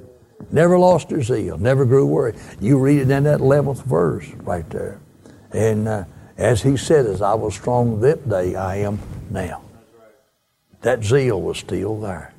Never 0.50 0.76
lost 0.76 1.10
their 1.10 1.22
zeal, 1.22 1.56
never 1.56 1.84
grew 1.84 2.04
weary. 2.04 2.34
You 2.60 2.80
read 2.80 2.98
it 2.98 3.10
in 3.10 3.22
that 3.22 3.38
11th 3.38 3.84
verse 3.84 4.26
right 4.42 4.68
there. 4.70 4.98
And 5.52 5.86
uh, 5.86 6.04
as 6.36 6.62
he 6.62 6.76
said, 6.76 7.06
as 7.06 7.22
I 7.22 7.34
was 7.34 7.54
strong 7.54 8.00
that 8.00 8.28
day, 8.28 8.56
I 8.56 8.78
am 8.78 8.98
now. 9.30 9.62
That 10.80 11.04
zeal 11.04 11.40
was 11.40 11.58
still 11.58 12.00
there. 12.00 12.32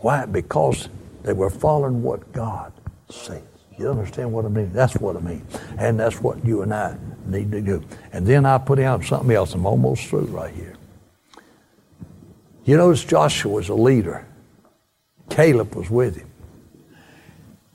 Why? 0.00 0.26
Because 0.26 0.88
they 1.26 1.32
were 1.32 1.50
following 1.50 2.04
what 2.04 2.32
God 2.32 2.72
said. 3.10 3.42
You 3.76 3.90
understand 3.90 4.32
what 4.32 4.44
I 4.44 4.48
mean? 4.48 4.72
That's 4.72 4.94
what 4.94 5.16
I 5.16 5.20
mean. 5.20 5.44
And 5.76 5.98
that's 5.98 6.22
what 6.22 6.42
you 6.44 6.62
and 6.62 6.72
I 6.72 6.96
need 7.26 7.50
to 7.50 7.60
do. 7.60 7.82
And 8.12 8.24
then 8.24 8.46
I 8.46 8.58
put 8.58 8.78
out 8.78 9.04
something 9.04 9.34
else. 9.34 9.52
I'm 9.52 9.66
almost 9.66 10.06
through 10.06 10.26
right 10.26 10.54
here. 10.54 10.74
You 12.64 12.76
notice 12.76 13.04
Joshua 13.04 13.52
was 13.52 13.68
a 13.68 13.74
leader. 13.74 14.24
Caleb 15.28 15.74
was 15.74 15.90
with 15.90 16.16
him. 16.16 16.30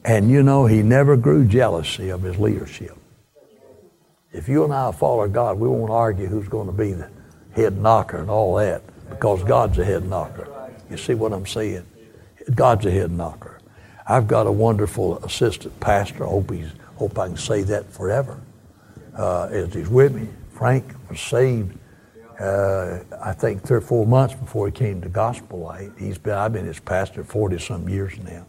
And 0.06 0.32
you 0.32 0.44
know, 0.44 0.66
he 0.66 0.82
never 0.82 1.18
grew 1.18 1.44
jealousy 1.46 2.10
of 2.10 2.22
his 2.22 2.40
leadership. 2.40 2.98
If 4.32 4.48
you 4.48 4.64
and 4.64 4.74
I 4.74 4.94
follow 4.94 5.28
God, 5.28 5.60
we 5.60 5.68
won't 5.68 5.92
argue 5.92 6.28
who's 6.28 6.48
going 6.48 6.68
to 6.68 6.74
be 6.74 6.94
the 6.94 7.10
head 7.52 7.78
knocker 7.78 8.18
and 8.18 8.30
all 8.30 8.56
that 8.56 8.82
because 9.10 9.44
God's 9.44 9.78
a 9.78 9.84
head 9.84 10.08
knocker. 10.08 10.48
You 10.90 10.96
see 10.96 11.16
what 11.16 11.34
I'm 11.34 11.46
saying? 11.46 11.86
God's 12.54 12.86
a 12.86 12.92
head 12.92 13.12
knocker. 13.12 13.60
I've 14.08 14.28
got 14.28 14.48
a 14.48 14.52
wonderful 14.52 15.24
assistant 15.24 15.80
pastor. 15.80 16.26
I 16.26 16.30
hope, 16.30 16.52
he's, 16.52 16.72
hope 16.96 17.18
I 17.18 17.28
can 17.28 17.38
say 17.38 17.64
that 17.64 17.92
forever. 17.92 18.40
Uh, 19.18 19.44
as 19.52 19.74
he's 19.74 19.90
with 19.90 20.14
me, 20.14 20.28
Frank 20.52 20.86
was 21.10 21.20
saved, 21.20 21.78
uh, 22.40 23.00
I 23.24 23.34
think, 23.34 23.64
three 23.64 23.78
or 23.78 23.82
four 23.82 24.06
months 24.06 24.34
before 24.36 24.68
he 24.68 24.72
came 24.72 25.02
to 25.02 25.10
Gospel 25.10 25.60
Light. 25.60 25.92
He's 25.98 26.18
been, 26.18 26.34
I've 26.34 26.54
been 26.54 26.66
his 26.66 26.80
pastor 26.80 27.24
40 27.24 27.60
some 27.60 27.88
years 27.90 28.18
now. 28.20 28.46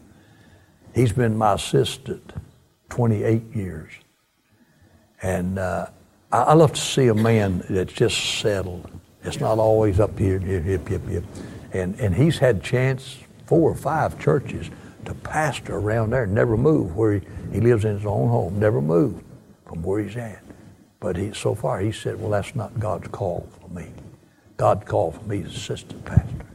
He's 0.93 1.11
been 1.11 1.37
my 1.37 1.53
assistant 1.53 2.33
28 2.89 3.55
years. 3.55 3.91
And 5.21 5.57
uh, 5.57 5.87
I, 6.31 6.43
I 6.43 6.53
love 6.53 6.73
to 6.73 6.81
see 6.81 7.07
a 7.07 7.15
man 7.15 7.63
that's 7.69 7.93
just 7.93 8.39
settled. 8.39 8.91
It's 9.23 9.39
not 9.39 9.57
always 9.57 9.99
up 9.99 10.19
here, 10.19 10.37
hip, 10.39 10.87
hip, 10.87 11.07
hip. 11.07 11.23
And, 11.71 11.99
and 11.99 12.13
he's 12.13 12.37
had 12.37 12.61
chance, 12.61 13.17
four 13.45 13.71
or 13.71 13.75
five 13.75 14.19
churches 14.19 14.69
to 15.05 15.13
pastor 15.13 15.75
around 15.75 16.11
there, 16.11 16.25
never 16.25 16.57
move 16.57 16.95
where 16.95 17.19
he, 17.19 17.21
he 17.51 17.59
lives 17.59 17.85
in 17.85 17.95
his 17.95 18.05
own 18.05 18.29
home, 18.29 18.59
never 18.59 18.81
move 18.81 19.21
from 19.65 19.83
where 19.83 20.01
he's 20.01 20.15
at. 20.17 20.41
But 20.99 21.17
he, 21.17 21.33
so 21.33 21.53
far, 21.53 21.79
he 21.79 21.91
said, 21.91 22.19
well, 22.19 22.31
that's 22.31 22.55
not 22.55 22.79
God's 22.79 23.09
call 23.09 23.47
for 23.59 23.67
me. 23.69 23.87
God 24.55 24.85
called 24.85 25.15
for 25.15 25.23
me 25.23 25.43
as 25.43 25.55
assistant 25.55 26.05
pastor. 26.05 26.45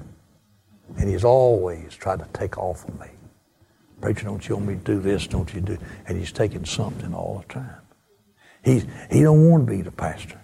And 0.96 1.08
he's 1.08 1.24
always 1.24 1.94
tried 1.94 2.20
to 2.20 2.26
take 2.32 2.56
off 2.56 2.88
of 2.88 2.98
me. 2.98 3.08
Preacher, 4.00 4.24
don't 4.24 4.48
you 4.48 4.56
want 4.56 4.68
me 4.68 4.74
to 4.74 4.80
do 4.80 5.00
this? 5.00 5.26
Don't 5.26 5.52
you 5.52 5.60
do? 5.60 5.78
And 6.06 6.16
he's 6.18 6.32
taking 6.32 6.64
something 6.64 7.12
all 7.12 7.44
the 7.46 7.52
time. 7.52 7.80
He's, 8.64 8.86
he 9.10 9.22
don't 9.22 9.48
want 9.48 9.66
to 9.66 9.72
be 9.72 9.82
the 9.82 9.90
pastor. 9.90 10.40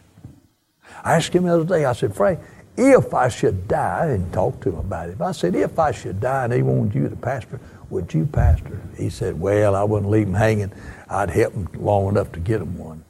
I 1.02 1.14
asked 1.14 1.32
him 1.32 1.44
the 1.44 1.54
other 1.54 1.64
day, 1.64 1.84
I 1.84 1.92
said, 1.92 2.14
Frank, 2.14 2.40
if 2.76 3.14
I 3.14 3.28
should 3.28 3.68
die, 3.68 4.06
and 4.06 4.32
talk 4.32 4.60
to 4.62 4.70
him 4.70 4.78
about 4.78 5.08
it, 5.08 5.20
I 5.20 5.32
said, 5.32 5.54
if 5.54 5.78
I 5.78 5.92
should 5.92 6.20
die 6.20 6.44
and 6.44 6.52
he 6.52 6.62
wanted 6.62 6.94
you 6.94 7.08
to 7.08 7.16
pastor, 7.16 7.60
would 7.90 8.12
you 8.12 8.26
pastor? 8.26 8.80
He 8.96 9.10
said, 9.10 9.38
well, 9.38 9.74
I 9.74 9.84
wouldn't 9.84 10.10
leave 10.10 10.26
him 10.26 10.34
hanging. 10.34 10.72
I'd 11.08 11.30
help 11.30 11.54
him 11.54 11.68
long 11.74 12.08
enough 12.08 12.32
to 12.32 12.40
get 12.40 12.60
him 12.60 12.76
one. 12.76 13.04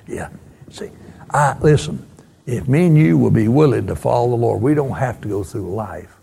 yeah. 0.06 0.30
See, 0.70 0.90
I 1.30 1.58
listen, 1.60 2.06
if 2.46 2.66
me 2.66 2.86
and 2.86 2.96
you 2.96 3.18
will 3.18 3.30
be 3.30 3.48
willing 3.48 3.86
to 3.88 3.96
follow 3.96 4.30
the 4.30 4.36
Lord, 4.36 4.62
we 4.62 4.74
don't 4.74 4.96
have 4.96 5.20
to 5.20 5.28
go 5.28 5.44
through 5.44 5.74
life 5.74 6.16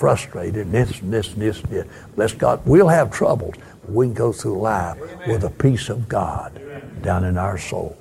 frustrated 0.00 0.64
and 0.66 0.72
this 0.72 1.00
and 1.02 1.12
this 1.12 1.32
and 1.34 1.42
this 1.42 1.60
and 1.60 1.70
this. 1.70 1.86
Bless 2.14 2.32
God, 2.32 2.62
we'll 2.64 2.88
have 2.88 3.10
troubles, 3.10 3.54
but 3.82 3.90
we 3.90 4.06
can 4.06 4.14
go 4.14 4.32
through 4.32 4.58
life 4.58 4.98
with 5.26 5.42
the 5.42 5.50
peace 5.50 5.90
of 5.90 6.08
God 6.08 6.58
down 7.02 7.24
in 7.24 7.36
our 7.36 7.58
soul 7.58 7.98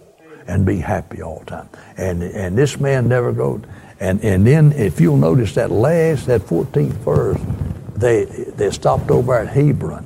and 0.49 0.65
be 0.65 0.77
happy 0.77 1.21
all 1.21 1.39
the 1.39 1.45
time. 1.45 1.69
And 1.97 2.23
and 2.23 2.57
this 2.57 2.79
man 2.79 3.07
never 3.07 3.31
wrote. 3.31 3.63
And 3.99 4.23
and 4.23 4.45
then 4.45 4.71
if 4.73 4.99
you'll 4.99 5.17
notice 5.17 5.53
that 5.55 5.71
last 5.71 6.25
that 6.25 6.41
14th 6.41 6.93
verse, 7.05 7.39
they 7.95 8.25
they 8.25 8.71
stopped 8.71 9.11
over 9.11 9.35
at 9.35 9.47
Hebron. 9.47 10.05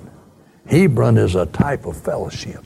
Hebron 0.68 1.18
is 1.18 1.36
a 1.36 1.46
type 1.46 1.86
of 1.86 1.98
fellowship 1.98 2.64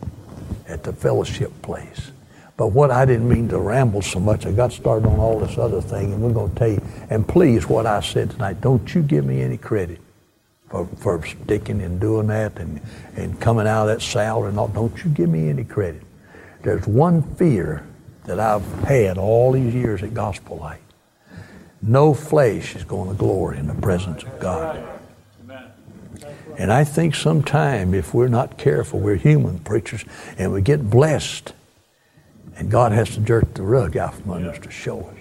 at 0.68 0.84
the 0.84 0.94
fellowship 0.94 1.52
place. 1.62 2.12
But 2.58 2.68
what 2.68 2.90
I 2.90 3.06
didn't 3.06 3.30
mean 3.30 3.48
to 3.50 3.60
ramble 3.60 4.02
so 4.02 4.20
much, 4.20 4.48
I 4.48 4.52
got 4.52 4.74
started 4.74 5.08
on 5.08 5.20
all 5.20 5.40
this 5.40 5.60
other 5.60 5.80
thing, 5.80 6.12
and 6.14 6.22
we're 6.22 6.34
going 6.34 6.52
to 6.52 6.56
tell 6.58 6.70
you. 6.70 6.82
And 7.12 7.28
please, 7.28 7.70
what 7.70 7.86
I 7.86 8.02
said 8.02 8.32
tonight, 8.32 8.62
don't 8.62 8.96
you 8.96 9.04
give 9.04 9.26
me 9.26 9.44
any 9.44 9.58
credit 9.58 10.00
for, 10.70 10.88
for 10.98 11.24
sticking 11.24 11.82
and 11.84 12.00
doing 12.00 12.28
that 12.28 12.58
and, 12.58 12.82
and 13.16 13.40
coming 13.40 13.68
out 13.68 13.88
of 13.88 13.96
that 13.96 14.02
salad 14.02 14.50
and 14.50 14.60
all. 14.60 14.68
Don't 14.70 15.04
you 15.04 15.12
give 15.12 15.30
me 15.30 15.50
any 15.50 15.64
credit. 15.64 16.02
There's 16.64 16.88
one 16.88 17.22
fear 17.36 17.86
that 18.26 18.40
I've 18.40 18.66
had 18.84 19.18
all 19.18 19.52
these 19.52 19.74
years 19.74 20.04
at 20.04 20.14
Gospel 20.14 20.58
Light. 20.58 20.82
No 21.82 22.14
flesh 22.14 22.76
is 22.76 22.84
going 22.84 23.10
to 23.10 23.16
glory 23.16 23.58
in 23.58 23.68
the 23.68 23.76
presence 23.76 24.24
of 24.24 24.40
God. 24.40 24.86
And 26.58 26.74
I 26.74 26.84
think 26.84 27.14
sometime 27.14 27.94
if 27.94 28.14
we're 28.14 28.28
not 28.28 28.58
careful, 28.58 29.00
we're 29.00 29.16
human 29.16 29.60
preachers, 29.60 30.04
and 30.38 30.52
we 30.52 30.62
get 30.62 30.90
blessed 30.90 31.54
and 32.58 32.72
God 32.72 32.92
has 32.92 33.12
to 33.12 33.20
jerk 33.20 33.54
the 33.54 33.62
rug 33.62 33.96
out 33.96 34.16
from 34.16 34.32
under 34.32 34.50
us 34.50 34.60
to 34.60 34.72
show 34.72 35.02
us. 35.02 35.16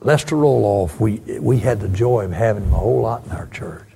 Lester 0.00 0.34
Roloff, 0.34 0.98
we, 0.98 1.18
we 1.40 1.58
had 1.58 1.80
the 1.80 1.88
joy 1.88 2.24
of 2.24 2.32
having 2.32 2.64
him 2.64 2.72
a 2.72 2.76
whole 2.76 3.02
lot 3.02 3.24
in 3.26 3.32
our 3.32 3.46
church. 3.48 3.86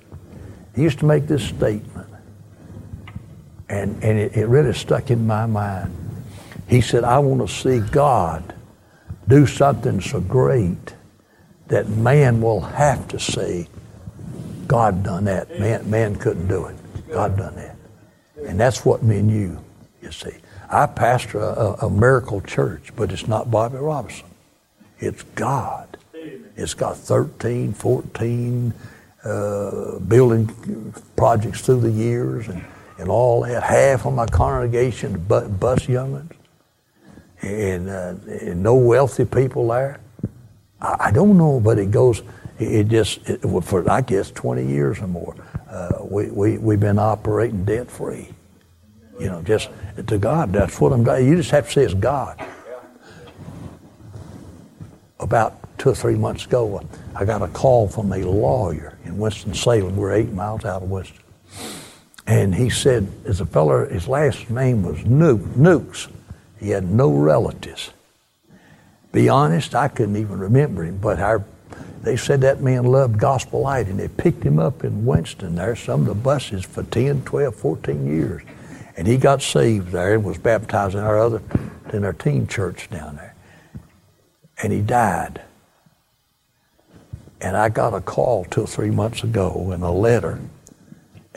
He 0.75 0.83
used 0.83 0.99
to 0.99 1.05
make 1.05 1.25
this 1.25 1.43
statement, 1.43 2.07
and, 3.69 4.03
and 4.03 4.19
it, 4.19 4.35
it 4.37 4.47
really 4.47 4.73
stuck 4.73 5.11
in 5.11 5.25
my 5.25 5.45
mind. 5.45 5.95
He 6.67 6.81
said, 6.81 7.03
I 7.03 7.19
want 7.19 7.47
to 7.47 7.53
see 7.53 7.79
God 7.79 8.53
do 9.27 9.45
something 9.45 10.01
so 10.01 10.19
great 10.19 10.95
that 11.67 11.89
man 11.89 12.41
will 12.41 12.61
have 12.61 13.07
to 13.09 13.19
say, 13.19 13.67
God 14.67 15.03
done 15.03 15.25
that. 15.25 15.59
Man, 15.59 15.89
man 15.89 16.15
couldn't 16.15 16.47
do 16.47 16.65
it. 16.65 16.75
God 17.11 17.37
done 17.37 17.55
that. 17.55 17.75
And 18.47 18.59
that's 18.59 18.85
what 18.85 19.03
me 19.03 19.19
and 19.19 19.31
you, 19.31 19.63
you 20.01 20.11
see. 20.11 20.35
I 20.69 20.87
pastor 20.87 21.39
a, 21.39 21.85
a, 21.85 21.89
miracle 21.89 22.41
church, 22.41 22.91
but 22.95 23.11
it's 23.11 23.27
not 23.27 23.51
Bobby 23.51 23.77
Roberson. 23.77 24.25
It's 24.99 25.23
God. 25.35 25.97
It's 26.57 26.73
got 26.73 26.97
13, 26.97 27.73
14 27.73 28.73
uh, 29.23 29.99
building 29.99 30.93
projects 31.15 31.61
through 31.61 31.81
the 31.81 31.91
years 31.91 32.47
and, 32.47 32.63
and 32.97 33.09
all 33.09 33.41
that. 33.41 33.63
Half 33.63 34.05
of 34.05 34.13
my 34.13 34.25
congregation 34.25 35.19
bus 35.25 35.85
youngins 35.87 36.31
and, 37.41 37.89
uh, 37.89 38.15
and 38.27 38.63
no 38.63 38.75
wealthy 38.75 39.25
people 39.25 39.67
there. 39.67 39.99
I, 40.81 40.95
I, 40.99 41.11
don't 41.11 41.37
know, 41.37 41.59
but 41.59 41.77
it 41.77 41.91
goes, 41.91 42.21
it, 42.59 42.87
just, 42.87 43.27
it, 43.29 43.41
for 43.63 43.89
I 43.89 44.01
guess 44.01 44.31
20 44.31 44.65
years 44.65 44.99
or 44.99 45.07
more, 45.07 45.35
uh, 45.69 45.99
we, 46.01 46.29
we, 46.31 46.57
we've 46.57 46.79
been 46.79 46.99
operating 46.99 47.65
debt 47.65 47.89
free. 47.89 48.29
You 49.19 49.27
know, 49.27 49.41
just 49.41 49.69
to 50.07 50.17
God. 50.17 50.51
That's 50.51 50.79
what 50.81 50.91
I'm 50.91 51.03
doing. 51.03 51.25
You 51.25 51.37
just 51.37 51.51
have 51.51 51.67
to 51.67 51.71
say 51.71 51.83
it's 51.83 51.93
God. 51.93 52.43
About 55.21 55.77
two 55.77 55.89
or 55.89 55.95
three 55.95 56.15
months 56.15 56.45
ago, 56.45 56.85
I 57.15 57.23
got 57.23 57.41
a 57.41 57.47
call 57.47 57.87
from 57.87 58.11
a 58.11 58.17
lawyer 58.17 58.97
in 59.05 59.17
Winston-Salem. 59.17 59.95
We're 59.95 60.13
eight 60.13 60.33
miles 60.33 60.65
out 60.65 60.83
of 60.83 60.89
Winston. 60.89 61.24
And 62.27 62.55
he 62.55 62.69
said, 62.69 63.07
as 63.25 63.39
a 63.39 63.45
feller, 63.45 63.85
his 63.85 64.07
last 64.07 64.49
name 64.49 64.83
was 64.83 64.97
Nuke, 64.99 65.45
Nukes. 65.55 66.11
He 66.59 66.69
had 66.69 66.89
no 66.89 67.11
relatives. 67.11 67.91
Be 69.11 69.29
honest, 69.29 69.75
I 69.75 69.87
couldn't 69.87 70.17
even 70.17 70.39
remember 70.39 70.83
him, 70.83 70.97
but 70.97 71.19
our, 71.19 71.43
they 72.01 72.17
said 72.17 72.41
that 72.41 72.61
man 72.61 72.85
loved 72.85 73.19
Gospel 73.19 73.61
Light, 73.61 73.87
and 73.87 73.99
they 73.99 74.07
picked 74.07 74.43
him 74.43 74.59
up 74.59 74.83
in 74.83 75.05
Winston 75.05 75.55
there, 75.55 75.75
some 75.75 76.01
of 76.01 76.07
the 76.07 76.15
buses 76.15 76.65
for 76.65 76.83
10, 76.83 77.23
12, 77.23 77.55
14 77.55 78.07
years. 78.07 78.41
And 78.97 79.07
he 79.07 79.17
got 79.17 79.41
saved 79.41 79.91
there 79.91 80.15
and 80.15 80.23
was 80.23 80.37
baptized 80.37 80.95
in 80.95 81.01
our 81.01 81.19
other 81.19 81.41
in 81.93 82.03
our 82.03 82.13
teen 82.13 82.47
church 82.47 82.89
down 82.89 83.15
there. 83.15 83.35
And 84.61 84.71
he 84.71 84.81
died. 84.81 85.41
And 87.41 87.55
I 87.55 87.69
got 87.69 87.93
a 87.93 88.01
call 88.01 88.45
two 88.45 88.61
or 88.61 88.67
three 88.67 88.89
months 88.89 89.23
ago 89.23 89.71
and 89.71 89.83
a 89.83 89.91
letter. 89.91 90.39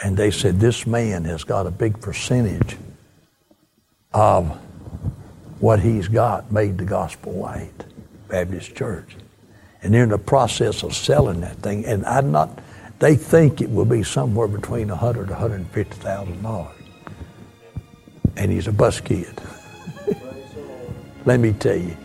And 0.02 0.16
they 0.16 0.30
said 0.30 0.60
this 0.60 0.86
man 0.86 1.24
has 1.24 1.44
got 1.44 1.66
a 1.66 1.70
big 1.70 2.00
percentage 2.00 2.76
of 4.14 4.48
what 5.60 5.80
he's 5.80 6.08
got 6.08 6.52
made 6.52 6.78
the 6.78 6.84
gospel 6.84 7.32
light, 7.32 7.84
Baptist 8.28 8.74
Church. 8.74 9.16
And 9.82 9.92
they're 9.92 10.04
in 10.04 10.08
the 10.08 10.18
process 10.18 10.82
of 10.82 10.94
selling 10.94 11.40
that 11.40 11.56
thing. 11.56 11.84
And 11.84 12.04
I'm 12.06 12.32
not 12.32 12.60
they 12.98 13.14
think 13.14 13.60
it 13.60 13.70
will 13.70 13.84
be 13.84 14.02
somewhere 14.02 14.48
between 14.48 14.90
a 14.90 14.96
hundred 14.96 15.28
to 15.28 15.34
hundred 15.34 15.56
and 15.56 15.70
fifty 15.70 15.96
thousand 15.96 16.42
dollars 16.42 16.78
and 18.38 18.52
he's 18.52 18.68
a 18.68 18.72
bus 18.72 19.00
kid. 19.00 19.40
Let 21.24 21.40
me 21.40 21.52
tell 21.52 21.76
you, 21.76 21.96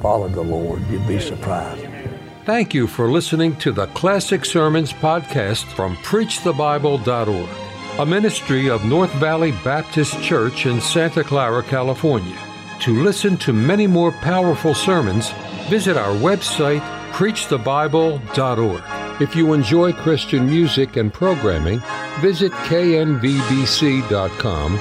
follow 0.00 0.28
the 0.28 0.42
Lord. 0.42 0.82
You'd 0.90 1.06
be 1.06 1.20
surprised. 1.20 1.95
Thank 2.46 2.72
you 2.74 2.86
for 2.86 3.10
listening 3.10 3.56
to 3.56 3.72
the 3.72 3.88
Classic 3.88 4.44
Sermons 4.44 4.92
podcast 4.92 5.64
from 5.64 5.96
PreachTheBible.org, 5.96 7.48
a 7.98 8.06
ministry 8.06 8.70
of 8.70 8.84
North 8.84 9.12
Valley 9.14 9.50
Baptist 9.64 10.22
Church 10.22 10.64
in 10.64 10.80
Santa 10.80 11.24
Clara, 11.24 11.64
California. 11.64 12.38
To 12.82 13.02
listen 13.02 13.36
to 13.38 13.52
many 13.52 13.88
more 13.88 14.12
powerful 14.12 14.74
sermons, 14.74 15.32
visit 15.68 15.96
our 15.96 16.14
website, 16.14 16.82
PreachTheBible.org. 17.10 19.20
If 19.20 19.34
you 19.34 19.52
enjoy 19.52 19.92
Christian 19.92 20.46
music 20.46 20.96
and 20.96 21.12
programming, 21.12 21.82
visit 22.20 22.52
knvbc.com 22.52 23.18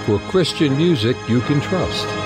for 0.06 0.20
Christian 0.30 0.78
music 0.78 1.18
you 1.28 1.42
can 1.42 1.60
trust. 1.62 2.25